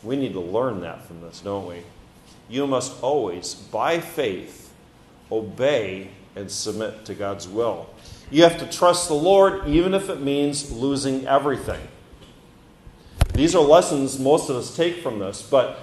We 0.02 0.16
need 0.16 0.34
to 0.34 0.40
learn 0.40 0.82
that 0.82 1.06
from 1.06 1.22
this, 1.22 1.42
don't 1.42 1.68
we? 1.68 1.84
You 2.48 2.66
must 2.66 3.04
always, 3.04 3.54
by 3.54 4.00
faith, 4.00 4.74
obey 5.32 6.10
and 6.36 6.50
submit 6.50 7.06
to 7.06 7.16
God's 7.16 7.48
will. 7.48 7.90
You 8.32 8.44
have 8.44 8.58
to 8.60 8.66
trust 8.70 9.08
the 9.08 9.16
Lord, 9.16 9.68
even 9.68 9.94
if 9.94 10.10
it 10.10 10.22
means 10.22 10.72
losing 10.72 11.26
everything. 11.26 11.82
These 13.34 13.56
are 13.56 13.64
lessons 13.64 14.20
most 14.20 14.50
of 14.50 14.56
us 14.56 14.76
take 14.76 14.98
from 14.98 15.20
this, 15.20 15.42
but 15.42 15.80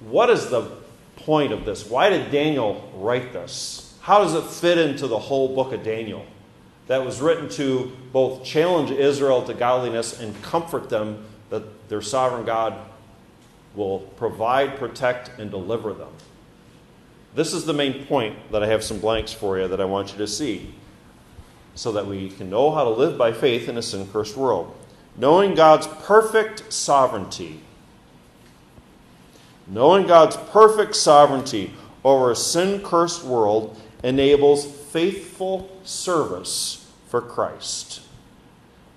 what 0.00 0.30
is 0.30 0.48
the 0.48 0.70
point 1.16 1.52
of 1.52 1.64
this? 1.64 1.88
Why 1.88 2.10
did 2.10 2.30
Daniel 2.30 2.90
write 2.94 3.32
this? 3.32 3.94
How 4.00 4.18
does 4.18 4.34
it 4.34 4.44
fit 4.44 4.78
into 4.78 5.06
the 5.06 5.18
whole 5.18 5.54
book 5.54 5.72
of 5.72 5.82
Daniel? 5.82 6.24
That 6.86 7.04
was 7.04 7.20
written 7.20 7.48
to 7.50 7.92
both 8.12 8.44
challenge 8.44 8.90
Israel 8.92 9.42
to 9.42 9.54
godliness 9.54 10.20
and 10.20 10.40
comfort 10.42 10.88
them 10.88 11.24
that 11.50 11.88
their 11.88 12.02
sovereign 12.02 12.44
God 12.44 12.78
will 13.74 14.00
provide, 14.16 14.78
protect, 14.78 15.30
and 15.38 15.50
deliver 15.50 15.92
them. 15.92 16.12
This 17.36 17.52
is 17.52 17.66
the 17.66 17.74
main 17.74 18.06
point 18.06 18.50
that 18.50 18.62
I 18.62 18.66
have 18.66 18.82
some 18.82 18.98
blanks 18.98 19.30
for 19.30 19.58
you 19.58 19.68
that 19.68 19.80
I 19.80 19.84
want 19.84 20.10
you 20.10 20.16
to 20.18 20.26
see 20.26 20.74
so 21.74 21.92
that 21.92 22.06
we 22.06 22.30
can 22.30 22.48
know 22.48 22.70
how 22.70 22.84
to 22.84 22.90
live 22.90 23.18
by 23.18 23.30
faith 23.30 23.68
in 23.68 23.76
a 23.76 23.82
sin 23.82 24.08
cursed 24.10 24.38
world. 24.38 24.74
Knowing 25.18 25.54
God's 25.54 25.86
perfect 25.86 26.72
sovereignty. 26.72 27.60
Knowing 29.66 30.06
God's 30.06 30.38
perfect 30.50 30.96
sovereignty 30.96 31.74
over 32.02 32.30
a 32.30 32.36
sin 32.36 32.82
cursed 32.82 33.22
world 33.22 33.78
enables 34.02 34.64
faithful 34.64 35.70
service 35.84 36.90
for 37.08 37.20
Christ. 37.20 38.00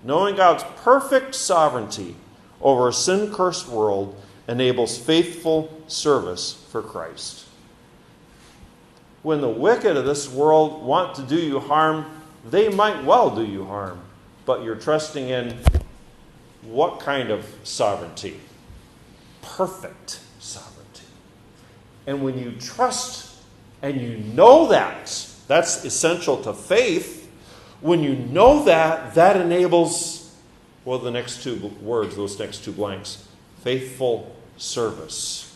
Knowing 0.01 0.37
God's 0.37 0.63
perfect 0.77 1.35
sovereignty 1.35 2.15
over 2.61 2.87
a 2.87 2.93
sin 2.93 3.33
cursed 3.33 3.67
world 3.67 4.15
enables 4.47 4.97
faithful 4.97 5.83
service 5.87 6.65
for 6.71 6.81
Christ. 6.81 7.47
When 9.23 9.41
the 9.41 9.49
wicked 9.49 9.97
of 9.97 10.05
this 10.05 10.29
world 10.29 10.83
want 10.83 11.15
to 11.15 11.21
do 11.23 11.35
you 11.35 11.59
harm, 11.59 12.05
they 12.45 12.69
might 12.69 13.03
well 13.03 13.35
do 13.35 13.45
you 13.45 13.65
harm. 13.65 13.99
But 14.45 14.63
you're 14.63 14.75
trusting 14.75 15.29
in 15.29 15.57
what 16.61 16.99
kind 16.99 17.29
of 17.29 17.45
sovereignty? 17.63 18.39
Perfect 19.41 20.21
sovereignty. 20.39 21.05
And 22.07 22.23
when 22.23 22.37
you 22.37 22.53
trust 22.59 23.37
and 23.81 23.99
you 23.99 24.17
know 24.17 24.67
that, 24.67 25.27
that's 25.47 25.85
essential 25.85 26.41
to 26.43 26.53
faith. 26.53 27.29
When 27.81 28.03
you 28.03 28.15
know 28.15 28.63
that, 28.65 29.15
that 29.15 29.37
enables, 29.37 30.35
well, 30.85 30.99
the 30.99 31.11
next 31.11 31.43
two 31.43 31.71
words, 31.81 32.15
those 32.15 32.37
next 32.39 32.63
two 32.63 32.71
blanks 32.71 33.25
faithful 33.61 34.33
service. 34.57 35.48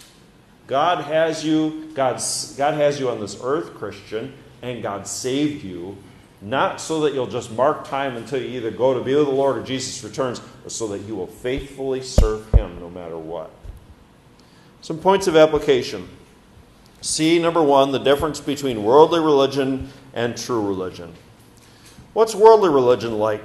God 0.68 1.04
has 1.06 1.44
you, 1.44 1.92
God's, 1.94 2.56
God 2.58 2.76
has 2.76 3.00
you 3.00 3.10
on 3.10 3.20
this 3.20 3.38
earth, 3.42 3.74
Christian, 3.76 4.34
and 4.62 4.82
God 4.82 5.08
saved 5.08 5.64
you, 5.64 5.98
not 6.42 6.80
so 6.80 7.02
that 7.02 7.14
you'll 7.14 7.28
just 7.28 7.52
mark 7.52 7.88
time 7.88 8.16
until 8.16 8.42
you 8.42 8.48
either 8.50 8.72
go 8.72 8.94
to 8.94 9.04
be 9.04 9.14
with 9.16 9.26
the 9.26 9.32
Lord 9.32 9.58
or 9.58 9.64
Jesus 9.64 10.04
returns, 10.04 10.42
but 10.64 10.72
so 10.72 10.88
that 10.88 11.00
you 11.00 11.16
will 11.16 11.28
faithfully 11.28 12.02
serve 12.02 12.50
Him 12.54 12.80
no 12.80 12.90
matter 12.90 13.18
what. 13.18 13.52
Some 14.82 15.00
points 15.00 15.28
of 15.28 15.36
application. 15.36 16.08
See, 17.02 17.40
number 17.40 17.62
one, 17.62 17.92
the 17.92 18.00
difference 18.00 18.40
between 18.40 18.84
worldly 18.84 19.20
religion 19.20 19.90
and 20.14 20.38
true 20.38 20.66
religion. 20.66 21.14
What's 22.14 22.36
worldly 22.36 22.70
religion 22.70 23.18
like? 23.18 23.42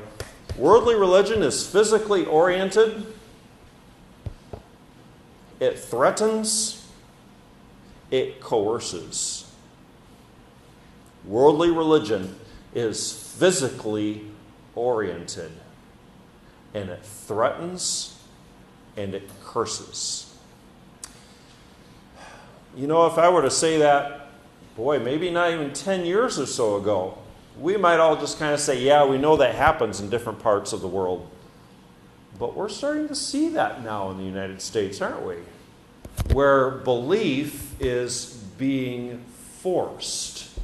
Worldly 0.56 0.94
religion 0.94 1.42
is 1.42 1.66
physically 1.66 2.26
oriented, 2.26 3.06
it 5.60 5.78
threatens, 5.78 6.77
it 8.10 8.40
coerces. 8.40 9.50
Worldly 11.24 11.70
religion 11.70 12.38
is 12.74 13.12
physically 13.12 14.24
oriented 14.74 15.52
and 16.74 16.90
it 16.90 17.02
threatens 17.02 18.18
and 18.96 19.14
it 19.14 19.28
curses. 19.44 20.36
You 22.76 22.86
know, 22.86 23.06
if 23.06 23.18
I 23.18 23.28
were 23.28 23.42
to 23.42 23.50
say 23.50 23.78
that, 23.78 24.28
boy, 24.76 24.98
maybe 24.98 25.30
not 25.30 25.52
even 25.52 25.72
10 25.72 26.04
years 26.04 26.38
or 26.38 26.46
so 26.46 26.76
ago, 26.76 27.18
we 27.58 27.76
might 27.76 27.98
all 27.98 28.16
just 28.16 28.38
kind 28.38 28.54
of 28.54 28.60
say, 28.60 28.80
yeah, 28.80 29.04
we 29.04 29.18
know 29.18 29.36
that 29.36 29.54
happens 29.54 30.00
in 30.00 30.08
different 30.08 30.38
parts 30.38 30.72
of 30.72 30.80
the 30.80 30.88
world. 30.88 31.28
But 32.38 32.54
we're 32.54 32.68
starting 32.68 33.08
to 33.08 33.14
see 33.14 33.48
that 33.50 33.82
now 33.82 34.10
in 34.10 34.18
the 34.18 34.24
United 34.24 34.62
States, 34.62 35.00
aren't 35.00 35.26
we? 35.26 35.36
Where 36.32 36.70
belief 36.70 37.80
is 37.80 38.34
being 38.58 39.24
forced. 39.60 40.58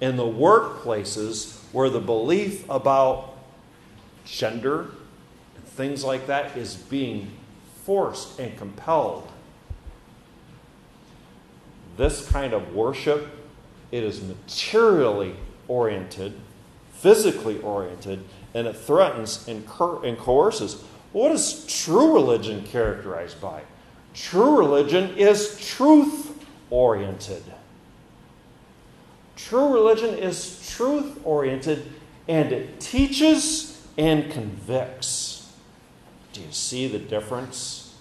In 0.00 0.16
the 0.16 0.24
workplaces 0.24 1.60
where 1.72 1.90
the 1.90 2.00
belief 2.00 2.68
about 2.70 3.36
gender 4.24 4.90
and 5.56 5.64
things 5.64 6.04
like 6.04 6.26
that 6.26 6.56
is 6.56 6.76
being 6.76 7.30
forced 7.84 8.38
and 8.38 8.56
compelled 8.56 9.28
this 11.98 12.26
kind 12.30 12.54
of 12.54 12.74
worship, 12.74 13.26
it 13.90 14.04
is 14.04 14.22
materially 14.22 15.34
oriented, 15.66 16.32
physically 16.92 17.60
oriented, 17.60 18.24
and 18.54 18.66
it 18.66 18.76
threatens 18.76 19.46
and, 19.48 19.66
and 20.04 20.18
coerces. 20.18 20.84
What 21.12 21.32
is 21.32 21.66
true 21.66 22.14
religion 22.14 22.64
characterized 22.64 23.40
by? 23.40 23.62
True 24.14 24.58
religion 24.58 25.16
is 25.16 25.58
truth 25.60 26.44
oriented. 26.70 27.42
True 29.36 29.72
religion 29.72 30.14
is 30.18 30.68
truth 30.68 31.20
oriented 31.24 31.90
and 32.26 32.52
it 32.52 32.80
teaches 32.80 33.86
and 33.96 34.30
convicts. 34.30 35.50
Do 36.32 36.40
you 36.40 36.52
see 36.52 36.88
the 36.88 36.98
difference? 36.98 37.94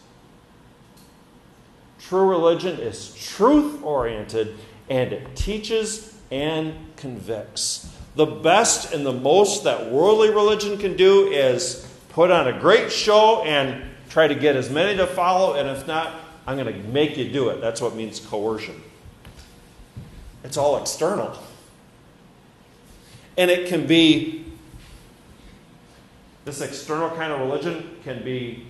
True 2.00 2.28
religion 2.28 2.80
is 2.80 3.14
truth 3.16 3.84
oriented 3.84 4.56
and 4.90 5.14
it 5.14 5.36
teaches 5.36 6.18
and 6.32 6.74
convicts. 6.96 7.94
The 8.16 8.26
best 8.26 8.94
and 8.94 9.06
the 9.06 9.14
most 9.14 9.64
that 9.64 9.92
worldly 9.92 10.30
religion 10.30 10.78
can 10.78 10.98
do 10.98 11.28
is 11.28 11.88
put 12.10 12.32
on 12.32 12.48
a 12.48 12.60
great 12.60 12.92
show 12.92 13.44
and 13.44 13.84
try 14.10 14.28
to 14.28 14.36
get 14.36 14.56
as 14.56 14.70
many 14.70 14.98
to 14.98 15.08
follow, 15.08 15.56
and 15.56 15.70
if 15.70 15.88
not, 15.88 16.16
I'm 16.46 16.58
going 16.58 16.74
to 16.74 16.80
make 16.90 17.18
you 17.18 17.30
do 17.30 17.50
it. 17.50 17.62
That's 17.62 17.82
what 17.82 17.96
means 17.96 18.20
coercion. 18.20 18.82
It's 20.44 20.58
all 20.58 20.82
external. 20.82 21.38
And 23.38 23.52
it 23.52 23.68
can 23.68 23.86
be, 23.86 24.46
this 26.46 26.62
external 26.62 27.10
kind 27.10 27.34
of 27.34 27.42
religion 27.42 27.98
can 28.04 28.24
be 28.24 28.66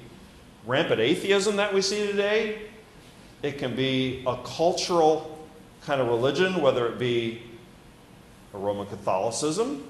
rampant 0.65 0.99
atheism 0.99 1.55
that 1.57 1.73
we 1.73 1.81
see 1.81 2.07
today. 2.07 2.63
It 3.43 3.59
can 3.59 3.75
be 3.75 4.23
a 4.25 4.37
cultural 4.43 5.47
kind 5.85 6.01
of 6.01 6.07
religion, 6.07 6.61
whether 6.61 6.87
it 6.87 6.99
be 6.99 7.41
a 8.53 8.57
Roman 8.57 8.87
Catholicism, 8.87 9.83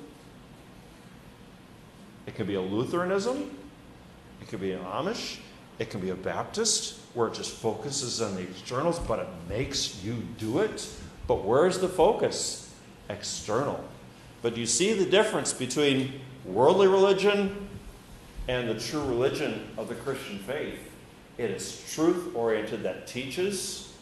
it 2.26 2.36
could 2.36 2.48
be 2.48 2.56
a 2.56 2.62
Lutheranism, 2.62 3.57
it 4.42 4.48
could 4.48 4.62
be 4.62 4.72
an 4.72 4.84
Amish, 4.84 5.40
it 5.80 5.90
can 5.90 6.00
be 6.00 6.10
a 6.10 6.16
Baptist, 6.16 7.00
where 7.14 7.28
it 7.28 7.34
just 7.34 7.52
focuses 7.52 8.22
on 8.22 8.36
the 8.36 8.42
externals, 8.42 9.00
but 9.00 9.20
it 9.20 9.28
makes 9.50 10.04
you 10.04 10.14
do 10.38 10.60
it. 10.60 10.88
But 11.28 11.44
where 11.44 11.68
is 11.68 11.80
the 11.80 11.90
focus? 11.90 12.74
External. 13.10 13.84
But 14.42 14.58
you 14.58 14.66
see 14.66 14.94
the 14.94 15.06
difference 15.06 15.54
between 15.54 16.22
worldly 16.46 16.88
religion 16.88 17.68
and 18.48 18.70
the 18.70 18.80
true 18.80 19.04
religion 19.04 19.68
of 19.78 19.90
the 19.90 19.96
Christian 19.96 20.40
faith. 20.40 20.80
It 21.38 21.52
is 21.52 21.84
truth 21.94 22.36
oriented 22.36 22.84
that 22.84 23.08
teaches 23.08 23.94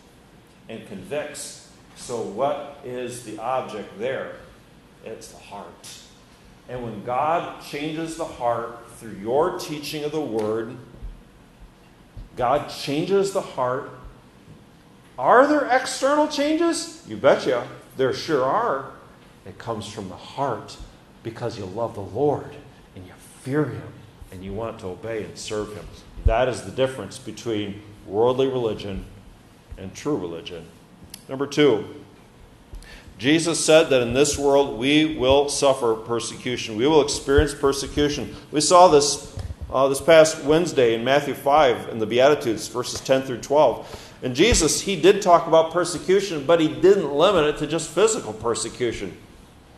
and 0.70 0.88
convicts. 0.88 1.70
So, 1.96 2.22
what 2.22 2.80
is 2.84 3.24
the 3.24 3.40
object 3.40 3.98
there? 4.00 4.36
It's 5.04 5.30
the 5.30 5.38
heart. 5.38 6.00
And 6.68 6.84
when 6.84 7.04
God 7.04 7.62
changes 7.62 8.18
the 8.18 8.26
heart 8.26 8.90
through 8.98 9.16
your 9.22 9.60
teaching 9.60 10.04
of 10.04 10.12
the 10.12 10.22
Word, 10.22 10.76
God 12.36 12.70
changes 12.70 13.34
the 13.34 13.42
heart. 13.42 13.92
Are 15.18 15.48
there 15.48 15.68
external 15.68 16.28
changes? 16.28 17.04
You 17.08 17.18
betcha. 17.18 17.68
There 17.98 18.14
sure 18.14 18.44
are. 18.44 18.92
It 19.46 19.58
comes 19.58 19.88
from 19.88 20.10
the 20.10 20.16
heart 20.16 20.76
because 21.24 21.58
you 21.58 21.66
love 21.66 21.94
the 21.94 22.02
Lord 22.02 22.56
and 22.96 23.06
you 23.06 23.14
fear 23.42 23.66
Him 23.66 23.94
and 24.32 24.44
you 24.44 24.54
want 24.54 24.80
to 24.80 24.88
obey 24.88 25.24
and 25.24 25.38
serve 25.38 25.74
Him. 25.76 25.86
That 26.26 26.50
is 26.50 26.64
the 26.64 26.72
difference 26.72 27.20
between 27.20 27.82
worldly 28.08 28.48
religion 28.48 29.06
and 29.78 29.94
true 29.94 30.18
religion. 30.18 30.66
Number 31.30 31.48
two, 31.48 32.04
Jesus 33.18 33.64
said 33.64 33.90
that 33.90 34.02
in 34.02 34.14
this 34.14 34.38
world 34.38 34.78
we 34.78 35.18
will 35.18 35.48
suffer 35.48 35.96
persecution. 35.96 36.76
We 36.76 36.88
will 36.88 37.02
experience 37.02 37.54
persecution. 37.54 38.36
We 38.52 38.62
saw 38.62 38.88
this 38.90 39.36
uh, 39.72 39.88
this 39.88 40.02
past 40.02 40.44
Wednesday 40.44 40.94
in 40.94 41.04
Matthew 41.04 41.34
5 41.34 41.90
in 41.90 42.00
the 42.00 42.06
Beatitudes, 42.06 42.68
verses 42.68 43.02
10 43.02 43.24
through 43.24 43.42
12. 43.42 44.14
And 44.24 44.36
Jesus, 44.36 44.82
he 44.82 45.00
did 45.00 45.22
talk 45.22 45.48
about 45.48 45.72
persecution, 45.72 46.46
but 46.46 46.60
he 46.60 46.68
didn't 46.68 47.12
limit 47.12 47.44
it 47.46 47.58
to 47.60 47.68
just 47.68 47.90
physical 47.90 48.32
persecution. 48.32 49.18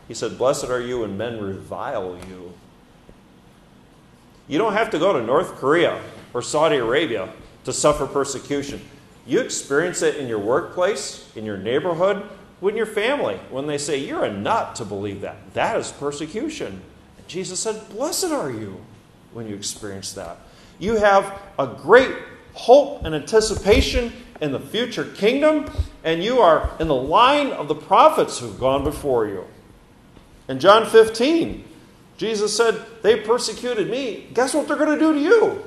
He 0.07 0.13
said, 0.13 0.38
Blessed 0.38 0.65
are 0.65 0.81
you 0.81 0.99
when 0.99 1.17
men 1.17 1.41
revile 1.41 2.17
you. 2.29 2.53
You 4.47 4.57
don't 4.57 4.73
have 4.73 4.89
to 4.91 4.99
go 4.99 5.13
to 5.13 5.21
North 5.25 5.55
Korea 5.55 6.01
or 6.33 6.41
Saudi 6.41 6.77
Arabia 6.77 7.29
to 7.65 7.73
suffer 7.73 8.05
persecution. 8.05 8.81
You 9.25 9.41
experience 9.41 10.01
it 10.01 10.15
in 10.15 10.27
your 10.27 10.39
workplace, 10.39 11.29
in 11.35 11.43
your 11.43 11.57
neighborhood, 11.57 12.23
with 12.60 12.76
your 12.76 12.86
family, 12.86 13.39
when 13.49 13.68
they 13.68 13.78
say, 13.78 13.97
You're 13.97 14.26
a 14.26 14.34
nut 14.34 14.76
to 14.76 14.86
believe 14.86 15.22
that. 15.22 15.53
That 15.53 15.78
is 15.78 15.91
persecution. 15.91 16.82
And 17.18 17.28
Jesus 17.28 17.60
said, 17.60 17.89
Blessed 17.89 18.32
are 18.32 18.51
you 18.51 18.82
when 19.34 19.47
you 19.47 19.55
experience 19.55 20.14
that. 20.14 20.38
You 20.80 20.95
have 20.95 21.39
a 21.60 21.68
great 21.68 22.16
hope 22.53 23.05
and 23.05 23.14
anticipation 23.14 24.12
in 24.41 24.51
the 24.51 24.60
future 24.60 25.03
kingdom, 25.03 25.70
and 26.03 26.24
you 26.24 26.39
are 26.39 26.72
in 26.80 26.88
the 26.88 26.95
line 26.95 27.51
of 27.51 27.68
the 27.68 27.76
prophets 27.76 28.39
who've 28.39 28.60
gone 28.60 28.84
before 28.84 29.28
you. 29.28 29.45
In 30.47 30.60
John 30.60 30.86
15, 30.86 31.64
Jesus 32.18 32.55
said, 32.55 32.84
They 33.03 33.20
persecuted 33.20 33.89
me. 33.89 34.28
Guess 34.34 34.53
what 34.53 34.68
they're 34.68 34.78
going 34.78 34.97
to 34.97 34.99
do 34.99 35.14
to 35.14 35.20
you? 35.20 35.64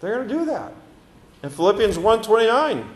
They're 0.00 0.16
going 0.16 0.28
to 0.28 0.34
do 0.34 0.44
that. 0.46 0.72
In 1.42 1.50
Philippians 1.50 1.98
1:29, 1.98 2.86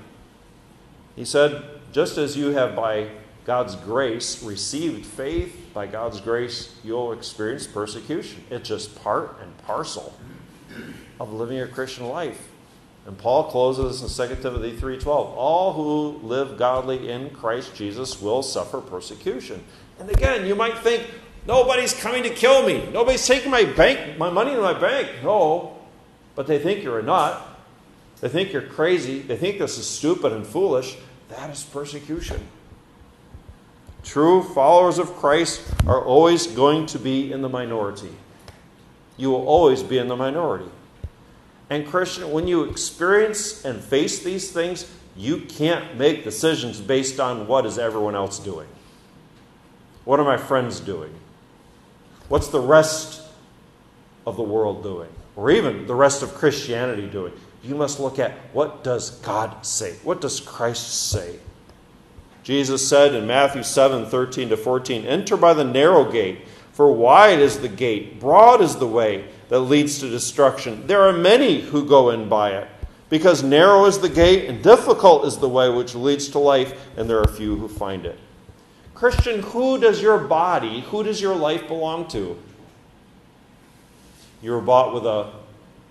he 1.15 1.25
said, 1.25 1.63
just 1.93 2.17
as 2.17 2.37
you 2.37 2.49
have 2.49 2.75
by 2.75 3.09
God's 3.45 3.75
grace 3.77 4.43
received 4.43 5.05
faith, 5.05 5.71
by 5.75 5.87
God's 5.87 6.21
grace 6.21 6.75
you'll 6.85 7.13
experience 7.13 7.67
persecution. 7.67 8.45
It's 8.51 8.69
just 8.69 8.95
part 9.03 9.39
and 9.43 9.57
parcel 9.59 10.15
of 11.19 11.33
living 11.33 11.61
a 11.61 11.67
Christian 11.67 12.09
life. 12.09 12.49
And 13.05 13.19
Paul 13.19 13.51
closes 13.51 14.01
in 14.01 14.09
2 14.09 14.43
Timothy 14.43 14.77
3:12, 14.77 15.35
all 15.37 15.73
who 15.73 16.25
live 16.27 16.57
godly 16.57 17.09
in 17.09 17.31
Christ 17.31 17.75
Jesus 17.75 18.23
will 18.23 18.43
suffer 18.43 18.81
persecution. 18.81 19.65
And 19.99 20.09
again, 20.09 20.47
you 20.47 20.55
might 20.55 20.79
think, 20.79 21.05
nobody's 21.45 21.93
coming 21.93 22.23
to 22.23 22.31
kill 22.31 22.65
me. 22.65 22.89
Nobody's 22.93 23.27
taking 23.27 23.51
my 23.51 23.65
bank, 23.65 24.19
my 24.19 24.31
money 24.31 24.53
in 24.53 24.61
my 24.61 24.79
bank. 24.79 25.09
No. 25.25 25.77
But 26.37 26.47
they 26.47 26.61
think 26.61 26.85
you're 26.85 27.01
a 27.01 27.03
nut. 27.03 27.43
They 28.21 28.29
think 28.29 28.53
you're 28.53 28.63
crazy. 28.63 29.19
They 29.19 29.37
think 29.37 29.59
this 29.59 29.79
is 29.79 29.89
stupid 29.89 30.33
and 30.33 30.47
foolish. 30.47 30.97
That 31.29 31.51
is 31.51 31.65
persecution. 31.65 32.41
True 34.05 34.43
followers 34.43 34.99
of 34.99 35.15
Christ 35.15 35.63
are 35.87 36.05
always 36.05 36.47
going 36.47 36.87
to 36.87 36.99
be 36.99 37.33
in 37.33 37.43
the 37.43 37.49
minority. 37.49 38.11
You 39.17 39.31
will 39.31 39.47
always 39.47 39.83
be 39.83 39.99
in 39.99 40.09
the 40.09 40.17
minority. 40.17 40.71
And, 41.71 41.87
Christian, 41.87 42.31
when 42.33 42.47
you 42.47 42.65
experience 42.65 43.65
and 43.65 43.81
face 43.81 44.23
these 44.23 44.51
things, 44.51 44.91
you 45.17 45.39
can't 45.39 45.97
make 45.97 46.25
decisions 46.25 46.81
based 46.81 47.21
on 47.21 47.47
what 47.47 47.65
is 47.65 47.79
everyone 47.79 48.15
else 48.15 48.39
doing. 48.39 48.69
What 50.05 50.19
are 50.19 50.25
my 50.25 50.37
friends 50.37 50.81
doing? 50.81 51.15
What's 52.29 52.49
the 52.49 52.61
rest 52.61 53.23
of 54.27 54.37
the 54.37 54.43
world 54.43 54.83
doing? 54.83 55.11
Or 55.37 55.51
even 55.51 55.87
the 55.87 55.95
rest 55.95 56.23
of 56.23 56.35
Christianity 56.35 57.07
doing? 57.07 57.33
You 57.63 57.75
must 57.75 58.01
look 58.01 58.19
at 58.19 58.33
what 58.53 58.83
does 58.83 59.11
God 59.21 59.65
say? 59.65 59.95
What 60.03 60.21
does 60.21 60.41
Christ 60.41 61.11
say? 61.11 61.39
Jesus 62.43 62.87
said 62.87 63.15
in 63.15 63.27
Matthew 63.27 63.63
7 63.63 64.07
13 64.07 64.49
to 64.49 64.57
14, 64.57 65.07
Enter 65.07 65.37
by 65.37 65.55
the 65.55 65.65
narrow 65.65 66.11
gate, 66.11 66.47
for 66.73 66.91
wide 66.91 67.39
is 67.39 67.61
the 67.61 67.69
gate, 67.69 68.19
broad 68.19 68.61
is 68.61 68.77
the 68.77 68.89
way 68.89 69.29
that 69.49 69.61
leads 69.61 69.99
to 70.01 70.09
destruction. 70.09 70.87
There 70.87 71.03
are 71.03 71.13
many 71.13 71.61
who 71.61 71.87
go 71.87 72.11
in 72.11 72.29
by 72.29 72.53
it, 72.53 72.69
because 73.11 73.43
narrow 73.43 73.85
is 73.85 73.99
the 73.99 74.09
gate 74.09 74.49
and 74.49 74.63
difficult 74.63 75.27
is 75.27 75.37
the 75.37 75.49
way 75.49 75.69
which 75.69 75.95
leads 75.95 76.29
to 76.31 76.39
life, 76.39 76.73
and 76.97 77.09
there 77.09 77.21
are 77.21 77.29
few 77.29 77.57
who 77.57 77.69
find 77.69 78.07
it. 78.07 78.19
Christian, 78.95 79.43
who 79.43 79.79
does 79.79 80.01
your 80.01 80.19
body, 80.19 80.81
who 80.81 81.03
does 81.03 81.21
your 81.21 81.35
life 81.35 81.69
belong 81.69 82.09
to? 82.09 82.39
You 84.41 84.53
were 84.53 84.61
bought 84.61 84.95
with 84.95 85.05
a 85.07 85.31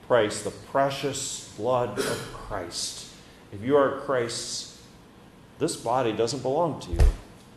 price, 0.08 0.41
the 0.41 0.52
precious 0.52 1.54
blood 1.58 1.99
of 1.99 2.34
Christ. 2.34 3.08
If 3.54 3.62
you 3.64 3.78
are 3.78 3.99
Christ's 3.99 4.70
this 5.62 5.76
body 5.76 6.12
doesn't 6.12 6.41
belong 6.41 6.80
to 6.82 6.91
you. 6.91 6.99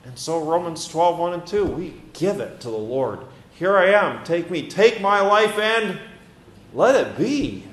And 0.05 0.19
so, 0.19 0.45
Romans 0.45 0.87
12, 0.87 1.19
1 1.19 1.33
and 1.33 1.47
2, 1.47 1.65
we 1.65 1.95
give 2.13 2.39
it 2.39 2.61
to 2.61 2.69
the 2.69 2.77
Lord. 2.77 3.21
Here 3.55 3.79
I 3.79 3.93
am. 3.93 4.23
Take 4.25 4.51
me. 4.51 4.69
Take 4.69 5.01
my 5.01 5.21
life 5.21 5.59
and 5.59 5.99
let 6.75 6.95
it 6.95 7.17
be. 7.17 7.65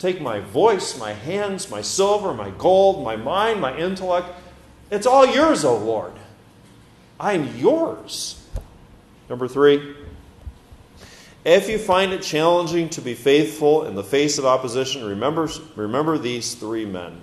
Take 0.00 0.20
my 0.20 0.40
voice, 0.40 0.98
my 0.98 1.12
hands, 1.12 1.70
my 1.70 1.80
silver, 1.80 2.34
my 2.34 2.50
gold, 2.50 3.04
my 3.04 3.14
mind, 3.14 3.60
my 3.60 3.76
intellect. 3.76 4.30
It's 4.90 5.06
all 5.06 5.26
yours, 5.26 5.64
O 5.64 5.76
Lord. 5.76 6.14
I'm 7.20 7.56
yours. 7.56 8.44
Number 9.30 9.46
three, 9.46 9.94
if 11.44 11.68
you 11.68 11.78
find 11.78 12.12
it 12.12 12.22
challenging 12.22 12.88
to 12.90 13.00
be 13.00 13.14
faithful 13.14 13.84
in 13.84 13.94
the 13.94 14.04
face 14.04 14.38
of 14.38 14.44
opposition, 14.44 15.04
remember, 15.04 15.48
remember 15.76 16.18
these 16.18 16.54
three 16.54 16.84
men. 16.84 17.22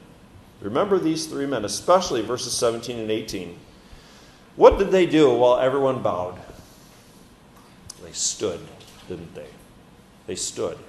Remember 0.66 0.98
these 0.98 1.28
three 1.28 1.46
men, 1.46 1.64
especially 1.64 2.24
verses 2.24 2.52
17 2.54 2.98
and 2.98 3.12
18. 3.12 3.56
What 4.56 4.80
did 4.80 4.90
they 4.90 5.06
do 5.06 5.32
while 5.32 5.60
everyone 5.60 6.02
bowed? 6.02 6.40
They 8.04 8.12
stood, 8.14 8.60
didn't 9.08 9.36
they? 9.36 9.46
They 10.26 10.34
stood. 10.34 10.80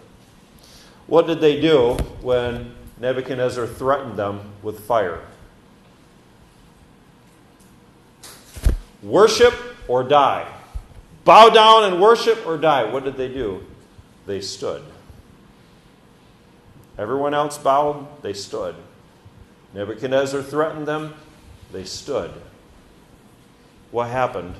What 1.07 1.27
did 1.27 1.43
they 1.43 1.61
do 1.61 1.93
when 2.23 2.75
Nebuchadnezzar 2.99 3.67
threatened 3.67 4.17
them 4.17 4.51
with 4.63 4.81
fire? 4.87 5.21
Worship 9.03 9.53
or 9.89 10.03
die. 10.03 10.51
Bow 11.27 11.51
down 11.51 11.85
and 11.85 12.01
worship 12.01 12.47
or 12.47 12.57
die. 12.57 12.85
What 12.91 13.05
did 13.05 13.19
they 13.19 13.29
do? 13.29 13.63
They 14.25 14.41
stood. 14.41 14.83
Everyone 16.97 17.35
else 17.35 17.59
bowed, 17.59 18.23
they 18.23 18.33
stood. 18.33 18.75
Nebuchadnezzar 19.77 20.43
threatened 20.43 20.89
them, 20.89 21.13
they 21.71 21.85
stood. 21.85 22.33
What 23.91 24.09
happened 24.09 24.55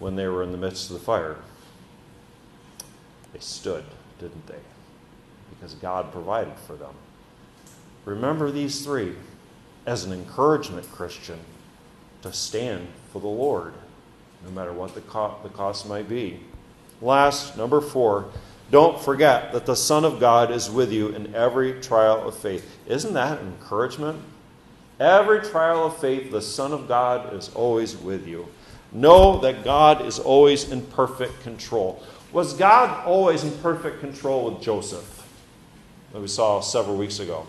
when 0.00 0.16
they 0.16 0.26
were 0.26 0.42
in 0.42 0.52
the 0.52 0.58
midst 0.58 0.90
of 0.90 0.98
the 0.98 1.02
fire? 1.02 1.36
They 3.32 3.38
stood, 3.38 3.84
didn't 4.20 4.46
they? 4.46 4.60
Because 5.48 5.72
God 5.76 6.12
provided 6.12 6.52
for 6.66 6.74
them. 6.74 6.92
Remember 8.04 8.50
these 8.50 8.84
three 8.84 9.14
as 9.86 10.04
an 10.04 10.12
encouragement, 10.12 10.92
Christian, 10.92 11.38
to 12.20 12.30
stand 12.30 12.86
for 13.10 13.22
the 13.22 13.28
Lord, 13.28 13.72
no 14.44 14.50
matter 14.50 14.74
what 14.74 14.94
the, 14.94 15.00
co- 15.00 15.38
the 15.42 15.48
cost 15.48 15.88
might 15.88 16.06
be. 16.06 16.40
Last, 17.00 17.56
number 17.56 17.80
four, 17.80 18.30
don't 18.70 19.00
forget 19.00 19.52
that 19.52 19.64
the 19.64 19.74
Son 19.74 20.04
of 20.04 20.20
God 20.20 20.50
is 20.50 20.70
with 20.70 20.92
you 20.92 21.08
in 21.08 21.34
every 21.34 21.80
trial 21.80 22.28
of 22.28 22.36
faith. 22.36 22.77
Isn't 22.88 23.12
that 23.12 23.40
encouragement? 23.40 24.20
Every 24.98 25.40
trial 25.40 25.86
of 25.86 25.98
faith, 25.98 26.32
the 26.32 26.42
Son 26.42 26.72
of 26.72 26.88
God 26.88 27.32
is 27.34 27.50
always 27.54 27.96
with 27.96 28.26
you. 28.26 28.48
Know 28.90 29.38
that 29.40 29.62
God 29.62 30.04
is 30.04 30.18
always 30.18 30.70
in 30.70 30.82
perfect 30.82 31.42
control. 31.42 32.02
Was 32.32 32.54
God 32.54 33.06
always 33.06 33.44
in 33.44 33.52
perfect 33.58 34.00
control 34.00 34.50
with 34.50 34.62
Joseph? 34.62 35.26
That 36.12 36.20
we 36.20 36.28
saw 36.28 36.60
several 36.60 36.96
weeks 36.96 37.20
ago. 37.20 37.46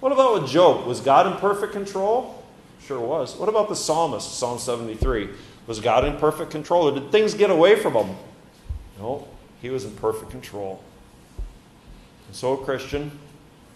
What 0.00 0.12
about 0.12 0.40
with 0.40 0.50
Job? 0.50 0.86
Was 0.86 1.00
God 1.00 1.26
in 1.26 1.38
perfect 1.38 1.72
control? 1.72 2.42
Sure 2.84 3.00
was. 3.00 3.36
What 3.36 3.48
about 3.48 3.68
the 3.68 3.76
psalmist, 3.76 4.38
Psalm 4.38 4.58
73? 4.58 5.30
Was 5.66 5.80
God 5.80 6.04
in 6.04 6.16
perfect 6.18 6.50
control, 6.50 6.88
or 6.88 6.92
did 6.92 7.10
things 7.10 7.34
get 7.34 7.50
away 7.50 7.76
from 7.76 7.94
him? 7.94 8.16
No. 8.98 9.26
He 9.62 9.70
was 9.70 9.84
in 9.84 9.92
perfect 9.92 10.30
control. 10.30 10.82
And 12.26 12.36
so, 12.36 12.56
Christian, 12.56 13.10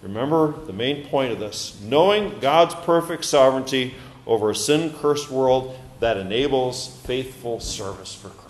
remember 0.04 0.52
the 0.66 0.72
main 0.72 1.06
point 1.06 1.32
of 1.32 1.40
this 1.40 1.80
knowing 1.82 2.38
God's 2.38 2.74
perfect 2.74 3.24
sovereignty 3.24 3.94
over 4.26 4.50
a 4.50 4.54
sin 4.54 4.92
cursed 5.00 5.30
world 5.30 5.76
that 6.00 6.16
enables 6.16 6.88
faithful 7.04 7.58
service 7.58 8.14
for 8.14 8.28
Christ. 8.28 8.43